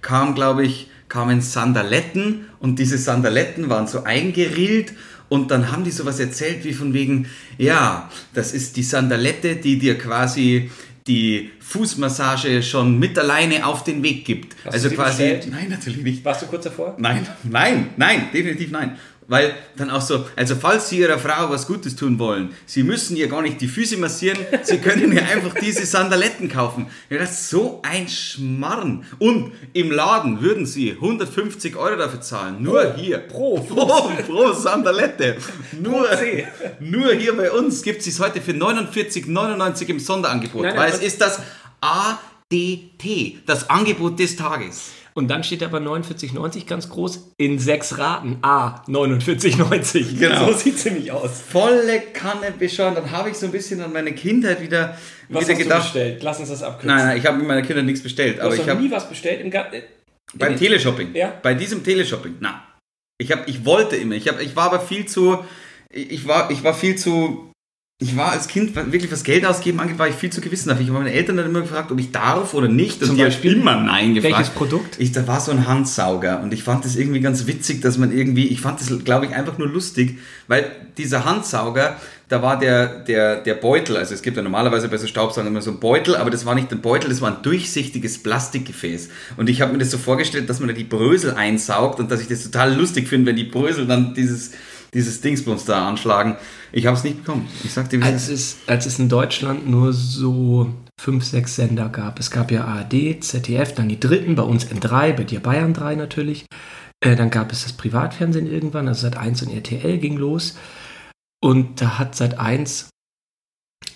kam, 0.00 0.34
glaube 0.34 0.64
ich, 0.64 0.90
kamen 1.08 1.40
Sandaletten 1.40 2.46
und 2.58 2.78
diese 2.78 2.96
Sandaletten 2.96 3.68
waren 3.68 3.86
so 3.86 4.04
eingerillt 4.04 4.92
und 5.28 5.50
dann 5.50 5.72
haben 5.72 5.84
die 5.84 5.90
sowas 5.90 6.20
erzählt 6.20 6.64
wie 6.64 6.72
von 6.72 6.92
wegen, 6.92 7.26
ja, 7.58 8.10
das 8.34 8.52
ist 8.52 8.76
die 8.76 8.82
Sandalette, 8.82 9.56
die 9.56 9.78
dir 9.78 9.96
quasi 9.96 10.70
die 11.06 11.50
Fußmassage 11.60 12.62
schon 12.62 12.98
mit 12.98 13.18
alleine 13.18 13.66
auf 13.66 13.84
den 13.84 14.02
Weg 14.02 14.24
gibt. 14.24 14.56
Hast 14.64 14.74
also 14.74 14.90
quasi, 14.90 15.22
bestellt? 15.22 15.48
nein, 15.50 15.68
natürlich 15.68 16.02
nicht. 16.02 16.24
Warst 16.24 16.42
du 16.42 16.46
kurz 16.46 16.64
davor? 16.64 16.94
Nein, 16.98 17.26
nein, 17.42 17.90
nein, 17.96 18.28
definitiv 18.32 18.70
nein. 18.70 18.96
Weil 19.28 19.54
dann 19.76 19.90
auch 19.90 20.00
so, 20.00 20.26
also 20.36 20.54
falls 20.54 20.88
Sie 20.88 20.98
Ihrer 20.98 21.18
Frau 21.18 21.50
was 21.50 21.66
Gutes 21.66 21.96
tun 21.96 22.18
wollen, 22.18 22.50
Sie 22.66 22.82
müssen 22.82 23.16
ihr 23.16 23.28
gar 23.28 23.42
nicht 23.42 23.60
die 23.60 23.68
Füße 23.68 23.96
massieren, 23.96 24.38
Sie 24.62 24.78
können 24.78 25.12
ihr 25.12 25.26
einfach 25.26 25.54
diese 25.60 25.84
Sandaletten 25.86 26.48
kaufen. 26.48 26.86
Ja, 27.10 27.18
das 27.18 27.32
ist 27.32 27.50
so 27.50 27.80
ein 27.82 28.08
Schmarrn. 28.08 29.04
Und 29.18 29.52
im 29.72 29.90
Laden 29.90 30.40
würden 30.40 30.66
Sie 30.66 30.92
150 30.92 31.76
Euro 31.76 31.96
dafür 31.96 32.20
zahlen. 32.20 32.62
Nur 32.62 32.94
hier. 32.94 33.18
pro 33.18 33.58
Pro, 33.58 34.10
pro 34.26 34.52
Sandalette. 34.52 35.36
Nur, 35.80 36.08
nur 36.80 37.12
hier 37.14 37.36
bei 37.36 37.50
uns 37.50 37.82
gibt 37.82 38.02
es 38.02 38.12
es 38.12 38.20
heute 38.20 38.40
für 38.40 38.52
49,99 38.52 39.88
im 39.88 39.98
Sonderangebot. 40.00 40.62
Nein, 40.62 40.74
nein, 40.74 40.84
weil 40.84 40.92
es 40.92 41.00
ist 41.00 41.20
das 41.20 41.40
ADT, 41.80 43.42
das 43.46 43.68
Angebot 43.68 44.18
des 44.18 44.36
Tages. 44.36 44.90
Und 45.14 45.28
dann 45.28 45.44
steht 45.44 45.62
aber 45.62 45.78
49,90 45.78 46.66
ganz 46.66 46.88
groß 46.88 47.32
in 47.36 47.58
sechs 47.58 47.98
Raten. 47.98 48.38
A, 48.42 48.82
49,90. 48.88 50.18
Genau. 50.18 50.46
So 50.46 50.52
sieht 50.58 50.78
ziemlich 50.78 51.12
aus. 51.12 51.40
volle 51.40 52.00
Kanne 52.12 52.52
bescheuert. 52.58 52.96
Dann 52.96 53.10
habe 53.10 53.30
ich 53.30 53.36
so 53.36 53.46
ein 53.46 53.52
bisschen 53.52 53.80
an 53.82 53.92
meine 53.92 54.12
Kindheit 54.14 54.62
wieder, 54.62 54.96
Was 55.28 55.28
wieder 55.28 55.40
hast 55.40 55.48
du 55.48 55.56
gedacht. 55.64 55.82
bestellt? 55.92 56.22
Lass 56.22 56.40
uns 56.40 56.48
das 56.48 56.62
abkürzen. 56.62 56.88
Nein, 56.96 57.06
nein, 57.06 57.18
ich 57.18 57.26
habe 57.26 57.36
mit 57.38 57.46
meiner 57.46 57.62
Kindheit 57.62 57.84
nichts 57.84 58.02
bestellt. 58.02 58.38
du 58.38 58.42
Aber 58.42 58.52
hast 58.52 58.60
ich 58.60 58.68
habe 58.68 58.80
nie 58.80 58.90
was 58.90 59.08
bestellt 59.08 59.40
im 59.42 59.50
Garten. 59.50 59.82
beim 60.34 60.56
Teleshopping. 60.56 61.14
Ja. 61.14 61.32
Bei 61.42 61.54
diesem 61.54 61.84
Teleshopping. 61.84 62.36
Na, 62.40 62.64
ich 63.18 63.30
habe, 63.32 63.42
ich 63.46 63.64
wollte 63.66 63.96
immer. 63.96 64.14
Ich 64.14 64.28
habe, 64.28 64.42
ich 64.42 64.56
war 64.56 64.64
aber 64.72 64.80
viel 64.80 65.04
zu, 65.06 65.44
ich 65.90 66.26
war, 66.26 66.50
ich 66.50 66.64
war 66.64 66.72
viel 66.74 66.96
zu. 66.96 67.51
Ich 67.98 68.16
war 68.16 68.32
als 68.32 68.48
Kind 68.48 68.74
wirklich, 68.74 69.12
was 69.12 69.22
Geld 69.22 69.46
ausgeben 69.46 69.78
angeht, 69.78 69.96
war 69.96 70.08
ich 70.08 70.16
viel 70.16 70.30
zu 70.30 70.40
gewissenhaft. 70.40 70.80
Ich 70.80 70.88
habe 70.88 70.98
meine 70.98 71.12
Eltern 71.12 71.36
dann 71.36 71.46
immer 71.46 71.60
gefragt, 71.60 71.92
ob 71.92 72.00
ich 72.00 72.10
darf 72.10 72.52
oder 72.52 72.66
nicht. 72.66 73.00
Und 73.00 73.06
Zum 73.06 73.16
die 73.16 73.22
haben 73.22 73.28
Beispiel? 73.28 73.52
immer 73.52 73.76
Nein 73.76 74.14
gefragt. 74.14 74.34
Welches 74.34 74.50
Produkt? 74.54 74.96
Ich, 74.98 75.12
da 75.12 75.24
war 75.28 75.40
so 75.40 75.52
ein 75.52 75.68
Handsauger 75.68 76.42
und 76.42 76.52
ich 76.52 76.64
fand 76.64 76.84
das 76.84 76.96
irgendwie 76.96 77.20
ganz 77.20 77.46
witzig, 77.46 77.80
dass 77.80 77.98
man 77.98 78.10
irgendwie, 78.10 78.48
ich 78.48 78.60
fand 78.60 78.80
das, 78.80 79.04
glaube 79.04 79.26
ich, 79.26 79.34
einfach 79.36 79.56
nur 79.56 79.68
lustig, 79.68 80.18
weil 80.48 80.68
dieser 80.98 81.24
Handsauger, 81.24 81.96
da 82.28 82.42
war 82.42 82.58
der, 82.58 83.04
der, 83.04 83.36
der 83.40 83.54
Beutel, 83.54 83.96
also 83.96 84.14
es 84.14 84.22
gibt 84.22 84.36
ja 84.36 84.42
normalerweise 84.42 84.88
bei 84.88 84.96
so 84.96 85.06
Staubsaugern 85.06 85.46
immer 85.46 85.62
so 85.62 85.70
einen 85.70 85.78
Beutel, 85.78 86.16
aber 86.16 86.30
das 86.30 86.44
war 86.44 86.56
nicht 86.56 86.72
ein 86.72 86.80
Beutel, 86.80 87.08
das 87.08 87.20
war 87.20 87.30
ein 87.36 87.42
durchsichtiges 87.42 88.20
Plastikgefäß. 88.22 89.10
Und 89.36 89.48
ich 89.48 89.60
habe 89.60 89.72
mir 89.72 89.78
das 89.78 89.92
so 89.92 89.98
vorgestellt, 89.98 90.50
dass 90.50 90.58
man 90.58 90.68
da 90.68 90.74
die 90.74 90.82
Brösel 90.82 91.34
einsaugt 91.34 92.00
und 92.00 92.10
dass 92.10 92.20
ich 92.20 92.26
das 92.26 92.42
total 92.42 92.74
lustig 92.74 93.06
finde, 93.06 93.26
wenn 93.28 93.36
die 93.36 93.44
Brösel 93.44 93.86
dann 93.86 94.14
dieses, 94.14 94.52
dieses 94.94 95.20
Dingsbums 95.20 95.64
da 95.64 95.88
anschlagen. 95.88 96.36
Ich 96.70 96.86
habe 96.86 96.96
es 96.96 97.04
nicht 97.04 97.24
bekommen. 97.24 97.48
Ich 97.64 97.72
sagte, 97.72 97.98
wie 97.98 98.02
Als 98.02 98.28
es, 98.28 98.58
als 98.66 98.86
es 98.86 98.98
in 98.98 99.08
Deutschland 99.08 99.68
nur 99.68 99.92
so 99.92 100.72
fünf, 101.00 101.24
sechs 101.24 101.56
Sender 101.56 101.88
gab. 101.88 102.18
Es 102.18 102.30
gab 102.30 102.50
ja 102.50 102.64
ARD, 102.64 103.22
ZDF, 103.22 103.74
dann 103.74 103.88
die 103.88 103.98
dritten, 103.98 104.34
bei 104.34 104.42
uns 104.42 104.66
N3, 104.66 105.14
bei 105.14 105.24
dir 105.24 105.40
Bayern 105.40 105.74
3 105.74 105.94
natürlich. 105.94 106.46
Äh, 107.00 107.16
dann 107.16 107.30
gab 107.30 107.52
es 107.52 107.64
das 107.64 107.72
Privatfernsehen 107.72 108.46
irgendwann, 108.46 108.86
also 108.86 109.02
Sat 109.02 109.16
1 109.16 109.42
und 109.42 109.52
RTL 109.52 109.98
ging 109.98 110.16
los. 110.16 110.56
Und 111.42 111.80
da 111.80 111.98
hat 111.98 112.14
Sat 112.14 112.38
1 112.38 112.90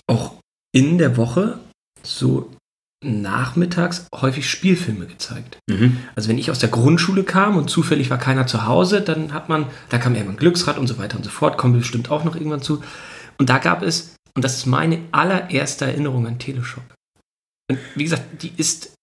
auch 0.08 0.40
in 0.72 0.98
der 0.98 1.16
Woche 1.16 1.58
so 2.02 2.50
nachmittags 3.04 4.06
häufig 4.14 4.48
Spielfilme 4.48 5.06
gezeigt. 5.06 5.58
Mhm. 5.68 5.98
Also 6.14 6.28
wenn 6.28 6.38
ich 6.38 6.50
aus 6.50 6.58
der 6.58 6.70
Grundschule 6.70 7.24
kam 7.24 7.56
und 7.56 7.68
zufällig 7.68 8.10
war 8.10 8.18
keiner 8.18 8.46
zu 8.46 8.66
Hause, 8.66 9.00
dann 9.02 9.32
hat 9.32 9.48
man, 9.48 9.66
da 9.90 9.98
kam 9.98 10.14
irgendwann 10.14 10.38
Glücksrad 10.38 10.78
und 10.78 10.86
so 10.86 10.98
weiter 10.98 11.16
und 11.16 11.24
so 11.24 11.30
fort, 11.30 11.58
kommen 11.58 11.74
wir 11.74 11.80
bestimmt 11.80 12.10
auch 12.10 12.24
noch 12.24 12.36
irgendwann 12.36 12.62
zu. 12.62 12.82
Und 13.38 13.50
da 13.50 13.58
gab 13.58 13.82
es, 13.82 14.14
und 14.34 14.44
das 14.44 14.56
ist 14.56 14.66
meine 14.66 15.00
allererste 15.12 15.84
Erinnerung 15.84 16.26
an 16.26 16.38
Teleshop. 16.38 16.84
Und 17.70 17.78
wie 17.94 18.04
gesagt, 18.04 18.42
die 18.42 18.52
ist 18.56 18.94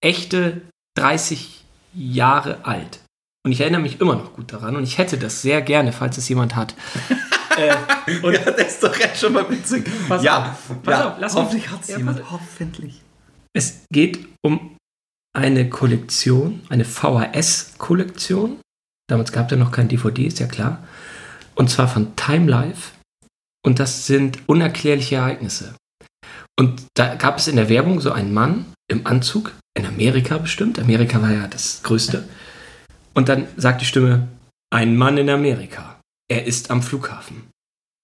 echte 0.00 0.62
30 0.96 1.64
Jahre 1.94 2.64
alt. 2.64 3.00
Und 3.44 3.52
ich 3.52 3.60
erinnere 3.60 3.80
mich 3.80 4.00
immer 4.00 4.14
noch 4.14 4.34
gut 4.34 4.52
daran 4.52 4.76
und 4.76 4.84
ich 4.84 4.98
hätte 4.98 5.18
das 5.18 5.42
sehr 5.42 5.62
gerne, 5.62 5.92
falls 5.92 6.16
es 6.16 6.28
jemand 6.28 6.54
hat. 6.54 6.74
äh, 7.56 7.74
und 8.22 8.34
ja, 8.34 8.50
das 8.50 8.74
ist 8.74 8.82
doch 8.82 8.96
jetzt 8.96 9.20
schon 9.20 9.32
mal 9.32 9.48
witzig. 9.50 9.90
Pass 10.08 10.22
ja, 10.22 10.52
auf, 10.52 10.82
pass 10.82 10.98
ja. 10.98 11.08
auf, 11.08 11.16
lass 11.18 11.34
hoffentlich 11.34 11.68
hat 11.68 11.82
es 11.82 11.88
Ja, 11.88 11.98
jemand. 11.98 12.30
Hoffentlich. 12.30 13.02
Es 13.54 13.84
geht 13.92 14.26
um 14.42 14.76
eine 15.34 15.68
Kollektion, 15.68 16.62
eine 16.68 16.84
VHS-Kollektion. 16.84 18.60
Damals 19.08 19.32
gab 19.32 19.46
es 19.46 19.52
ja 19.52 19.56
noch 19.56 19.72
kein 19.72 19.88
DVD, 19.88 20.26
ist 20.26 20.38
ja 20.38 20.46
klar. 20.46 20.86
Und 21.54 21.70
zwar 21.70 21.88
von 21.88 22.16
Time 22.16 22.50
Life. 22.50 22.92
Und 23.64 23.78
das 23.78 24.06
sind 24.06 24.48
unerklärliche 24.48 25.16
Ereignisse. 25.16 25.74
Und 26.58 26.86
da 26.94 27.14
gab 27.14 27.38
es 27.38 27.48
in 27.48 27.56
der 27.56 27.68
Werbung 27.68 28.00
so 28.00 28.12
einen 28.12 28.32
Mann 28.32 28.66
im 28.88 29.06
Anzug, 29.06 29.52
in 29.74 29.86
Amerika 29.86 30.38
bestimmt. 30.38 30.78
Amerika 30.78 31.20
war 31.22 31.32
ja 31.32 31.46
das 31.46 31.82
Größte. 31.82 32.28
Und 33.14 33.28
dann 33.28 33.46
sagt 33.56 33.80
die 33.80 33.86
Stimme, 33.86 34.28
ein 34.70 34.96
Mann 34.96 35.18
in 35.18 35.30
Amerika. 35.30 36.00
Er 36.28 36.46
ist 36.46 36.70
am 36.70 36.82
Flughafen. 36.82 37.50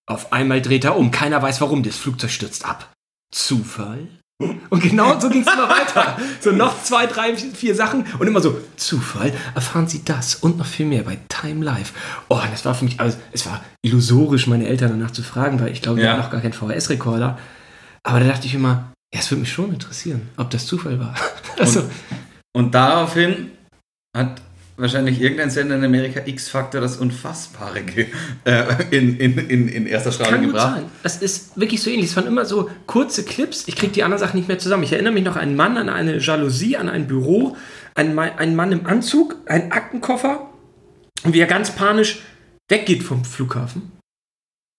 Auf 0.06 0.32
einmal 0.32 0.62
dreht 0.62 0.84
er 0.84 0.96
um. 0.96 1.10
Keiner 1.10 1.42
weiß 1.42 1.60
warum. 1.60 1.82
Das 1.82 1.96
Flugzeug 1.96 2.30
stürzt 2.30 2.64
ab. 2.64 2.92
Zufall? 3.32 4.08
Und 4.40 4.80
genau 4.80 5.18
so 5.18 5.28
ging 5.28 5.40
es 5.42 5.52
immer 5.52 5.68
weiter. 5.68 6.16
So 6.40 6.52
noch 6.52 6.80
zwei, 6.84 7.06
drei, 7.06 7.34
vier 7.36 7.74
Sachen 7.74 8.06
und 8.20 8.26
immer 8.28 8.40
so, 8.40 8.60
Zufall, 8.76 9.32
erfahren 9.56 9.88
Sie 9.88 10.04
das 10.04 10.36
und 10.36 10.58
noch 10.58 10.66
viel 10.66 10.86
mehr 10.86 11.02
bei 11.02 11.18
Time 11.28 11.64
Life. 11.64 11.92
Oh, 12.28 12.40
das 12.48 12.64
war 12.64 12.74
für 12.76 12.84
mich, 12.84 13.00
also 13.00 13.18
es 13.32 13.46
war 13.46 13.64
illusorisch, 13.82 14.46
meine 14.46 14.68
Eltern 14.68 14.90
danach 14.90 15.10
zu 15.10 15.24
fragen, 15.24 15.58
weil 15.58 15.72
ich 15.72 15.82
glaube, 15.82 15.98
die 15.98 16.04
Ja. 16.04 16.12
hatten 16.12 16.22
noch 16.22 16.30
gar 16.30 16.40
keinen 16.40 16.52
VHS-Rekorder. 16.52 17.36
Aber 18.04 18.20
da 18.20 18.26
dachte 18.26 18.46
ich 18.46 18.54
immer, 18.54 18.92
ja, 19.12 19.18
es 19.20 19.28
würde 19.30 19.40
mich 19.40 19.52
schon 19.52 19.72
interessieren, 19.72 20.28
ob 20.36 20.50
das 20.50 20.66
Zufall 20.66 21.00
war. 21.00 21.14
Also, 21.58 21.82
Und 22.54 22.72
daraufhin 22.76 23.50
hat 24.16 24.40
wahrscheinlich 24.78 25.20
irgendein 25.20 25.50
Sender 25.50 25.76
in 25.76 25.84
Amerika 25.84 26.20
X-Factor 26.24 26.80
das 26.80 26.96
Unfassbare 26.96 27.80
äh, 28.44 28.64
in, 28.90 29.18
in, 29.18 29.36
in, 29.38 29.68
in 29.68 29.86
erster 29.86 30.12
Strahlung 30.12 30.34
Kann 30.34 30.44
gut 30.44 30.52
gebracht. 30.52 30.74
sein. 30.76 30.84
Das 31.02 31.20
ist 31.20 31.58
wirklich 31.58 31.82
so 31.82 31.90
ähnlich. 31.90 32.10
Es 32.10 32.16
waren 32.16 32.26
immer 32.26 32.44
so 32.44 32.70
kurze 32.86 33.24
Clips. 33.24 33.66
Ich 33.66 33.76
kriege 33.76 33.92
die 33.92 34.04
anderen 34.04 34.20
Sachen 34.20 34.38
nicht 34.38 34.48
mehr 34.48 34.58
zusammen. 34.58 34.84
Ich 34.84 34.92
erinnere 34.92 35.12
mich 35.12 35.24
noch 35.24 35.36
an 35.36 35.42
einen 35.42 35.56
Mann, 35.56 35.76
an 35.76 35.88
eine 35.88 36.18
Jalousie, 36.18 36.76
an 36.76 36.88
ein 36.88 37.08
Büro, 37.08 37.56
einen, 37.94 38.18
einen 38.18 38.54
Mann 38.56 38.72
im 38.72 38.86
Anzug, 38.86 39.36
einen 39.46 39.72
Aktenkoffer 39.72 40.48
und 41.24 41.34
wie 41.34 41.40
er 41.40 41.46
ganz 41.46 41.72
panisch 41.74 42.20
weggeht 42.70 43.02
vom 43.02 43.24
Flughafen. 43.24 43.92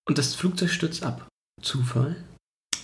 Und 0.08 0.18
das 0.18 0.34
Flugzeug 0.34 0.70
stürzt 0.70 1.04
ab. 1.04 1.28
Zufall. 1.62 2.16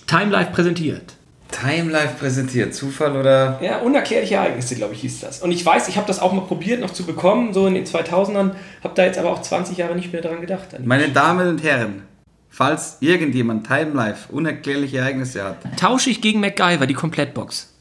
Time 0.06 0.32
Life 0.32 0.52
präsentiert. 0.52 1.16
Time 1.56 1.92
Life 1.92 2.16
präsentiert. 2.20 2.74
Zufall 2.74 3.16
oder? 3.16 3.60
Ja, 3.62 3.80
unerklärliche 3.80 4.36
Ereignisse, 4.36 4.76
glaube 4.76 4.94
ich, 4.94 5.02
hieß 5.02 5.22
das. 5.22 5.42
Und 5.42 5.52
ich 5.52 5.66
weiß, 5.66 5.88
ich 5.88 5.98
habe 5.98 6.08
das 6.08 6.20
auch 6.20 6.34
mal 6.34 6.42
probiert 6.42 6.82
noch 6.82 6.92
zu 6.92 7.06
bekommen, 7.06 7.54
so 7.54 7.68
in 7.68 7.76
den 7.76 7.86
2000ern, 7.86 8.52
habe 8.84 8.94
da 8.96 9.06
jetzt 9.06 9.18
aber 9.18 9.32
auch 9.32 9.42
20 9.42 9.78
Jahre 9.78 9.96
nicht 9.96 10.12
mehr 10.12 10.22
dran 10.22 10.42
gedacht. 10.42 10.68
Meine 10.84 11.10
Damen 11.10 11.48
und 11.48 11.64
Herren, 11.64 12.04
falls 12.50 12.98
irgendjemand 13.00 13.68
Time 13.68 13.92
Life 13.92 14.32
unerklärliche 14.32 14.98
Ereignisse 14.98 15.44
hat, 15.44 15.58
Tausche 15.78 16.10
ich 16.10 16.22
gegen 16.22 16.40
MacGyver 16.40 16.88
die 16.88 16.94
Komplettbox. 16.94 17.75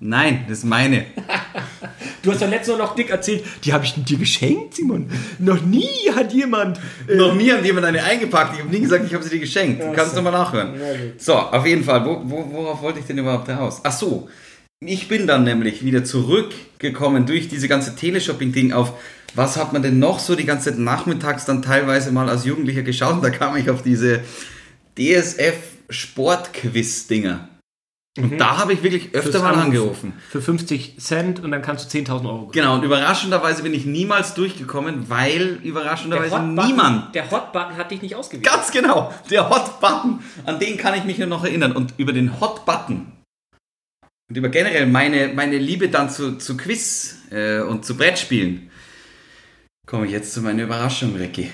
Nein, 0.00 0.44
das 0.48 0.58
ist 0.58 0.64
meine. 0.64 1.04
Du 2.22 2.32
hast 2.32 2.40
doch 2.40 2.48
letztens 2.48 2.78
noch 2.78 2.94
dick 2.94 3.10
erzählt, 3.10 3.44
die 3.64 3.72
habe 3.74 3.84
ich 3.84 3.92
dir 4.02 4.16
geschenkt, 4.16 4.76
Simon. 4.76 5.10
Noch 5.38 5.60
nie 5.60 6.10
hat 6.16 6.32
jemand. 6.32 6.80
äh, 7.06 7.16
Noch 7.16 7.34
nie 7.34 7.52
hat 7.52 7.62
jemand 7.66 7.84
eine 7.84 8.02
eingepackt. 8.02 8.54
Ich 8.54 8.60
habe 8.60 8.70
nie 8.70 8.80
gesagt, 8.80 9.04
ich 9.06 9.12
habe 9.12 9.22
sie 9.22 9.28
dir 9.28 9.40
geschenkt. 9.40 9.82
Du 9.82 9.92
kannst 9.92 10.12
es 10.12 10.16
nochmal 10.16 10.32
nachhören. 10.32 10.72
So, 11.18 11.34
auf 11.34 11.66
jeden 11.66 11.84
Fall. 11.84 12.02
Wo, 12.06 12.22
wo, 12.24 12.50
worauf 12.50 12.80
wollte 12.80 13.00
ich 13.00 13.04
denn 13.04 13.18
überhaupt 13.18 13.50
raus? 13.50 13.82
Ach 13.84 13.92
so. 13.92 14.26
Ich 14.80 15.06
bin 15.08 15.26
dann 15.26 15.44
nämlich 15.44 15.84
wieder 15.84 16.02
zurückgekommen 16.02 17.26
durch 17.26 17.48
diese 17.48 17.68
ganze 17.68 17.94
Teleshopping-Ding 17.94 18.72
auf, 18.72 18.94
was 19.34 19.58
hat 19.58 19.74
man 19.74 19.82
denn 19.82 19.98
noch 19.98 20.18
so 20.18 20.34
die 20.34 20.46
ganze 20.46 20.70
Zeit 20.70 20.78
nachmittags 20.78 21.44
dann 21.44 21.60
teilweise 21.60 22.10
mal 22.10 22.30
als 22.30 22.46
Jugendlicher 22.46 22.80
geschaut? 22.82 23.16
Und 23.16 23.22
da 23.22 23.28
kam 23.28 23.54
ich 23.58 23.68
auf 23.68 23.82
diese 23.82 24.22
DSF-Sportquiz-Dinger. 24.98 27.48
Und 28.16 28.38
da 28.38 28.58
habe 28.58 28.72
ich 28.72 28.82
wirklich 28.84 29.12
öfter 29.12 29.32
Fürs 29.32 29.42
mal 29.42 29.54
angerufen. 29.54 30.12
Für 30.30 30.40
50 30.40 31.00
Cent 31.00 31.40
und 31.42 31.50
dann 31.50 31.62
kannst 31.62 31.92
du 31.92 31.98
10.000 31.98 32.10
Euro 32.26 32.46
gewinnen. 32.46 32.52
Genau, 32.52 32.74
und 32.76 32.84
überraschenderweise 32.84 33.64
bin 33.64 33.74
ich 33.74 33.86
niemals 33.86 34.34
durchgekommen, 34.34 35.10
weil 35.10 35.58
überraschenderweise 35.64 36.36
Hot-Button- 36.36 36.66
niemand 36.66 37.14
Der 37.14 37.28
Hot-Button 37.30 37.76
hat 37.76 37.90
dich 37.90 38.02
nicht 38.02 38.14
ausgewählt. 38.14 38.44
Ganz 38.44 38.70
genau, 38.70 39.12
der 39.30 39.50
Hot 39.50 39.80
Button. 39.80 40.20
An 40.46 40.60
den 40.60 40.76
kann 40.76 40.94
ich 40.94 41.02
mich 41.04 41.18
nur 41.18 41.26
noch 41.26 41.42
erinnern. 41.42 41.72
Und 41.72 41.94
über 41.96 42.12
den 42.12 42.40
Hot 42.40 42.64
Button 42.64 43.10
und 44.30 44.36
über 44.36 44.48
generell 44.48 44.86
meine, 44.86 45.28
meine 45.34 45.58
Liebe 45.58 45.88
dann 45.88 46.08
zu, 46.08 46.38
zu 46.38 46.56
Quiz 46.56 47.16
äh, 47.30 47.60
und 47.60 47.84
zu 47.84 47.96
Brettspielen 47.96 48.70
komme 49.86 50.06
ich 50.06 50.12
jetzt 50.12 50.32
zu 50.32 50.40
meiner 50.40 50.62
Überraschung, 50.62 51.14
Ricky. 51.16 51.50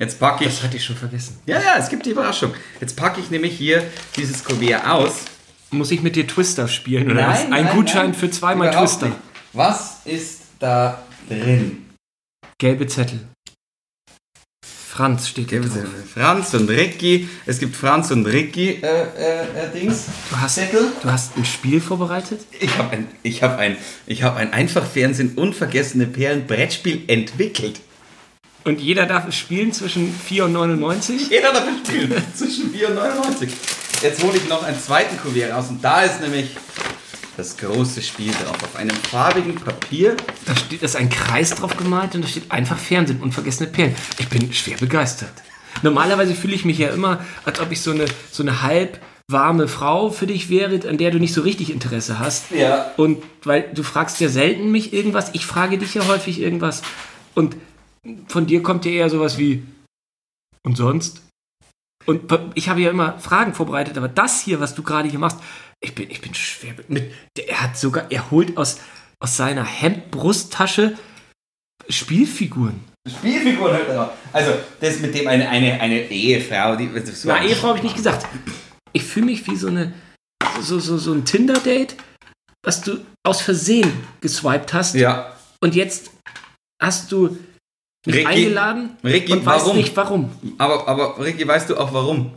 Jetzt 0.00 0.18
packe 0.18 0.44
ich. 0.44 0.54
Das 0.54 0.62
hatte 0.62 0.78
ich 0.78 0.84
schon 0.84 0.96
vergessen. 0.96 1.38
Ja, 1.44 1.60
ja, 1.60 1.76
es 1.78 1.90
gibt 1.90 2.06
die 2.06 2.10
Überraschung. 2.10 2.54
Jetzt 2.80 2.96
packe 2.96 3.20
ich 3.20 3.30
nämlich 3.30 3.56
hier 3.56 3.84
dieses 4.16 4.42
Kuvert 4.42 4.86
aus. 4.86 5.26
Muss 5.70 5.90
ich 5.90 6.00
mit 6.00 6.16
dir 6.16 6.26
Twister 6.26 6.68
spielen 6.68 7.10
oder 7.10 7.28
was? 7.28 7.44
Ein 7.44 7.50
nein, 7.50 7.68
Gutschein 7.74 8.06
nein. 8.06 8.14
für 8.14 8.30
zweimal 8.30 8.68
Überhaupt 8.68 8.88
Twister. 8.88 9.06
nicht. 9.08 9.18
Was 9.52 9.98
ist 10.06 10.40
da 10.58 11.02
drin? 11.28 11.86
Gelbe 12.58 12.86
Zettel. 12.86 13.20
Franz 14.64 15.28
steht 15.28 15.50
hier 15.50 15.60
drauf. 15.60 15.84
Franz 16.12 16.54
und 16.54 16.68
Ricky. 16.70 17.28
Es 17.46 17.58
gibt 17.58 17.76
Franz 17.76 18.10
und 18.10 18.26
Ricky 18.26 18.80
äh, 18.82 18.86
äh, 18.86 19.66
äh, 19.66 19.70
Dings. 19.72 20.06
Du 20.30 20.40
hast, 20.40 20.54
Zettel. 20.54 20.92
du 21.02 21.10
hast 21.10 21.36
ein 21.36 21.44
Spiel 21.44 21.80
vorbereitet? 21.80 22.40
Ich 22.58 22.76
habe 22.76 22.90
ein, 22.90 23.06
ich 23.22 23.42
hab 23.42 23.58
ein, 23.58 23.76
ich 24.06 24.22
hab 24.22 24.36
ein 24.36 24.52
Einfachfernsehen 24.52 25.34
unvergessene 25.36 26.06
Perlen 26.06 26.46
Brettspiel 26.46 27.02
entwickelt. 27.06 27.80
Und 28.64 28.80
jeder 28.80 29.06
darf 29.06 29.26
es 29.26 29.36
spielen 29.36 29.72
zwischen 29.72 30.12
4 30.12 30.44
und 30.44 30.52
99? 30.52 31.30
Jeder 31.30 31.52
darf 31.52 31.64
spielen 31.86 32.14
zwischen 32.34 32.70
4 32.70 32.88
und 32.88 32.94
99. 32.94 33.50
Jetzt 34.02 34.22
hole 34.22 34.36
ich 34.36 34.48
noch 34.48 34.62
einen 34.62 34.78
zweiten 34.78 35.16
Kuvert 35.18 35.52
raus 35.52 35.66
und 35.70 35.82
da 35.82 36.02
ist 36.02 36.20
nämlich 36.20 36.56
das 37.36 37.56
große 37.56 38.02
Spiel 38.02 38.32
drauf. 38.32 38.62
Auf 38.62 38.76
einem 38.76 38.96
farbigen 38.96 39.54
Papier. 39.54 40.16
Da 40.46 40.54
steht, 40.56 40.82
ist 40.82 40.96
ein 40.96 41.08
Kreis 41.08 41.50
drauf 41.50 41.76
gemalt 41.76 42.14
und 42.14 42.22
da 42.22 42.28
steht 42.28 42.50
einfach 42.50 42.78
Fernsehen, 42.78 43.20
unvergessene 43.20 43.68
Perlen. 43.68 43.94
Ich 44.18 44.28
bin 44.28 44.52
schwer 44.52 44.76
begeistert. 44.76 45.32
Normalerweise 45.82 46.34
fühle 46.34 46.54
ich 46.54 46.64
mich 46.64 46.78
ja 46.78 46.88
immer, 46.88 47.24
als 47.44 47.60
ob 47.60 47.72
ich 47.72 47.80
so 47.80 47.92
eine, 47.92 48.04
so 48.30 48.42
eine 48.42 48.62
halb 48.62 49.00
warme 49.28 49.68
Frau 49.68 50.10
für 50.10 50.26
dich 50.26 50.50
wäre, 50.50 50.86
an 50.88 50.98
der 50.98 51.10
du 51.10 51.18
nicht 51.18 51.32
so 51.32 51.40
richtig 51.40 51.70
Interesse 51.70 52.18
hast. 52.18 52.50
Ja. 52.50 52.90
Und 52.96 53.22
weil 53.44 53.70
du 53.72 53.82
fragst 53.82 54.20
ja 54.20 54.28
selten 54.28 54.70
mich 54.70 54.92
irgendwas, 54.92 55.30
ich 55.32 55.46
frage 55.46 55.78
dich 55.78 55.94
ja 55.94 56.06
häufig 56.08 56.40
irgendwas. 56.40 56.82
Und 57.34 57.56
von 58.28 58.46
dir 58.46 58.62
kommt 58.62 58.84
ja 58.84 58.92
eher 58.92 59.10
sowas 59.10 59.38
wie, 59.38 59.62
und 60.64 60.76
sonst? 60.76 61.22
Und 62.06 62.32
ich 62.54 62.68
habe 62.68 62.80
ja 62.80 62.90
immer 62.90 63.18
Fragen 63.18 63.54
vorbereitet, 63.54 63.98
aber 63.98 64.08
das 64.08 64.40
hier, 64.40 64.60
was 64.60 64.74
du 64.74 64.82
gerade 64.82 65.08
hier 65.08 65.18
machst, 65.18 65.38
ich 65.82 65.94
bin, 65.94 66.10
ich 66.10 66.20
bin 66.20 66.34
schwer 66.34 66.74
mit. 66.88 67.12
Er 67.38 67.62
hat 67.62 67.76
sogar, 67.76 68.10
er 68.10 68.30
holt 68.30 68.56
aus, 68.56 68.80
aus 69.18 69.36
seiner 69.36 69.64
Hemdbrusttasche 69.64 70.96
Spielfiguren. 71.88 72.84
Spielfiguren 73.08 73.72
halt 73.72 73.88
drauf. 73.88 74.10
Also, 74.32 74.52
das 74.80 75.00
mit 75.00 75.14
dem 75.14 75.26
eine, 75.26 75.48
eine, 75.48 75.80
eine 75.80 76.10
Ehefrau, 76.10 76.76
die. 76.76 76.88
So 77.12 77.28
Na, 77.28 77.42
Ehefrau 77.42 77.68
habe 77.68 77.78
ich 77.78 77.84
nicht 77.84 77.96
gesagt. 77.96 78.26
Ich 78.92 79.04
fühle 79.04 79.26
mich 79.26 79.46
wie 79.46 79.56
so 79.56 79.68
eine, 79.68 79.94
so, 80.60 80.78
so, 80.78 80.98
so 80.98 81.12
ein 81.12 81.24
Tinder-Date, 81.24 81.96
was 82.62 82.82
du 82.82 83.04
aus 83.26 83.40
Versehen 83.40 83.92
geswiped 84.20 84.72
hast. 84.72 84.94
Ja. 84.94 85.36
Und 85.62 85.74
jetzt 85.74 86.10
hast 86.82 87.10
du 87.12 87.38
mich 88.06 88.16
Ricky, 88.16 88.26
eingeladen 88.26 88.96
Ricky, 89.04 89.32
und 89.32 89.46
warum? 89.46 89.76
nicht 89.76 89.96
warum. 89.96 90.30
Aber, 90.58 90.88
aber 90.88 91.22
Ricky, 91.22 91.46
weißt 91.46 91.70
du 91.70 91.76
auch 91.76 91.92
warum? 91.92 92.32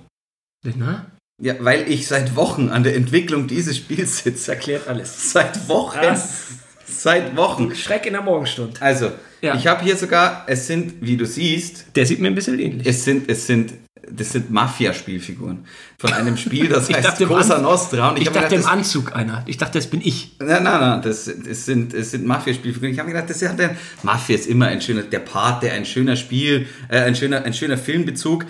Na? 0.64 1.05
Ja, 1.41 1.55
weil 1.59 1.89
ich 1.89 2.07
seit 2.07 2.36
Wochen 2.36 2.70
an 2.70 2.84
der 2.84 2.95
Entwicklung 2.95 3.47
dieses 3.47 3.78
Spiels 3.78 4.20
sitze. 4.20 4.51
Erklärt 4.51 4.88
alles. 4.88 5.32
Seit 5.32 5.68
Wochen. 5.68 5.99
Was? 6.01 6.62
Seit 6.88 7.36
Wochen. 7.36 7.73
Schreck 7.75 8.05
in 8.05 8.13
der 8.13 8.21
Morgenstunde. 8.21 8.81
Also, 8.81 9.11
Ja. 9.41 9.55
ich 9.55 9.67
habe 9.67 9.84
hier 9.84 9.95
sogar, 9.97 10.43
es 10.47 10.67
sind, 10.67 10.93
wie 11.01 11.17
du 11.17 11.25
siehst, 11.25 11.86
Der 11.95 12.05
sieht 12.05 12.19
mir 12.19 12.27
ein 12.27 12.36
bisschen 12.36 12.59
ähnlich. 12.59 12.86
es 12.88 13.03
sind, 13.03 13.29
es 13.29 13.47
sind, 13.47 13.73
das 14.09 14.31
sind 14.34 14.51
Mafia-Spielfiguren. 14.51 15.65
Von 15.97 16.13
einem 16.13 16.36
Spiel, 16.38 16.67
das 16.67 16.89
Ich 16.89 16.95
heißt 16.97 17.07
dachte 17.07 17.25
Cosa 17.25 17.59
Nostra. 17.59 18.09
Und 18.09 18.19
Ich, 18.19 18.27
hab 18.27 18.34
mir 18.36 18.41
dachte 18.41 18.55
im 18.55 18.61
gedacht, 18.61 18.73
Anzug 18.77 19.15
einer. 19.15 19.43
Ich 19.47 19.57
dachte, 19.57 19.77
das 19.79 19.88
bin 19.88 20.01
ich. 20.03 20.38
das, 20.38 20.47
nein, 20.49 20.63
nein, 20.63 20.79
nein, 20.79 21.01
das, 21.01 21.25
das 21.25 21.65
sind, 21.65 21.93
es 21.93 22.11
sind 22.11 22.25
Mafia-Spielfiguren. 22.25 22.91
Ich 22.91 22.99
habe 22.99 23.07
mir 23.09 23.13
gedacht, 23.15 23.29
das 23.29 23.41
ist 23.41 23.57
ja, 23.59 23.69
Mafia 24.03 24.36
ist 24.36 24.47
immer 24.47 24.67
ein 24.67 24.81
schöner, 24.81 25.03
der 25.03 25.19
Pate, 25.19 25.71
ein 25.71 25.86
schöner 25.86 26.15
Spiel, 26.17 26.67
äh, 26.89 26.99
ein 26.99 27.15
schöner, 27.15 27.43
ein 27.43 27.53
schöner 27.53 27.77
Filmbezug. 27.77 28.45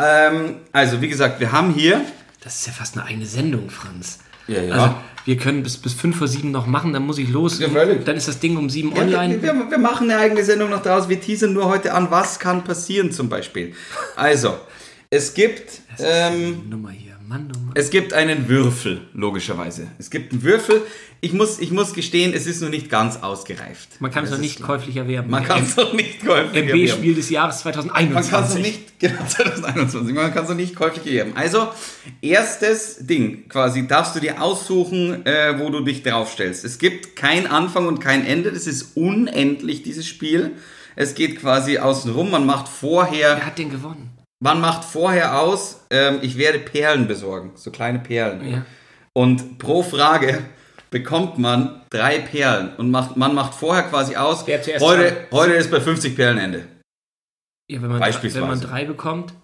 Ähm, 0.00 0.56
also, 0.72 1.00
wie 1.02 1.08
gesagt, 1.08 1.40
wir 1.40 1.52
haben 1.52 1.74
hier, 1.74 2.00
Das 2.42 2.56
ist 2.60 2.66
ja 2.66 2.72
fast 2.72 2.96
eine 2.96 3.04
eigene 3.06 3.26
Sendung, 3.26 3.68
Franz. 3.68 4.18
Ja, 4.50 4.62
ja. 4.62 4.72
Also, 4.74 4.94
wir 5.26 5.36
können 5.36 5.62
bis, 5.62 5.76
bis 5.76 5.92
5 5.94 6.16
vor 6.16 6.28
7 6.28 6.50
noch 6.50 6.66
machen, 6.66 6.92
dann 6.92 7.04
muss 7.04 7.18
ich 7.18 7.28
los. 7.28 7.58
Ja. 7.60 7.68
Dann 7.68 8.16
ist 8.16 8.26
das 8.26 8.40
Ding 8.40 8.56
um 8.56 8.68
7 8.68 8.94
Ja, 8.94 9.02
online. 9.02 9.42
wir, 9.42 9.54
wir, 9.54 9.70
wir 9.70 9.78
machen 9.78 10.10
eine 10.10 10.20
eigene 10.20 10.42
Sendung 10.44 10.70
noch 10.70 10.82
draus. 10.82 11.08
Wir 11.08 11.20
teasern 11.20 11.52
nur 11.52 11.66
heute 11.66 11.94
an, 11.94 12.10
was 12.10 12.38
kann 12.38 12.64
passieren 12.64 13.12
zum 13.12 13.28
Beispiel. 13.28 13.74
Also, 14.16 14.58
es 15.10 15.34
gibt, 15.34 15.80
ähm, 15.98 16.68
Nummer 16.68 16.90
hier. 16.90 17.09
Mann, 17.30 17.46
oh 17.54 17.58
Mann. 17.60 17.72
es 17.76 17.90
gibt 17.90 18.12
einen 18.12 18.48
Würfel, 18.48 19.02
logischerweise. 19.14 19.86
Es 20.00 20.10
gibt 20.10 20.32
einen 20.32 20.42
Würfel. 20.42 20.82
Ich 21.20 21.32
muss, 21.32 21.60
ich 21.60 21.70
muss 21.70 21.92
gestehen, 21.92 22.32
es 22.34 22.48
ist 22.48 22.60
noch 22.60 22.70
nicht 22.70 22.90
ganz 22.90 23.18
ausgereift. 23.18 24.00
Man 24.00 24.10
kann 24.10 24.24
es 24.24 24.32
noch 24.32 24.38
nicht 24.38 24.60
käuflich 24.60 24.96
erwerben. 24.96 25.30
Man 25.30 25.44
kann 25.44 25.62
es 25.62 25.76
noch 25.76 25.92
nicht 25.92 26.26
käuflich 26.26 26.64
erwerben. 26.64 26.80
MB-Spiel 26.80 27.14
des 27.14 27.30
Jahres 27.30 27.64
Man 27.64 27.74
2021. 27.74 28.30
kann 28.32 28.44
es 28.44 28.54
noch 28.54 28.60
nicht, 28.60 28.98
genau, 28.98 29.24
2021, 29.28 30.12
man 30.12 30.34
kann 30.34 30.42
es 30.42 30.48
noch 30.48 30.56
nicht 30.56 30.74
käuflich 30.74 31.06
erwerben. 31.06 31.36
Also, 31.36 31.68
erstes 32.20 33.06
Ding, 33.06 33.48
quasi, 33.48 33.86
darfst 33.86 34.16
du 34.16 34.18
dir 34.20 34.42
aussuchen, 34.42 35.24
äh, 35.24 35.56
wo 35.60 35.70
du 35.70 35.82
dich 35.82 36.02
draufstellst. 36.02 36.64
Es 36.64 36.78
gibt 36.78 37.14
kein 37.14 37.46
Anfang 37.46 37.86
und 37.86 38.00
kein 38.00 38.26
Ende, 38.26 38.50
das 38.50 38.66
ist 38.66 38.96
unendlich, 38.96 39.84
dieses 39.84 40.08
Spiel. 40.08 40.56
Es 40.96 41.14
geht 41.14 41.38
quasi 41.38 41.78
außen 41.78 42.10
rum, 42.10 42.32
man 42.32 42.44
macht 42.44 42.66
vorher, 42.66 43.36
Wer 43.36 43.46
hat 43.46 43.58
den 43.58 43.70
gewonnen? 43.70 44.19
Man 44.42 44.60
macht 44.60 44.84
vorher 44.84 45.40
aus, 45.40 45.80
ähm, 45.90 46.18
ich 46.22 46.36
werde 46.36 46.58
Perlen 46.58 47.06
besorgen, 47.06 47.52
so 47.54 47.70
kleine 47.70 47.98
Perlen. 47.98 48.50
Ja. 48.50 48.66
Und 49.12 49.58
pro 49.58 49.82
Frage 49.82 50.42
bekommt 50.90 51.38
man 51.38 51.82
drei 51.90 52.18
Perlen 52.18 52.74
und 52.76 52.90
macht, 52.90 53.16
man 53.16 53.34
macht 53.34 53.54
vorher 53.54 53.84
quasi 53.84 54.16
aus, 54.16 54.44
heute, 54.46 55.26
heute 55.30 55.52
ist 55.52 55.70
bei 55.70 55.80
50 55.80 56.16
Perlen 56.16 56.38
Ende. 56.38 56.66
ja 57.70 57.80
wenn, 57.82 57.90
man, 57.90 58.00
Beispielsweise. 58.00 58.42
wenn 58.42 58.48
man 58.48 58.60
drei 58.60 58.84
bekommt. 58.84 59.34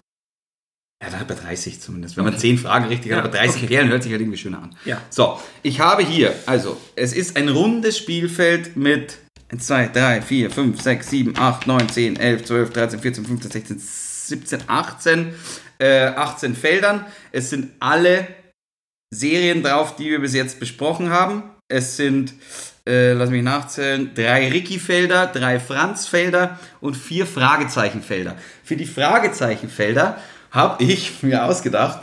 Ja, 1.03 1.11
dann 1.11 1.27
bei 1.27 1.35
30 1.35 1.79
zumindest. 1.79 2.17
Wenn 2.17 2.23
man 2.23 2.37
10 2.37 2.57
Fragen 2.57 2.85
richtig 2.85 3.11
hat, 3.11 3.17
Ja, 3.17 3.23
aber 3.23 3.31
30 3.31 3.57
okay. 3.63 3.67
Perlen 3.67 3.89
hört 3.89 4.01
sich 4.01 4.11
halt 4.11 4.21
irgendwie 4.21 4.39
schöner 4.39 4.63
an. 4.63 4.75
Ja. 4.83 4.99
So, 5.11 5.39
ich 5.61 5.79
habe 5.79 6.03
hier, 6.03 6.33
also, 6.47 6.75
es 6.95 7.13
ist 7.13 7.37
ein 7.37 7.49
rundes 7.49 7.99
Spielfeld 7.99 8.75
mit 8.75 9.19
1, 9.49 9.67
2, 9.67 9.89
3, 9.89 10.21
4, 10.23 10.49
5, 10.49 10.81
6, 10.81 11.09
7, 11.09 11.37
8, 11.37 11.67
9, 11.67 11.89
10, 11.89 12.15
11, 12.15 12.45
12, 12.45 12.73
13, 12.73 12.99
14, 12.99 13.25
15, 13.25 13.51
16, 13.51 13.79
17, 14.27 14.63
18, 14.67 15.33
äh, 15.79 16.07
18 16.07 16.55
Feldern. 16.55 17.05
Es 17.31 17.49
sind 17.49 17.71
alle 17.79 18.27
Serien 19.13 19.63
drauf, 19.63 19.95
die 19.95 20.09
wir 20.09 20.19
bis 20.19 20.33
jetzt 20.33 20.59
besprochen 20.59 21.09
haben. 21.09 21.43
Es 21.69 21.97
sind 21.97 22.33
äh, 22.87 23.11
lass 23.11 23.29
mich 23.29 23.43
nachzählen, 23.43 24.11
drei 24.15 24.49
Ricky-Felder, 24.49 25.27
drei 25.27 25.59
Franz-Felder 25.59 26.57
und 26.79 26.95
vier 26.95 27.25
Fragezeichenfelder. 27.25 28.37
Für 28.63 28.77
die 28.77 28.85
Fragezeichenfelder 28.85 30.17
habe 30.51 30.83
ich 30.83 31.21
mir 31.21 31.43
ausgedacht, 31.43 31.99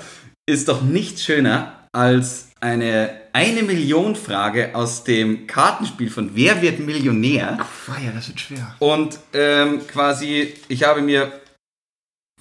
ist 0.47 0.69
doch 0.69 0.83
nichts 0.83 1.25
schöner 1.25 1.89
als 1.93 2.49
eine 2.61 3.25
eine 3.33 3.63
Million 3.65 4.15
Frage 4.15 4.75
aus 4.75 5.03
dem 5.03 5.47
Kartenspiel 5.49 6.09
von 6.09 6.37
Wer 6.37 6.63
wird 6.63 6.79
Millionär? 6.79 7.59
Ach, 7.61 7.99
ja, 7.99 8.13
das 8.15 8.29
wird 8.29 8.41
schwer. 8.41 8.77
Und 8.79 9.19
ähm, 9.33 9.81
quasi, 9.89 10.55
ich 10.69 10.85
habe 10.85 11.03
mir 11.03 11.33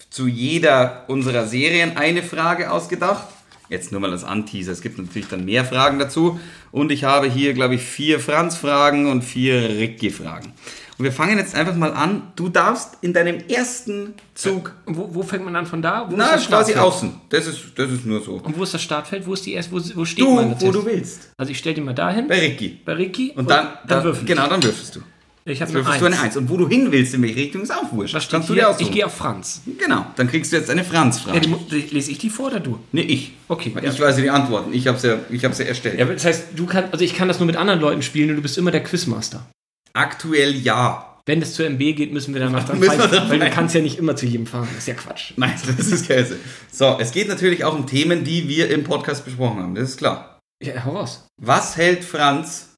zu 0.09 0.27
jeder 0.27 1.05
unserer 1.07 1.47
Serien 1.47 1.97
eine 1.97 2.23
Frage 2.23 2.71
ausgedacht. 2.71 3.27
Jetzt 3.69 3.91
nur 3.91 4.01
mal 4.01 4.11
als 4.11 4.23
Anteaser. 4.23 4.71
Es 4.71 4.81
gibt 4.81 4.99
natürlich 4.99 5.27
dann 5.29 5.45
mehr 5.45 5.65
Fragen 5.65 5.97
dazu. 5.97 6.39
Und 6.71 6.91
ich 6.91 7.03
habe 7.05 7.27
hier, 7.29 7.53
glaube 7.53 7.75
ich, 7.75 7.81
vier 7.81 8.19
Franz-Fragen 8.19 9.09
und 9.09 9.23
vier 9.23 9.69
Ricky-Fragen. 9.69 10.53
Und 10.99 11.05
wir 11.05 11.11
fangen 11.11 11.39
jetzt 11.39 11.55
einfach 11.55 11.75
mal 11.75 11.91
an. 11.93 12.31
Du 12.35 12.49
darfst 12.49 12.97
in 13.01 13.13
deinem 13.13 13.39
ersten 13.49 14.13
Zug. 14.35 14.75
Wo, 14.85 15.09
wo 15.15 15.23
fängt 15.23 15.43
man 15.43 15.55
an 15.55 15.65
von 15.65 15.81
da? 15.81 16.05
Wo 16.07 16.15
Na, 16.15 16.25
ist 16.35 16.41
das 16.41 16.47
quasi 16.49 16.75
außen. 16.75 17.21
Das 17.29 17.47
ist, 17.47 17.61
das 17.75 17.89
ist 17.89 18.05
nur 18.05 18.21
so. 18.21 18.33
Und 18.33 18.55
wo 18.55 18.61
ist 18.63 18.75
das 18.75 18.83
Startfeld? 18.83 19.25
Wo 19.25 19.33
ist 19.33 19.43
die 19.47 19.53
erste? 19.53 19.71
Wo, 19.71 19.81
wo 19.95 20.05
steht 20.05 20.23
Du, 20.23 20.35
man? 20.35 20.55
wo 20.61 20.71
du 20.71 20.85
willst. 20.85 21.31
Also 21.37 21.51
ich 21.51 21.57
stelle 21.57 21.75
den 21.75 21.85
mal 21.85 21.93
dahin. 21.93 22.27
Bei 22.27 22.39
Ricky. 22.39 22.79
Bei 22.85 22.93
Ricky. 22.93 23.31
Und 23.35 23.49
dann, 23.49 23.69
dann, 23.87 24.03
würfeln. 24.03 24.27
genau, 24.27 24.47
dann 24.47 24.61
würfelst 24.61 24.97
du. 24.97 25.01
Ich 25.45 25.61
habe 25.61 25.71
eine 25.71 25.99
du 25.99 26.05
eine 26.05 26.19
Eins. 26.19 26.37
Und 26.37 26.49
wo 26.49 26.55
du 26.55 26.69
hin 26.69 26.91
willst, 26.91 27.13
in 27.13 27.21
welche 27.21 27.35
Richtung, 27.35 27.63
ist 27.63 27.71
auch 27.71 27.91
wurscht. 27.91 28.13
Was 28.13 28.29
Kannst 28.29 28.49
du 28.49 28.53
dir 28.53 28.61
Ich 28.61 28.65
aussuchen. 28.67 28.91
gehe 28.93 29.05
auf 29.05 29.13
Franz. 29.13 29.61
Genau, 29.77 30.05
dann 30.15 30.27
kriegst 30.29 30.53
du 30.53 30.55
jetzt 30.57 30.69
eine 30.69 30.83
Ja, 30.83 30.87
Franz-Frage. 30.89 31.41
die, 31.41 31.81
lese 31.91 32.11
ich 32.11 32.17
die 32.17 32.29
vor 32.29 32.47
oder 32.47 32.61
du? 32.61 32.79
nee, 32.93 33.01
ich. 33.01 33.33
Okay. 33.49 33.71
Weil 33.73 33.83
ja. 33.83 33.91
Ich 33.91 33.99
weiß 33.99 34.15
ja 34.17 34.23
die 34.23 34.29
Antworten. 34.29 34.73
Ich 34.73 34.87
habe 34.87 34.97
ja, 35.05 35.19
ich 35.29 35.41
ja 35.41 35.49
erstellt. 35.49 35.99
Ja, 35.99 36.05
das 36.05 36.23
heißt, 36.23 36.45
du 36.55 36.65
kannst, 36.65 36.93
also 36.93 37.03
ich 37.03 37.13
kann 37.15 37.27
das 37.27 37.39
nur 37.39 37.47
mit 37.47 37.57
anderen 37.57 37.81
Leuten 37.81 38.01
spielen 38.01 38.29
und 38.29 38.37
du 38.37 38.41
bist 38.41 38.57
immer 38.57 38.71
der 38.71 38.83
Quizmaster. 38.83 39.45
Aktuell 39.93 40.55
ja. 40.55 41.09
Wenn 41.25 41.39
das 41.39 41.53
zur 41.53 41.65
MB 41.65 41.79
geht, 41.95 42.13
müssen 42.13 42.33
wir 42.33 42.41
danach 42.41 42.65
dann 42.65 42.79
dann 42.81 42.89
weil 42.89 42.97
du 42.97 43.07
pfeifen. 43.09 43.49
kannst 43.53 43.75
ja 43.75 43.81
nicht 43.81 43.97
immer 43.97 44.15
zu 44.15 44.25
jedem 44.25 44.45
fahren. 44.45 44.67
Das 44.69 44.79
ist 44.79 44.87
ja 44.87 44.93
Quatsch. 44.93 45.33
Nein, 45.37 45.53
das 45.77 45.87
ist 45.87 46.07
Käse. 46.07 46.37
So, 46.71 46.97
es 46.99 47.11
geht 47.11 47.27
natürlich 47.27 47.63
auch 47.63 47.75
um 47.75 47.85
Themen, 47.87 48.23
die 48.23 48.47
wir 48.47 48.69
im 48.69 48.83
Podcast 48.83 49.23
besprochen 49.25 49.61
haben. 49.61 49.75
Das 49.75 49.89
ist 49.89 49.97
klar. 49.97 50.39
Ja, 50.61 50.83
hau 50.85 50.91
raus. 50.97 51.25
Was 51.41 51.75
hält 51.77 52.03
Franz 52.05 52.75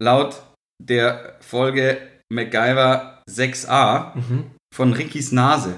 laut 0.00 0.42
der 0.88 1.36
Folge 1.40 1.98
MacGyver 2.32 3.22
6a 3.30 4.16
Mhm. 4.16 4.44
von 4.74 4.92
Rickys 4.92 5.32
Nase? 5.32 5.76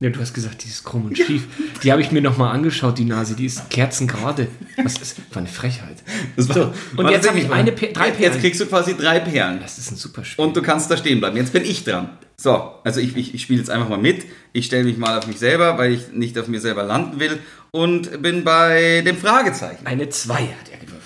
Ja, 0.00 0.10
du 0.10 0.20
hast 0.20 0.32
gesagt, 0.32 0.62
die 0.62 0.68
ist 0.68 0.84
krumm 0.84 1.06
und 1.06 1.18
schief. 1.18 1.48
Die 1.82 1.90
habe 1.90 2.00
ich 2.00 2.12
mir 2.12 2.22
nochmal 2.22 2.54
angeschaut, 2.54 2.98
die 2.98 3.04
Nase. 3.04 3.34
Die 3.34 3.46
ist 3.46 3.68
kerzengerade. 3.68 4.46
Was 4.84 4.96
ist? 4.98 5.18
War 5.30 5.38
eine 5.38 5.48
Frechheit. 5.48 5.96
Das 6.36 6.48
war, 6.48 6.54
So, 6.54 6.72
und 6.96 7.10
jetzt 7.10 7.26
habe 7.28 7.36
ich 7.40 7.48
mal. 7.48 7.56
eine, 7.56 7.72
Pe- 7.72 7.88
drei 7.92 8.08
Jetzt 8.08 8.18
Perlen. 8.18 8.40
kriegst 8.40 8.60
du 8.60 8.66
quasi 8.66 8.96
drei 8.96 9.18
Perlen. 9.18 9.58
Das 9.60 9.76
ist 9.76 9.90
ein 9.90 9.96
super 9.96 10.24
Spiel. 10.24 10.44
Und 10.44 10.56
du 10.56 10.62
kannst 10.62 10.88
da 10.88 10.96
stehen 10.96 11.18
bleiben. 11.18 11.36
Jetzt 11.36 11.52
bin 11.52 11.64
ich 11.64 11.82
dran. 11.82 12.10
So, 12.40 12.74
also 12.84 13.00
ich, 13.00 13.16
ich, 13.16 13.34
ich 13.34 13.42
spiele 13.42 13.58
jetzt 13.58 13.70
einfach 13.70 13.88
mal 13.88 13.98
mit. 13.98 14.24
Ich 14.52 14.66
stelle 14.66 14.84
mich 14.84 14.98
mal 14.98 15.18
auf 15.18 15.26
mich 15.26 15.40
selber, 15.40 15.78
weil 15.78 15.92
ich 15.92 16.12
nicht 16.12 16.38
auf 16.38 16.46
mir 16.46 16.60
selber 16.60 16.84
landen 16.84 17.18
will. 17.18 17.40
Und 17.72 18.22
bin 18.22 18.44
bei 18.44 19.02
dem 19.04 19.16
Fragezeichen. 19.16 19.84
eine 19.84 20.08
2 20.08 20.34
hat 20.34 20.70
er 20.70 20.78
gewürfelt. 20.78 20.97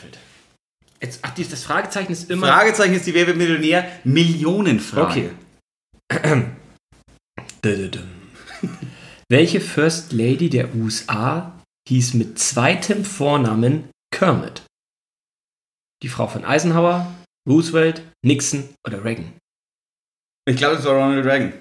Jetzt, 1.02 1.18
ach, 1.22 1.34
das 1.34 1.64
Fragezeichen 1.64 2.12
ist 2.12 2.30
immer. 2.30 2.46
Fragezeichen 2.46 2.94
ist 2.94 3.06
die 3.06 3.14
Wer 3.14 3.26
wird 3.26 3.36
Millionär? 3.36 3.90
Millionenfrage. 4.04 5.34
Okay. 6.08 6.44
Welche 9.28 9.60
First 9.60 10.12
Lady 10.12 10.48
der 10.48 10.74
USA 10.76 11.60
hieß 11.88 12.14
mit 12.14 12.38
zweitem 12.38 13.04
Vornamen 13.04 13.90
Kermit? 14.14 14.62
Die 16.02 16.08
Frau 16.08 16.28
von 16.28 16.44
Eisenhower, 16.44 17.12
Roosevelt, 17.48 18.02
Nixon 18.24 18.68
oder 18.86 19.04
Reagan? 19.04 19.32
Ich 20.48 20.56
glaube, 20.56 20.76
das 20.76 20.84
war 20.84 20.94
Ronald 20.94 21.24
Reagan. 21.24 21.52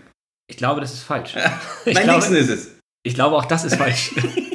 Ich 0.47 0.57
glaube, 0.57 0.81
das 0.81 0.93
ist 0.93 1.03
falsch. 1.03 1.35
Nein, 1.85 1.93
glaube, 1.93 2.11
Nixon 2.11 2.35
ist 2.35 2.49
es. 2.49 2.75
Ich 3.03 3.15
glaube, 3.15 3.35
auch 3.37 3.45
das 3.45 3.63
ist 3.63 3.75
falsch. 3.75 4.13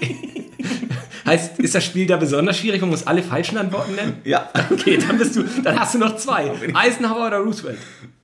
heißt, 1.27 1.59
ist 1.59 1.74
das 1.74 1.85
Spiel 1.85 2.07
da 2.07 2.16
besonders 2.16 2.57
schwierig? 2.59 2.81
Man 2.81 2.91
muss 2.91 3.07
alle 3.07 3.22
falschen 3.22 3.59
Antworten 3.59 3.95
nennen? 3.95 4.18
Ja. 4.24 4.51
Okay, 4.70 4.97
dann 4.99 5.18
bist 5.18 5.37
du, 5.37 5.43
dann 5.62 5.79
hast 5.79 5.95
du 5.95 5.99
noch 5.99 6.16
zwei. 6.16 6.51
Eisenhower 6.74 7.27
oder 7.27 7.39
Roosevelt? 7.39 7.79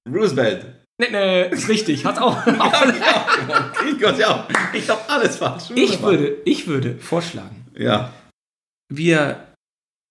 Roosevelt. 0.09 0.67
Ne, 1.01 1.11
ne, 1.11 1.45
ist 1.47 1.69
richtig. 1.69 2.05
Hat 2.05 2.19
auch. 2.19 2.37
Ich 2.47 4.01
Gott, 4.01 4.19
ja. 4.19 4.47
Ich 4.73 4.89
habe 4.89 5.01
alles 5.09 5.37
falsch. 5.37 5.65
Ich 5.75 6.01
würde, 6.03 6.37
ich 6.45 6.67
würde 6.67 6.97
vorschlagen, 6.99 7.65
Ja. 7.77 8.13
wir 8.93 9.47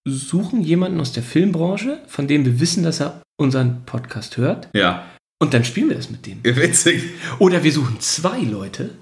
suchen 0.07 0.61
jemanden 0.61 0.99
aus 0.99 1.13
der 1.13 1.23
Filmbranche, 1.23 2.01
von 2.07 2.27
dem 2.27 2.43
wir 2.45 2.59
wissen, 2.59 2.83
dass 2.83 2.99
er 2.99 3.21
unseren 3.39 3.85
Podcast 3.85 4.37
hört, 4.37 4.69
Ja. 4.75 5.05
und 5.41 5.53
dann 5.53 5.63
spielen 5.63 5.89
wir 5.89 5.95
das 5.95 6.09
mit 6.09 6.25
dem. 6.25 6.43
Witzig. 6.43 7.03
Oder 7.39 7.63
wir 7.63 7.71
suchen 7.71 7.99
zwei 7.99 8.39
Leute 8.39 8.95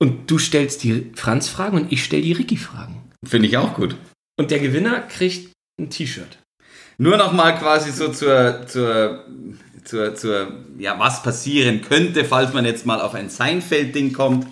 und 0.00 0.30
du 0.30 0.38
stellst 0.38 0.84
die 0.84 1.10
Franz-Fragen 1.14 1.76
und 1.76 1.92
ich 1.92 2.04
stelle 2.04 2.22
die 2.22 2.32
Ricky-Fragen. 2.32 3.02
Finde 3.26 3.48
ich 3.48 3.56
auch 3.56 3.74
gut. 3.74 3.96
Und 4.38 4.50
der 4.50 4.60
Gewinner 4.60 5.00
kriegt 5.00 5.52
ein 5.80 5.90
T-Shirt. 5.90 6.38
Nur 6.98 7.16
noch 7.16 7.32
mal 7.32 7.52
quasi 7.58 7.92
so 7.92 8.12
zur, 8.12 8.66
zur, 8.66 9.24
zur, 9.84 10.14
zur, 10.14 10.64
ja, 10.78 10.98
was 10.98 11.22
passieren 11.22 11.82
könnte, 11.82 12.24
falls 12.24 12.52
man 12.52 12.64
jetzt 12.64 12.86
mal 12.86 13.00
auf 13.00 13.14
ein 13.14 13.30
Seinfeld-Ding 13.30 14.12
kommt. 14.12 14.46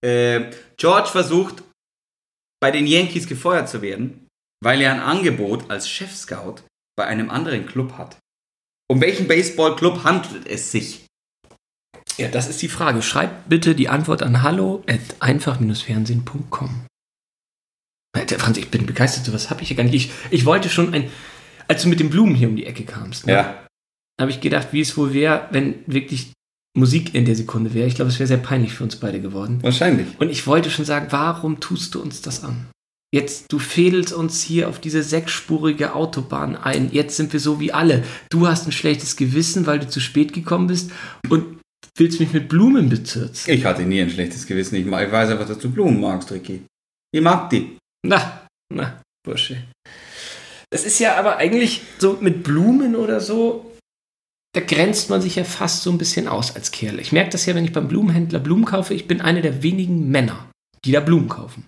Äh, 0.00 0.50
George 0.76 1.08
versucht, 1.08 1.62
bei 2.60 2.70
den 2.70 2.86
Yankees 2.86 3.26
gefeuert 3.26 3.68
zu 3.68 3.82
werden, 3.82 4.26
weil 4.62 4.80
er 4.80 4.92
ein 4.92 5.00
Angebot 5.00 5.70
als 5.70 5.88
Chef-Scout 5.88 6.62
bei 6.96 7.06
einem 7.06 7.30
anderen 7.30 7.66
Club 7.66 7.92
hat. 7.98 8.18
Um 8.90 9.00
welchen 9.00 9.28
Baseball-Club 9.28 10.04
handelt 10.04 10.46
es 10.46 10.70
sich? 10.70 11.06
Ja, 12.16 12.28
das 12.28 12.48
ist 12.48 12.62
die 12.62 12.68
Frage. 12.68 13.02
Schreib 13.02 13.48
bitte 13.48 13.74
die 13.74 13.88
Antwort 13.88 14.22
an 14.22 14.42
hallo 14.42 14.84
at 14.86 15.00
einfach-fernsehen.com. 15.20 16.86
Alter, 18.14 18.38
Franz, 18.38 18.56
ich 18.58 18.68
bin 18.68 18.86
begeistert. 18.86 19.32
Was 19.34 19.50
habe 19.50 19.62
ich 19.62 19.68
hier 19.68 19.76
gar 19.76 19.84
nicht? 19.84 19.94
Ich, 19.94 20.10
ich 20.30 20.44
wollte 20.46 20.70
schon 20.70 20.94
ein. 20.94 21.10
Als 21.68 21.82
du 21.82 21.88
mit 21.88 22.00
den 22.00 22.10
Blumen 22.10 22.34
hier 22.34 22.48
um 22.48 22.56
die 22.56 22.66
Ecke 22.66 22.84
kamst, 22.84 23.26
ne, 23.26 23.54
habe 24.20 24.30
ich 24.30 24.40
gedacht, 24.40 24.68
wie 24.72 24.80
es 24.80 24.96
wohl 24.96 25.12
wäre, 25.12 25.48
wenn 25.50 25.76
wirklich 25.86 26.32
Musik 26.76 27.14
in 27.14 27.24
der 27.24 27.36
Sekunde 27.36 27.74
wäre. 27.74 27.86
Ich 27.86 27.94
glaube, 27.94 28.10
es 28.10 28.18
wäre 28.18 28.26
sehr 28.26 28.36
peinlich 28.36 28.74
für 28.74 28.84
uns 28.84 28.96
beide 28.96 29.20
geworden. 29.20 29.58
Wahrscheinlich. 29.62 30.06
Und 30.18 30.30
ich 30.30 30.46
wollte 30.46 30.70
schon 30.70 30.84
sagen, 30.84 31.06
warum 31.10 31.60
tust 31.60 31.94
du 31.94 32.02
uns 32.02 32.20
das 32.20 32.44
an? 32.44 32.66
Jetzt, 33.12 33.52
du 33.52 33.60
fädelst 33.60 34.12
uns 34.12 34.42
hier 34.42 34.68
auf 34.68 34.80
diese 34.80 35.02
sechsspurige 35.04 35.94
Autobahn 35.94 36.56
ein. 36.56 36.90
Jetzt 36.92 37.16
sind 37.16 37.32
wir 37.32 37.38
so 37.38 37.60
wie 37.60 37.72
alle. 37.72 38.02
Du 38.28 38.48
hast 38.48 38.66
ein 38.66 38.72
schlechtes 38.72 39.16
Gewissen, 39.16 39.66
weil 39.66 39.78
du 39.78 39.88
zu 39.88 40.00
spät 40.00 40.32
gekommen 40.32 40.66
bist 40.66 40.90
und 41.28 41.60
willst 41.96 42.18
mich 42.18 42.32
mit 42.32 42.48
Blumen 42.48 42.88
bezirzen. 42.88 43.52
Ich 43.52 43.64
hatte 43.64 43.82
nie 43.82 44.00
ein 44.00 44.10
schlechtes 44.10 44.46
Gewissen. 44.46 44.74
Ich 44.74 44.90
weiß 44.90 45.30
einfach, 45.30 45.46
dass 45.46 45.58
du 45.58 45.70
Blumen 45.70 46.00
magst, 46.00 46.32
Ricky. 46.32 46.62
Ich 47.12 47.20
mag 47.20 47.50
die. 47.50 47.76
Na, 48.04 48.46
na, 48.72 49.00
Bursche. 49.24 49.64
Das 50.70 50.84
ist 50.84 50.98
ja 50.98 51.16
aber 51.16 51.38
eigentlich 51.38 51.82
so 51.98 52.18
mit 52.20 52.42
Blumen 52.42 52.96
oder 52.96 53.20
so, 53.20 53.74
da 54.54 54.60
grenzt 54.60 55.10
man 55.10 55.22
sich 55.22 55.36
ja 55.36 55.44
fast 55.44 55.82
so 55.82 55.90
ein 55.90 55.98
bisschen 55.98 56.28
aus 56.28 56.54
als 56.54 56.70
Kerl. 56.70 57.00
Ich 57.00 57.12
merke 57.12 57.30
das 57.30 57.46
ja, 57.46 57.54
wenn 57.54 57.64
ich 57.64 57.72
beim 57.72 57.88
Blumenhändler 57.88 58.38
Blumen 58.38 58.64
kaufe. 58.64 58.94
Ich 58.94 59.08
bin 59.08 59.20
einer 59.20 59.40
der 59.40 59.62
wenigen 59.62 60.10
Männer, 60.10 60.50
die 60.84 60.92
da 60.92 61.00
Blumen 61.00 61.28
kaufen. 61.28 61.66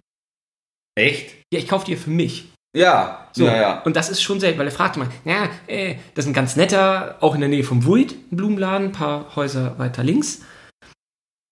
Echt? 0.95 1.34
Ja, 1.53 1.59
ich 1.59 1.68
kaufe 1.68 1.87
die 1.87 1.93
ja 1.93 1.99
für 1.99 2.11
mich. 2.11 2.53
Ja. 2.76 3.28
So, 3.32 3.47
Ja, 3.47 3.57
ja. 3.57 3.82
Und 3.82 3.97
das 3.97 4.11
ist 4.11 4.22
schon 4.22 4.39
selten, 4.39 4.59
weil 4.59 4.66
er 4.66 4.72
fragt 4.72 4.97
mal, 4.99 5.09
ja, 5.24 5.49
äh, 5.66 5.97
das 6.14 6.26
ist 6.26 6.30
ein 6.30 6.34
ganz 6.34 6.57
netter, 6.57 7.16
auch 7.20 7.34
in 7.34 7.41
der 7.41 7.49
Nähe 7.49 7.64
vom 7.64 7.87
Wuid, 7.87 8.12
ein 8.30 8.37
Blumenladen, 8.37 8.89
ein 8.89 8.93
paar 8.93 9.34
Häuser 9.34 9.78
weiter 9.78 10.05
links. 10.05 10.43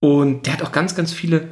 Und 0.01 0.47
der 0.47 0.53
hat 0.53 0.63
auch 0.63 0.73
ganz, 0.73 0.95
ganz 0.95 1.13
viele 1.13 1.49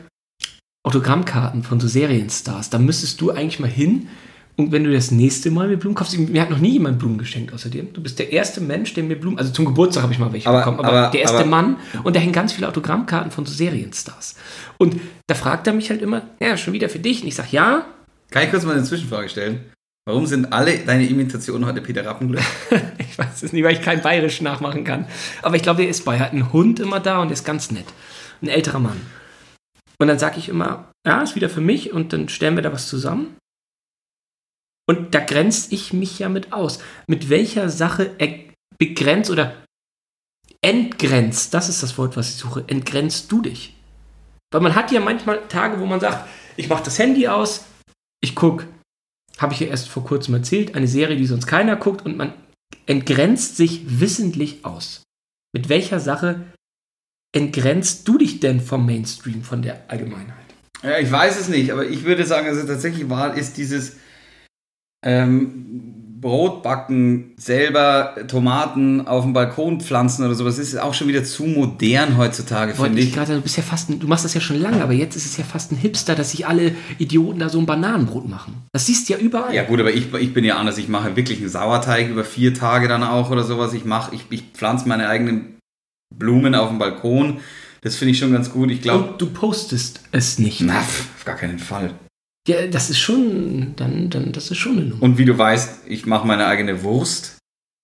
Autogrammkarten 0.85 1.63
von 1.63 1.81
so 1.81 1.89
Serienstars. 1.89 2.71
Da 2.71 2.79
müsstest 2.79 3.21
du 3.21 3.31
eigentlich 3.31 3.61
mal 3.61 3.71
hin. 3.71 4.09
Und 4.57 4.71
wenn 4.71 4.85
du 4.85 4.93
das 4.93 5.11
nächste 5.11 5.51
Mal 5.51 5.69
mir 5.69 5.79
Blumen 5.79 5.95
kaufst, 5.95 6.17
mir 6.19 6.43
hat 6.43 6.51
noch 6.51 6.59
nie 6.59 6.73
jemand 6.73 6.99
Blumen 6.99 7.17
geschenkt 7.17 7.55
außerdem. 7.55 7.95
Du 7.95 8.03
bist 8.03 8.19
der 8.19 8.33
erste 8.33 8.61
Mensch, 8.61 8.93
der 8.93 9.03
mir 9.03 9.19
Blumen, 9.19 9.39
also 9.39 9.51
zum 9.51 9.65
Geburtstag 9.65 10.03
habe 10.03 10.13
ich 10.13 10.19
mal 10.19 10.31
welche 10.33 10.47
Aber- 10.49 10.59
bekommen, 10.59 10.79
aber, 10.81 10.89
aber- 10.93 11.11
der 11.11 11.23
erste 11.23 11.39
aber- 11.39 11.47
Mann 11.47 11.77
und 12.05 12.15
da 12.15 12.21
hängen 12.21 12.35
ganz 12.35 12.53
viele 12.53 12.69
Autogrammkarten 12.69 13.31
von 13.31 13.47
so 13.47 13.53
Serienstars. 13.55 14.35
Und 14.77 15.01
da 15.27 15.35
fragt 15.35 15.67
er 15.67 15.73
mich 15.73 15.89
halt 15.89 16.03
immer, 16.03 16.23
ja, 16.39 16.57
schon 16.59 16.75
wieder 16.75 16.91
für 16.91 16.99
dich. 16.99 17.23
Und 17.23 17.29
ich 17.29 17.35
sage, 17.35 17.49
ja, 17.53 17.87
Kann 18.31 18.45
ich 18.45 18.51
kurz 18.51 18.65
mal 18.65 18.73
eine 18.75 18.85
Zwischenfrage 18.85 19.29
stellen? 19.31 19.61
Warum 20.07 20.27
sind 20.27 20.53
alle 20.53 20.79
deine 20.79 21.07
Imitationen 21.07 21.65
heute 21.67 21.81
Peter 21.81 22.05
Rappenglück? 22.05 22.43
Ich 22.99 23.19
weiß 23.19 23.43
es 23.43 23.53
nicht, 23.53 23.63
weil 23.63 23.75
ich 23.75 23.83
kein 23.83 24.01
Bayerisch 24.01 24.41
nachmachen 24.41 24.85
kann. 24.85 25.05
Aber 25.43 25.55
ich 25.57 25.63
glaube, 25.63 25.83
er 25.83 25.91
ist 25.91 26.05
bei. 26.07 26.15
Er 26.15 26.21
hat 26.21 26.33
einen 26.33 26.51
Hund 26.53 26.81
immer 26.81 26.99
da 26.99 27.21
und 27.21 27.29
er 27.29 27.35
ist 27.35 27.45
ganz 27.45 27.71
nett. 27.71 27.85
Ein 28.41 28.49
älterer 28.49 28.79
Mann. 28.79 28.99
Und 30.03 30.09
dann 30.09 30.19
sage 30.19 30.41
ich 30.41 30.49
immer, 30.49 30.91
ja, 31.07 31.23
ist 31.23 31.37
wieder 31.37 31.49
für 31.49 31.61
mich 31.61 31.93
und 31.93 32.13
dann 32.13 32.29
stellen 32.29 32.57
wir 32.57 32.63
da 32.65 32.73
was 32.73 32.89
zusammen. 32.89 33.37
Und 34.89 35.15
da 35.15 35.21
grenze 35.21 35.73
ich 35.73 35.93
mich 35.93 36.19
ja 36.19 36.29
mit 36.29 36.53
aus. 36.53 36.81
Mit 37.07 37.31
welcher 37.31 37.69
Sache 37.69 38.17
begrenzt 38.79 39.31
oder 39.31 39.65
entgrenzt, 40.61 41.55
das 41.55 41.69
ist 41.69 41.85
das 41.85 41.99
Wort, 41.99 42.17
was 42.17 42.31
ich 42.31 42.35
suche, 42.35 42.65
entgrenzt 42.67 43.31
du 43.31 43.43
dich? 43.43 43.77
Weil 44.53 44.63
man 44.63 44.75
hat 44.75 44.91
ja 44.91 44.99
manchmal 44.99 45.47
Tage, 45.47 45.79
wo 45.79 45.87
man 45.87 46.01
sagt, 46.01 46.29
ich 46.57 46.69
mache 46.69 46.83
das 46.83 46.99
Handy 46.99 47.29
aus, 47.29 47.65
ich 48.21 48.35
gucke, 48.35 48.67
habe 49.39 49.55
ich 49.55 49.61
ja 49.61 49.69
erst 49.69 49.89
vor 49.89 50.03
kurzem 50.03 50.35
erzählt, 50.35 50.75
eine 50.75 50.89
Serie, 50.89 51.17
die 51.17 51.27
sonst 51.27 51.47
keiner 51.47 51.77
guckt 51.77 52.05
und 52.05 52.17
man 52.17 52.35
entgrenzt 52.87 53.57
sich 53.57 54.01
wissentlich 54.01 54.65
aus. 54.65 55.05
Mit 55.55 55.69
welcher 55.69 56.01
Sache 56.01 56.53
entgrenzt 57.33 58.07
du 58.07 58.19
dich 58.19 58.41
denn 58.41 58.61
vom 58.61 58.87
Mainstream, 58.87 59.43
von 59.43 59.63
der 59.63 59.85
Allgemeinheit? 59.89 60.37
Ja, 60.83 60.99
ich 60.99 61.11
weiß 61.11 61.41
es 61.41 61.49
nicht, 61.49 61.71
aber 61.71 61.87
ich 61.87 62.05
würde 62.05 62.25
sagen, 62.25 62.49
also 62.49 62.67
tatsächlich 62.67 63.09
war, 63.09 63.37
ist 63.37 63.57
dieses 63.57 63.97
ähm, 65.05 66.03
Brot 66.21 66.63
backen, 66.63 67.33
selber 67.37 68.15
Tomaten 68.29 69.07
auf 69.07 69.25
dem 69.25 69.33
Balkon 69.33 69.81
pflanzen 69.81 70.25
oder 70.25 70.35
sowas, 70.35 70.59
ist 70.59 70.77
auch 70.81 70.95
schon 70.95 71.09
wieder 71.09 71.25
zu 71.25 71.45
modern 71.45 72.17
heutzutage, 72.17 72.75
finde 72.75 73.01
ich 73.01 73.09
ich. 73.09 73.15
gerade, 73.15 73.35
du 73.35 73.41
bist 73.41 73.57
ja 73.57 73.63
fast 73.63 73.91
ein, 73.91 73.99
du 73.99 74.07
machst 74.07 74.25
das 74.25 74.35
ja 74.35 74.41
schon 74.41 74.61
lange, 74.61 74.83
aber 74.83 74.93
jetzt 74.93 75.17
ist 75.17 75.27
es 75.27 75.37
ja 75.37 75.45
fast 75.45 75.73
ein 75.73 75.77
Hipster, 75.77 76.15
dass 76.15 76.31
sich 76.31 76.47
alle 76.47 76.75
Idioten 76.99 77.41
da 77.41 77.49
so 77.49 77.59
ein 77.59 77.67
Bananenbrot 77.67 78.29
machen. 78.29 78.55
Das 78.73 78.87
siehst 78.87 79.09
du 79.09 79.15
ja 79.15 79.19
überall. 79.19 79.55
Ja 79.55 79.65
gut, 79.65 79.81
aber 79.81 79.93
ich, 79.93 80.15
ich 80.15 80.33
bin 80.33 80.45
ja 80.45 80.57
anders. 80.57 80.79
Ich 80.79 80.89
mache 80.89 81.17
wirklich 81.17 81.41
einen 81.41 81.49
Sauerteig 81.49 82.09
über 82.09 82.25
vier 82.25 82.55
Tage 82.55 82.87
dann 82.89 83.03
auch 83.03 83.31
oder 83.31 83.43
sowas. 83.43 83.73
Ich 83.73 83.85
mache, 83.85 84.15
ich, 84.15 84.25
ich 84.31 84.45
pflanze 84.55 84.89
meine 84.89 85.09
eigenen 85.09 85.52
Blumen 86.19 86.55
auf 86.55 86.69
dem 86.69 86.79
Balkon. 86.79 87.41
Das 87.83 87.97
finde 87.97 88.13
ich 88.13 88.19
schon 88.19 88.33
ganz 88.33 88.51
gut. 88.53 88.71
Ich 88.71 88.81
glaube, 88.83 89.11
Und 89.13 89.21
du 89.21 89.27
postest 89.27 90.01
es 90.13 90.39
nicht. 90.39 90.61
na, 90.61 90.81
auf 90.81 91.25
gar 91.25 91.37
keinen 91.37 91.59
Fall. 91.59 91.95
Ja, 92.49 92.67
das 92.67 92.91
ist 92.91 92.99
schon, 92.99 93.75
dann, 93.77 94.11
dann, 94.11 94.33
das 94.33 94.51
ist 94.51 94.59
schon 94.59 94.73
eine 94.79 94.87
Nummer. 94.87 95.03
Und 95.03 95.19
wie 95.19 95.25
du 95.25 95.37
weißt, 95.37 95.83
ich 95.87 96.07
mache 96.07 96.27
meine 96.27 96.47
eigene 96.47 96.83
Wurst. 96.83 97.39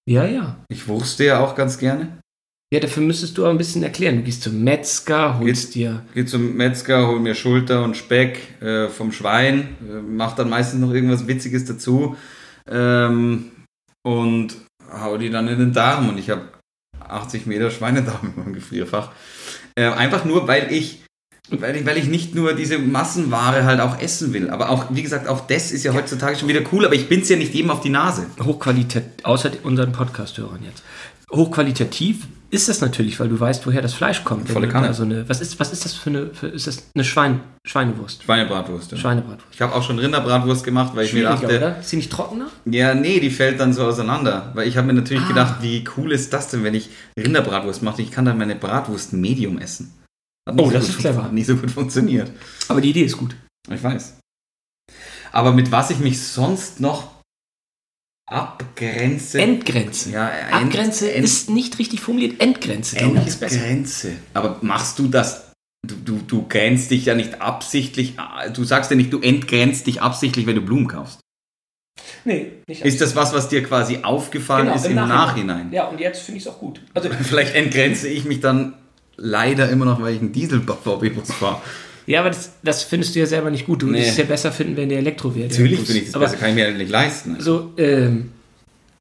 Ja, 0.08 0.24
ja. 0.26 0.56
Ich 0.68 0.88
wurste 0.88 1.24
ja 1.24 1.40
auch 1.40 1.54
ganz 1.54 1.78
gerne. 1.78 2.18
Ja, 2.72 2.80
dafür 2.80 3.02
müsstest 3.02 3.38
du 3.38 3.42
aber 3.44 3.50
ein 3.52 3.58
bisschen 3.58 3.82
erklären. 3.82 4.16
Du 4.16 4.22
gehst 4.24 4.42
zum 4.42 4.62
Metzger, 4.62 5.38
holst 5.38 5.74
dir. 5.74 6.04
Geh 6.14 6.26
zum 6.26 6.56
Metzger, 6.56 7.06
hol 7.06 7.18
mir 7.18 7.34
Schulter 7.34 7.82
und 7.82 7.96
Speck 7.96 8.60
äh, 8.60 8.88
vom 8.88 9.10
Schwein, 9.10 9.76
äh, 9.88 10.00
mach 10.06 10.34
dann 10.34 10.50
meistens 10.50 10.80
noch 10.80 10.92
irgendwas 10.92 11.26
Witziges 11.26 11.64
dazu 11.64 12.16
ähm, 12.70 13.52
und 14.02 14.56
hau 14.92 15.16
die 15.18 15.30
dann 15.30 15.48
in 15.48 15.58
den 15.58 15.72
Darm. 15.72 16.08
Und 16.08 16.18
ich 16.18 16.30
habe 16.30 16.42
80 17.08 17.46
Meter 17.46 17.70
Schweinedarm 17.70 18.32
in 18.34 18.42
meinem 18.42 18.52
Gefrierfach. 18.54 19.10
Äh, 19.74 19.86
einfach 19.86 20.24
nur, 20.24 20.48
weil 20.48 20.72
ich, 20.72 21.02
weil 21.50 21.76
ich, 21.76 21.86
weil 21.86 21.98
ich 21.98 22.06
nicht 22.06 22.34
nur 22.34 22.54
diese 22.54 22.78
Massenware 22.78 23.64
halt 23.64 23.80
auch 23.80 24.00
essen 24.00 24.32
will. 24.32 24.50
Aber 24.50 24.70
auch, 24.70 24.86
wie 24.90 25.02
gesagt, 25.02 25.28
auch 25.28 25.46
das 25.46 25.72
ist 25.72 25.84
ja 25.84 25.94
heutzutage 25.94 26.36
schon 26.36 26.48
wieder 26.48 26.62
cool, 26.72 26.84
aber 26.84 26.94
ich 26.94 27.08
bin's 27.08 27.28
ja 27.28 27.36
nicht 27.36 27.54
jedem 27.54 27.70
auf 27.70 27.80
die 27.80 27.90
Nase. 27.90 28.26
Hochqualitativ, 28.42 29.24
außer 29.24 29.50
unseren 29.62 29.92
Podcast-Hörern 29.92 30.62
jetzt. 30.64 30.82
Hochqualitativ 31.30 32.26
ist 32.50 32.68
das 32.68 32.80
natürlich, 32.80 33.20
weil 33.20 33.28
du 33.28 33.38
weißt, 33.38 33.66
woher 33.66 33.82
das 33.82 33.92
Fleisch 33.94 34.24
kommt. 34.24 34.48
Volle 34.48 34.68
Kanne. 34.68 34.86
da 34.88 34.94
So 34.94 35.02
eine, 35.02 35.28
was, 35.28 35.40
ist, 35.40 35.60
was 35.60 35.72
ist 35.72 35.84
das 35.84 35.92
für 35.94 36.10
eine, 36.10 36.26
für, 36.34 36.46
ist 36.48 36.66
das 36.66 36.82
eine 36.94 37.04
Schwein, 37.04 37.40
Schweinewurst? 37.64 38.22
Schweinebratwurst. 38.22 38.92
Ja. 38.92 38.98
Schweinebratwurst. 38.98 39.48
Ich 39.54 39.60
habe 39.60 39.74
auch 39.74 39.82
schon 39.82 39.98
Rinderbratwurst 39.98 40.64
gemacht, 40.64 40.96
weil 40.96 41.04
ich 41.04 41.12
mir 41.12 41.24
dachte, 41.24 41.46
oder? 41.46 41.78
Ist 41.78 41.90
sie 41.90 41.96
nicht 41.96 42.10
trockener? 42.10 42.48
Ja, 42.64 42.94
nee, 42.94 43.20
die 43.20 43.30
fällt 43.30 43.60
dann 43.60 43.72
so 43.74 43.84
auseinander. 43.84 44.50
Weil 44.54 44.66
ich 44.66 44.76
habe 44.78 44.86
mir 44.86 44.94
natürlich 44.94 45.24
Ah. 45.24 45.28
gedacht, 45.28 45.54
wie 45.62 45.84
cool 45.96 46.12
ist 46.12 46.32
das 46.32 46.48
denn, 46.48 46.64
wenn 46.64 46.74
ich 46.74 46.88
Rinderbratwurst 47.18 47.82
mache? 47.82 48.00
Ich 48.02 48.10
kann 48.10 48.24
dann 48.24 48.38
meine 48.38 48.54
Bratwurst 48.54 49.12
Medium 49.12 49.58
essen. 49.58 49.92
Hat 50.48 50.54
Oh, 50.58 50.66
so 50.66 50.70
das 50.72 50.88
ist 50.88 50.98
clever. 50.98 51.24
Hat 51.24 51.32
nicht 51.34 51.46
so 51.46 51.56
gut 51.56 51.70
funktioniert. 51.70 52.30
Aber 52.68 52.80
die 52.80 52.90
Idee 52.90 53.02
ist 53.02 53.18
gut. 53.18 53.36
Ich 53.70 53.82
weiß. 53.82 54.14
Aber 55.32 55.52
mit 55.52 55.70
was 55.70 55.90
ich 55.90 55.98
mich 55.98 56.22
sonst 56.22 56.80
noch 56.80 57.17
abgrenze. 58.30 59.40
Endgrenze. 59.40 60.10
ja, 60.10 60.28
End- 60.28 60.52
Abgrenze 60.74 61.12
End- 61.12 61.24
ist 61.24 61.50
nicht 61.50 61.78
richtig 61.78 62.00
formuliert. 62.00 62.40
Endgrenze, 62.40 62.96
glaube 62.96 63.18
ich, 63.18 63.26
ist 63.26 63.40
besser. 63.40 63.56
Endgrenze. 63.56 64.12
Aber 64.34 64.58
machst 64.62 64.98
du 64.98 65.08
das? 65.08 65.52
Du, 65.86 65.94
du, 66.04 66.18
du 66.26 66.46
grenzt 66.48 66.90
dich 66.90 67.04
ja 67.06 67.14
nicht 67.14 67.40
absichtlich. 67.40 68.16
Du 68.54 68.64
sagst 68.64 68.90
ja 68.90 68.96
nicht, 68.96 69.12
du 69.12 69.20
entgrenzt 69.20 69.86
dich 69.86 70.02
absichtlich, 70.02 70.46
wenn 70.46 70.56
du 70.56 70.62
Blumen 70.62 70.88
kaufst. 70.88 71.20
Nee, 72.24 72.52
nicht 72.66 72.84
Ist 72.84 73.00
das 73.00 73.16
was, 73.16 73.32
was 73.32 73.48
dir 73.48 73.62
quasi 73.62 74.00
aufgefallen 74.02 74.66
Genau, 74.66 74.76
ist 74.76 74.86
im 74.86 74.94
Nachhinein? 74.96 75.72
Ja, 75.72 75.86
und 75.88 76.00
jetzt 76.00 76.22
finde 76.22 76.38
ich 76.38 76.44
es 76.46 76.52
auch 76.52 76.58
gut. 76.58 76.80
Also, 76.94 77.08
Vielleicht 77.22 77.54
entgrenze 77.54 78.08
ich 78.08 78.24
mich 78.24 78.40
dann 78.40 78.74
leider 79.16 79.68
immer 79.70 79.84
noch, 79.84 80.00
weil 80.02 80.14
ich 80.14 80.20
einen 80.20 80.32
Diesel-VW-Bus 80.32 81.32
fahre. 81.32 81.60
Ja, 82.08 82.20
aber 82.20 82.30
das, 82.30 82.52
das 82.62 82.82
findest 82.84 83.14
du 83.14 83.18
ja 83.20 83.26
selber 83.26 83.50
nicht 83.50 83.66
gut. 83.66 83.82
Du 83.82 83.86
würdest 83.88 84.04
Nee. 84.06 84.10
es 84.12 84.16
ja 84.16 84.24
besser 84.24 84.50
finden, 84.50 84.76
wenn 84.76 84.88
der 84.88 84.98
Elektro 84.98 85.34
wäre. 85.34 85.48
Natürlich 85.48 85.80
finde 85.80 85.98
ich 85.98 86.06
das 86.06 86.14
aber 86.14 86.24
besser, 86.24 86.38
kann 86.38 86.48
ich 86.50 86.54
mir 86.54 86.70
ja 86.70 86.76
nicht 86.76 86.90
leisten. 86.90 87.36
So, 87.40 87.72
ähm, 87.76 88.32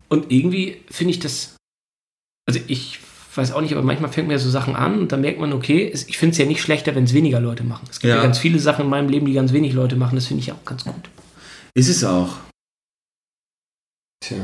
und 0.10 0.32
irgendwie 0.32 0.82
finde 0.89 1.12
ich 1.12 1.20
das, 1.20 1.55
also 2.47 2.60
ich 2.68 2.99
weiß 3.36 3.51
auch 3.53 3.62
nicht, 3.62 3.72
aber 3.74 3.84
manchmal 3.84 4.12
fängt 4.12 4.28
mir 4.28 4.39
so 4.39 4.49
Sachen 4.49 4.76
an 4.76 4.99
und 4.99 5.12
dann 5.12 5.22
merkt 5.22 5.39
man, 5.39 5.53
okay, 5.53 5.91
ich 6.08 6.18
finde 6.18 6.32
es 6.34 6.38
ja 6.38 6.45
nicht 6.45 6.62
schlechter, 6.62 6.95
wenn 6.95 7.03
es 7.05 7.14
weniger 7.14 7.39
Leute 7.39 7.64
machen. 7.64 7.88
Es 7.89 7.99
gibt 7.99 8.10
ja. 8.10 8.18
Ja. 8.18 8.24
ganz 8.24 8.39
viele 8.39 8.60
Sachen 8.60 8.86
in 8.86 8.89
meinem 8.89 9.10
Leben, 9.10 9.26
die 9.26 9.34
ganz 9.34 9.53
wenig 9.53 9.74
Leute 9.74 9.95
machen, 9.95 10.16
das 10.16 10.26
finde 10.28 10.41
ich 10.41 10.51
auch 10.51 10.66
ganz 10.66 10.84
gut. 10.84 11.10
Ist 11.76 11.89
es 11.89 12.03
auch. 12.03 12.38
Tja, 14.26 14.38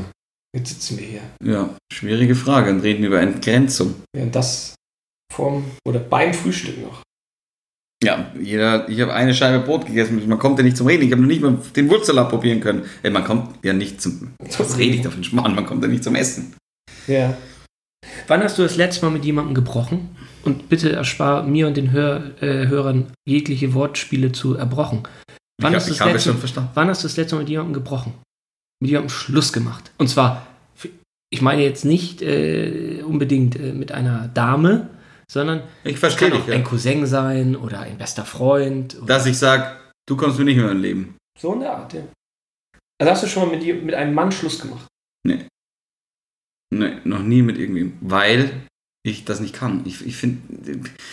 jetzt 0.56 0.70
sitzen 0.70 0.98
wir 0.98 1.06
hier. 1.06 1.22
Ja, 1.44 1.76
schwierige 1.92 2.34
Frage 2.34 2.70
und 2.70 2.80
reden 2.80 3.04
über 3.04 3.20
Entgrenzung. 3.20 3.94
Während 4.14 4.34
das 4.34 4.74
vorm 5.32 5.64
oder 5.86 5.98
beim 5.98 6.32
Frühstück 6.32 6.80
noch. 6.80 7.02
Ja, 8.04 8.30
jeder, 8.40 8.88
ich 8.88 9.00
habe 9.00 9.12
eine 9.14 9.34
Scheibe 9.34 9.64
Brot 9.64 9.86
gegessen, 9.86 10.22
man 10.28 10.38
kommt 10.38 10.58
ja 10.58 10.64
nicht 10.64 10.76
zum 10.76 10.86
Reden. 10.86 11.04
Ich 11.04 11.12
habe 11.12 11.22
noch 11.22 11.28
nicht 11.28 11.40
mal 11.42 11.56
den 11.74 11.88
Wurzelsalat 11.88 12.28
probieren 12.28 12.60
können. 12.60 12.82
Ey, 13.02 13.10
man 13.10 13.24
kommt 13.24 13.64
ja 13.64 13.72
nicht 13.72 14.00
zum. 14.00 14.32
Was 14.58 14.78
rede 14.78 14.96
ich 14.96 15.02
da 15.02 15.08
für 15.10 15.14
einen 15.16 15.24
Schmarrn? 15.24 15.54
Man 15.54 15.66
kommt 15.66 15.82
ja 15.82 15.88
nicht 15.88 16.04
zum 16.04 16.14
Essen. 16.14 16.54
Ja. 17.06 17.36
Wann 18.28 18.42
hast 18.42 18.58
du 18.58 18.62
das 18.62 18.76
letzte 18.76 19.04
Mal 19.06 19.10
mit 19.12 19.24
jemandem 19.24 19.54
gebrochen? 19.54 20.10
Und 20.44 20.68
bitte 20.68 20.92
erspar 20.92 21.42
mir 21.42 21.66
und 21.66 21.76
den 21.76 21.90
Hör, 21.92 22.22
äh, 22.42 22.66
Hörern 22.66 23.06
jegliche 23.26 23.72
Wortspiele 23.72 24.32
zu 24.32 24.54
erbrochen. 24.56 25.02
Wann 25.62 25.72
ich 25.72 25.76
hast, 25.76 25.84
hab- 25.84 25.86
du 25.86 25.92
ich 25.92 25.98
das 25.98 26.00
habe 26.00 26.12
letzte, 26.12 26.28
schon 26.30 26.38
verstanden. 26.38 26.70
wann 26.74 26.88
hast 26.88 27.02
du 27.02 27.08
das 27.08 27.16
letzte 27.16 27.34
Mal 27.36 27.40
mit 27.42 27.48
jemandem 27.48 27.72
gebrochen? 27.74 28.12
Mit 28.82 28.90
jemandem 28.90 29.08
Schluss 29.10 29.52
gemacht? 29.54 29.90
Und 29.96 30.08
zwar, 30.08 30.46
ich 31.30 31.40
meine 31.40 31.62
jetzt 31.62 31.84
nicht 31.86 32.20
äh, 32.20 33.02
unbedingt 33.06 33.58
äh, 33.58 33.72
mit 33.72 33.92
einer 33.92 34.28
Dame, 34.34 34.88
sondern 35.34 35.62
Ich 35.84 35.98
verstehe 35.98 36.30
kann 36.30 36.38
dich. 36.38 36.48
auch 36.48 36.54
ein 36.54 36.62
Ja. 36.62 36.66
Cousin 36.68 37.06
sein 37.06 37.54
oder 37.56 37.80
ein 37.80 37.98
bester 37.98 38.24
Freund. 38.24 38.96
Oder 38.96 39.06
Dass 39.06 39.26
ich 39.26 39.36
sage, 39.38 39.76
du 40.08 40.16
kommst 40.16 40.38
mir 40.38 40.46
nicht 40.46 40.56
mehr 40.56 40.70
in 40.70 40.80
Leben. 40.80 41.16
so 41.38 41.52
in 41.52 41.60
der 41.60 41.76
Art, 41.76 41.92
ja. 41.92 42.02
Also 42.98 43.10
hast 43.12 43.22
du 43.24 43.26
schon 43.26 43.48
mal 43.48 43.56
mit, 43.58 43.84
mit 43.84 43.94
einem 43.94 44.14
Mann 44.14 44.32
Schluss 44.32 44.60
gemacht? 44.60 44.86
Nee. 45.26 45.46
Nee, 46.72 46.96
noch 47.04 47.20
nie 47.22 47.42
mit 47.42 47.58
irgendwem. 47.58 47.98
Weil 48.00 48.62
ich 49.06 49.26
das 49.26 49.38
nicht 49.40 49.54
kann. 49.54 49.82
Ich, 49.84 50.04
ich 50.06 50.16
finde. 50.16 50.38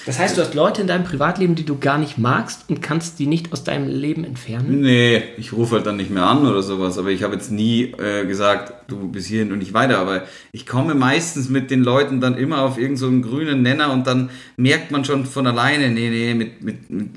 Das 0.06 0.18
heißt, 0.18 0.38
du 0.38 0.42
hast 0.42 0.54
Leute 0.54 0.80
in 0.80 0.88
deinem 0.88 1.04
Privatleben, 1.04 1.56
die 1.56 1.66
du 1.66 1.78
gar 1.78 1.98
nicht 1.98 2.18
magst 2.18 2.70
und 2.70 2.82
kannst 2.82 3.20
die 3.20 3.28
nicht 3.28 3.52
aus 3.52 3.66
deinem 3.66 3.89
Leben 3.89 4.24
entfernen? 4.24 4.80
Nee, 4.80 5.22
ich 5.38 5.52
rufe 5.52 5.76
halt 5.76 5.86
dann 5.86 5.98
nicht 5.98 6.10
mehr 6.10 6.26
an 6.26 6.48
oder 6.48 6.64
sowas. 6.64 6.98
Aber 6.98 7.10
ich 7.10 7.22
habe 7.24 7.34
jetzt 7.34 7.52
nie 7.52 7.92
äh, 8.00 8.26
gesagt, 8.26 8.89
du 8.89 9.10
bis 9.10 9.26
hierhin 9.26 9.52
und 9.52 9.60
nicht 9.60 9.74
weiter. 9.74 10.00
Aber 10.00 10.24
ich 10.54 10.66
komme 10.66 10.96
meistens 10.96 11.50
mit 11.50 11.70
den 11.70 11.84
Leuten 11.84 12.22
dann 12.22 12.38
immer 12.38 12.62
auf 12.62 12.78
irgendeinen 12.78 12.96
so 12.98 13.08
einen 13.08 13.22
grünen 13.24 13.62
Nenner 13.62 13.92
und 13.92 14.08
dann 14.08 14.30
merkt 14.56 14.92
man 14.92 15.04
schon 15.04 15.26
von 15.26 15.46
alleine, 15.46 15.89
nee, 15.89 16.10
nee, 16.10 16.34
mit, 16.34 16.64
mit, 16.64 16.89
mit, 16.89 17.10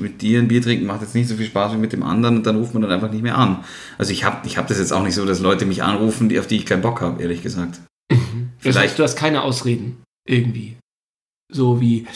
mit 0.00 0.22
dir 0.22 0.38
ein 0.38 0.48
Bier 0.48 0.62
trinken 0.62 0.86
macht 0.86 1.02
jetzt 1.02 1.14
nicht 1.14 1.28
so 1.28 1.34
viel 1.36 1.44
Spaß 1.46 1.74
wie 1.74 1.78
mit 1.78 1.92
dem 1.92 2.02
anderen 2.02 2.38
und 2.38 2.46
dann 2.46 2.56
ruft 2.56 2.72
man 2.72 2.80
dann 2.82 2.90
einfach 2.90 3.10
nicht 3.12 3.22
mehr 3.22 3.36
an. 3.36 3.64
Also 3.98 4.12
ich 4.12 4.24
habe 4.24 4.46
ich 4.46 4.56
hab 4.56 4.66
das 4.66 4.78
jetzt 4.78 4.94
auch 4.94 5.02
nicht 5.02 5.14
so, 5.14 5.26
dass 5.26 5.40
Leute 5.40 5.66
mich 5.66 5.82
anrufen, 5.82 6.34
auf 6.38 6.46
die 6.46 6.56
ich 6.56 6.64
keinen 6.64 6.80
Bock 6.80 7.02
habe, 7.02 7.20
ehrlich 7.20 7.42
gesagt. 7.42 7.80
Das 8.08 8.18
Vielleicht- 8.60 8.78
heißt, 8.78 8.98
du 8.98 9.02
hast 9.02 9.16
keine 9.16 9.42
Ausreden. 9.42 9.98
Irgendwie. 10.28 10.76
So 11.52 11.80
wie, 11.80 12.06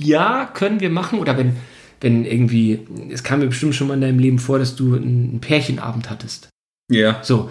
ja, 0.00 0.46
können 0.46 0.80
wir 0.80 0.90
machen. 0.90 1.18
Oder 1.18 1.36
wenn, 1.36 1.56
wenn 2.00 2.24
irgendwie, 2.24 2.86
es 3.10 3.22
kam 3.22 3.40
mir 3.40 3.46
bestimmt 3.46 3.74
schon 3.74 3.88
mal 3.88 3.94
in 3.94 4.00
deinem 4.00 4.18
Leben 4.18 4.38
vor, 4.38 4.58
dass 4.58 4.76
du 4.76 4.94
einen 4.94 5.40
Pärchenabend 5.40 6.10
hattest. 6.10 6.48
Ja. 6.90 7.22
So. 7.22 7.50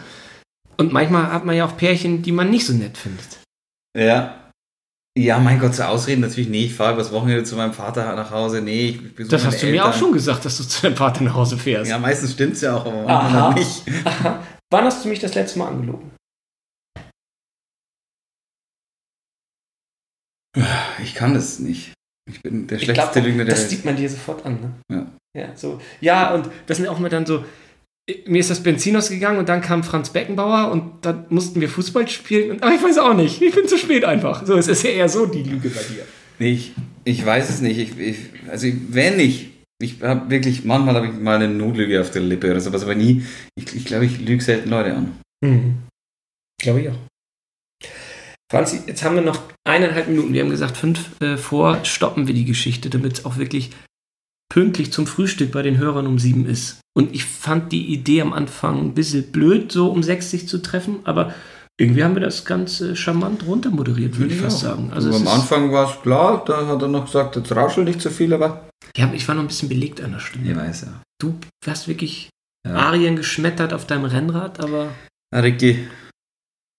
Und 0.78 0.94
manchmal 0.94 1.32
hat 1.32 1.46
man 1.46 1.56
ja 1.56 1.66
auch 1.66 1.78
Pärchen, 1.78 2.22
die 2.24 2.32
man 2.32 2.50
nicht 2.50 2.66
so 2.66 2.74
nett 2.74 2.98
findet. 2.98 3.40
Ja. 3.98 4.38
Ja, 5.18 5.40
mein 5.40 5.60
Gott, 5.60 5.76
zu 5.76 5.86
Ausreden 5.86 6.22
natürlich, 6.22 6.50
nee, 6.50 6.66
ich 6.66 6.74
fahre 6.74 6.94
übers 6.94 7.12
Wochenende 7.12 7.44
zu 7.44 7.58
meinem 7.58 7.74
Vater 7.74 8.16
nach 8.16 8.32
Hause, 8.32 8.62
nee, 8.62 8.88
ich 8.92 9.14
besuche 9.14 9.32
Das 9.36 9.46
hast 9.46 9.62
du 9.62 9.66
mir 9.66 9.74
Eltern. 9.74 9.90
auch 9.90 9.94
schon 9.94 10.14
gesagt, 10.14 10.46
dass 10.46 10.56
du 10.58 10.64
zu 10.64 10.84
deinem 10.84 10.96
Vater 10.96 11.26
nach 11.26 11.34
Hause 11.34 11.58
fährst. 11.58 11.92
Ja, 11.92 12.00
meistens 12.00 12.32
stimmt's 12.32 12.62
ja 12.62 12.78
auch, 12.78 12.86
aber 12.86 13.04
manchmal 13.04 13.54
nicht. 13.56 13.84
Aha. 14.06 14.42
Wann 14.72 14.86
hast 14.86 15.04
du 15.04 15.10
mich 15.10 15.20
das 15.20 15.36
letzte 15.36 15.60
Mal 15.60 15.68
angelogen? 15.68 16.12
Ich 21.04 21.16
kann 21.16 21.34
das 21.34 21.60
nicht. 21.60 21.94
Ich 22.30 22.42
bin 22.42 22.68
der 22.68 22.78
schlechteste 22.80 23.14
glaub, 23.14 23.26
Lügner 23.26 23.46
der 23.46 23.54
das 23.56 23.64
Welt. 23.64 23.70
sieht 23.72 23.86
man 23.86 23.96
dir 23.96 24.10
sofort 24.10 24.46
an, 24.46 24.60
ne? 24.62 24.72
Ja. 24.92 25.08
Ja, 25.34 25.56
so. 25.56 25.82
Ja, 26.02 26.34
und 26.34 26.50
das 26.68 26.78
sind 26.78 26.88
auch 26.88 27.00
immer 27.00 27.10
dann 27.10 27.26
so, 27.26 27.46
mir 28.26 28.40
ist 28.40 28.50
das 28.50 28.62
Benzin 28.62 28.96
ausgegangen 28.96 29.40
und 29.40 29.48
dann 29.48 29.62
kam 29.62 29.84
Franz 29.84 30.10
Beckenbauer 30.10 30.72
und 30.72 31.06
dann 31.06 31.26
mussten 31.30 31.62
wir 31.62 31.70
Fußball 31.70 32.08
spielen. 32.10 32.52
Und, 32.52 32.64
aber 32.64 32.76
ich 32.76 32.84
weiß 32.84 32.98
auch 32.98 33.14
nicht, 33.14 33.42
ich 33.42 33.56
bin 33.56 33.68
zu 33.68 33.78
spät 33.78 34.04
einfach. 34.04 34.46
So, 34.46 34.58
es 34.58 34.68
ist 34.68 34.84
ja 34.84 34.90
eher 34.92 35.10
so 35.10 35.26
die 35.26 35.44
Lüge 35.44 35.70
bei 35.70 35.82
dir. 35.82 36.04
Nee, 36.40 36.52
ich, 36.54 36.74
ich 37.06 37.26
weiß 37.26 37.50
es 37.50 37.62
nicht. 37.62 37.78
Ich, 37.78 37.98
ich, 37.98 38.18
also, 38.50 38.68
wenn 38.90 39.20
ich, 39.20 39.52
ich 39.82 40.02
habe 40.02 40.30
wirklich, 40.30 40.66
manchmal 40.66 40.96
habe 40.96 41.08
ich 41.08 41.14
mal 41.14 41.36
eine 41.36 41.48
Notlüge 41.48 42.02
auf 42.02 42.12
der 42.12 42.24
Lippe 42.24 42.52
oder 42.52 42.60
sowas, 42.60 42.84
aber 42.84 42.96
nie, 42.96 43.24
ich, 43.56 43.76
ich 43.76 43.86
glaube, 43.86 44.06
ich 44.06 44.20
lüge 44.20 44.44
selten 44.44 44.70
Leute 44.70 44.96
an. 44.96 45.20
Mhm. 45.44 45.78
Glaube 46.62 46.82
ich 46.82 46.90
auch. 46.90 47.00
Franzi, 48.52 48.82
jetzt 48.86 49.02
haben 49.06 49.16
wir 49.16 49.22
noch 49.22 49.40
eineinhalb 49.64 50.10
Minuten. 50.10 50.34
Wir 50.34 50.42
haben 50.44 50.50
gesagt, 50.50 50.76
fünf 50.76 51.22
äh, 51.22 51.38
vor 51.38 51.86
stoppen 51.86 52.28
wir 52.28 52.34
die 52.34 52.44
Geschichte, 52.44 52.90
damit 52.90 53.20
es 53.20 53.26
auch 53.26 53.38
wirklich 53.38 53.72
pünktlich 54.52 54.92
zum 54.92 55.08
Frühstück 55.08 55.54
bei 55.54 55.62
den 55.62 55.78
Hörern 55.78 56.06
um 56.06 56.20
sieben 56.20 56.46
ist. 56.46 56.82
Und 56.94 57.16
ich 57.16 57.24
fand 57.24 57.72
die 57.72 57.94
Idee 57.94 58.22
am 58.22 58.34
Anfang 58.34 58.80
ein 58.88 58.94
bisschen 58.94 59.32
blöd, 59.32 59.72
so 59.72 59.90
um 59.90 60.04
sechs 60.04 60.32
sich 60.32 60.50
zu 60.50 60.58
treffen, 60.58 61.00
aber 61.06 61.34
irgendwie 61.80 62.04
haben 62.04 62.14
wir 62.14 62.22
das 62.22 62.44
Ganze 62.44 62.98
charmant 62.98 63.48
runtermoderiert, 63.48 64.20
würde 64.20 64.34
ich 64.34 64.42
fast 64.42 64.60
sagen. 64.60 64.92
Also 64.92 65.16
am 65.16 65.30
Anfang 65.30 65.72
war 65.72 65.90
es 65.90 66.02
klar, 66.02 66.44
da 66.46 66.68
hat 66.68 66.82
er 66.82 66.90
noch 66.90 67.06
gesagt, 67.06 67.38
jetzt 67.38 67.56
rauschel 67.56 67.86
nicht 67.86 68.02
zu 68.02 68.10
viel, 68.12 68.34
aber. 68.34 68.68
Ja, 68.98 69.10
ich 69.14 69.26
war 69.30 69.36
noch 69.36 69.44
ein 69.44 69.48
bisschen 69.48 69.70
belegt 69.70 70.02
an 70.02 70.12
der 70.12 70.20
Stimme. 70.20 70.52
Ich 70.52 70.58
weiß 70.58 70.82
ja. 70.82 71.02
Du 71.22 71.40
hast 71.66 71.88
wirklich 71.88 72.30
Ja. 72.68 72.74
Arien 72.74 73.16
geschmettert 73.16 73.72
auf 73.72 73.88
deinem 73.88 74.04
Rennrad, 74.04 74.60
aber. 74.60 74.90
Na, 75.32 75.40
Ricky, 75.40 75.88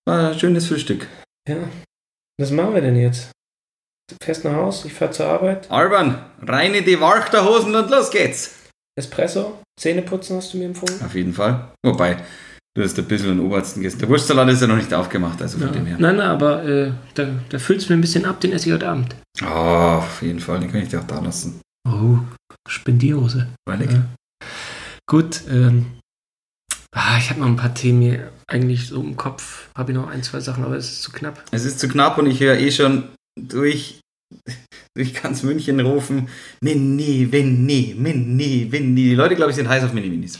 war 0.06 0.32
ein 0.32 0.38
schönes 0.38 0.66
Frühstück. 0.66 1.08
Ja. 1.48 1.56
Was 2.40 2.50
machen 2.50 2.74
wir 2.74 2.80
denn 2.80 2.96
jetzt? 2.96 3.30
Du 4.10 4.16
fährst 4.22 4.44
nach 4.44 4.54
Haus, 4.54 4.84
ich 4.84 4.92
fahr 4.92 5.10
zur 5.10 5.26
Arbeit. 5.26 5.70
Alban, 5.70 6.24
rein 6.42 6.74
in 6.74 6.84
die 6.84 7.00
Walchterhosen 7.00 7.74
und 7.74 7.90
los 7.90 8.10
geht's. 8.10 8.54
Espresso, 8.98 9.60
Zähne 9.80 10.02
putzen 10.02 10.36
hast 10.36 10.52
du 10.52 10.58
mir 10.58 10.66
empfohlen. 10.66 11.00
Auf 11.02 11.14
jeden 11.14 11.32
Fall. 11.32 11.72
Wobei, 11.84 12.18
du 12.76 12.82
hast 12.82 12.98
ein 12.98 13.06
bisschen 13.06 13.28
den 13.38 13.40
Obersten 13.40 13.80
gegessen. 13.80 14.00
Der 14.00 14.08
Wurstsalat 14.08 14.48
ist 14.50 14.60
ja 14.60 14.66
noch 14.66 14.76
nicht 14.76 14.92
aufgemacht, 14.92 15.40
also 15.40 15.58
von 15.58 15.68
Ja. 15.68 15.72
dem 15.72 15.86
her. 15.86 15.96
Nein, 15.98 16.16
nein, 16.16 16.28
aber 16.28 16.64
äh, 16.64 16.92
da, 17.14 17.28
da 17.48 17.58
füllst 17.58 17.88
du 17.88 17.92
mir 17.92 17.98
ein 17.98 18.02
bisschen 18.02 18.24
ab, 18.26 18.40
den 18.40 18.52
esse 18.52 18.66
ich 18.68 18.72
heute 18.74 18.88
Abend. 18.88 19.16
Ah, 19.40 19.98
auf 19.98 20.20
jeden 20.22 20.40
Fall, 20.40 20.60
den 20.60 20.70
kann 20.70 20.82
ich 20.82 20.88
dir 20.90 21.00
auch 21.00 21.06
da 21.06 21.20
lassen. 21.20 21.60
Oh, 21.88 22.18
Spendierhose. 22.68 23.48
Lecker. 23.68 23.92
Ja. 23.94 24.46
Gut, 25.08 25.42
ähm, 25.50 25.86
ah, 26.94 27.16
ich 27.18 27.30
habe 27.30 27.40
noch 27.40 27.46
ein 27.46 27.56
paar 27.56 27.74
Themen 27.74 28.02
hier 28.02 28.32
eigentlich 28.52 28.86
so 28.88 29.00
im 29.00 29.16
Kopf. 29.16 29.68
Habe 29.74 29.92
ich 29.92 29.98
noch 29.98 30.08
ein, 30.08 30.22
zwei 30.22 30.40
Sachen, 30.40 30.64
aber 30.64 30.76
es 30.76 30.90
ist 30.90 31.02
zu 31.02 31.10
knapp. 31.10 31.44
Es 31.50 31.64
ist 31.64 31.80
zu 31.80 31.88
knapp 31.88 32.18
und 32.18 32.26
ich 32.26 32.40
höre 32.40 32.58
eh 32.58 32.70
schon 32.70 33.08
durch, 33.40 34.00
durch 34.96 35.14
ganz 35.14 35.42
München 35.42 35.80
rufen, 35.80 36.28
Mini, 36.62 37.28
Mini, 37.30 37.94
Mini, 37.98 38.68
Mini. 38.70 38.94
Die 38.94 39.14
Leute, 39.14 39.36
glaube 39.36 39.50
ich, 39.50 39.56
sind 39.56 39.68
heiß 39.68 39.84
auf 39.84 39.92
Mini-Minis. 39.92 40.38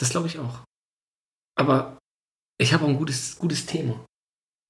Das 0.00 0.10
glaube 0.10 0.28
ich 0.28 0.38
auch. 0.38 0.60
Aber 1.58 1.98
ich 2.58 2.72
habe 2.72 2.84
auch 2.84 2.88
ein 2.88 2.96
gutes, 2.96 3.36
gutes 3.38 3.66
Thema. 3.66 4.04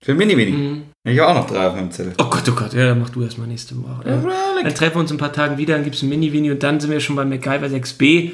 Für 0.03 0.15
Mini-Mini. 0.15 0.51
Mhm. 0.51 0.83
Ich 1.07 1.19
habe 1.19 1.31
auch 1.31 1.35
noch 1.35 1.47
drei 1.47 1.67
auf 1.67 1.75
meinem 1.75 1.93
Zettel. 1.93 2.15
Oh 2.19 2.29
Gott, 2.31 2.49
oh 2.49 2.55
Gott, 2.55 2.73
ja, 2.73 2.87
dann 2.87 2.99
mach 2.99 3.11
du 3.11 3.23
erstmal 3.23 3.47
nächste 3.47 3.77
Woche. 3.83 4.09
Ja. 4.09 4.63
Dann 4.63 4.75
treffen 4.75 4.97
wir 4.97 5.01
uns 5.01 5.11
in 5.11 5.17
ein 5.17 5.21
paar 5.21 5.33
Tagen 5.33 5.57
wieder, 5.57 5.75
dann 5.75 5.85
gibt 5.85 5.97
es 5.97 6.03
ein 6.03 6.09
Mini-Vini 6.09 6.51
und 6.51 6.63
dann 6.63 6.81
sind 6.81 6.91
wir 6.91 7.01
schon 7.01 7.17
bei 7.17 7.25
MacGyver 7.25 7.67
6b. 7.67 8.33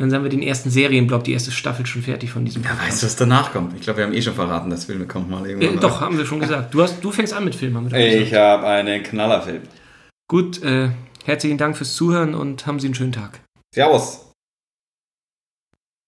Dann 0.00 0.14
haben 0.14 0.22
wir 0.22 0.30
den 0.30 0.42
ersten 0.42 0.70
Serienblock, 0.70 1.24
die 1.24 1.34
erste 1.34 1.50
Staffel 1.50 1.84
schon 1.84 2.00
fertig 2.00 2.30
von 2.30 2.46
diesem 2.46 2.64
Wer 2.64 2.78
weiß, 2.78 3.04
was 3.04 3.16
danach 3.16 3.52
kommt. 3.52 3.74
Ich 3.74 3.82
glaube, 3.82 3.98
wir 3.98 4.06
haben 4.06 4.14
eh 4.14 4.22
schon 4.22 4.32
verraten, 4.32 4.70
dass 4.70 4.86
Filme 4.86 5.06
kommt 5.06 5.28
mal 5.28 5.46
irgendwann. 5.46 5.76
Äh, 5.76 5.80
doch, 5.80 6.00
haben 6.00 6.16
wir 6.16 6.24
schon 6.24 6.40
gesagt. 6.40 6.72
Du, 6.72 6.80
hast, 6.80 7.04
du 7.04 7.12
fängst 7.12 7.34
an 7.34 7.44
mit 7.44 7.54
Filmen, 7.54 7.76
haben 7.76 7.92
wir 7.92 8.22
Ich 8.22 8.32
habe 8.32 8.66
einen 8.66 9.02
Knallerfilm. 9.02 9.60
Gut, 10.26 10.62
äh, 10.62 10.88
herzlichen 11.26 11.58
Dank 11.58 11.76
fürs 11.76 11.94
Zuhören 11.96 12.34
und 12.34 12.66
haben 12.66 12.80
Sie 12.80 12.86
einen 12.86 12.94
schönen 12.94 13.12
Tag. 13.12 13.40
Servus. 13.74 14.29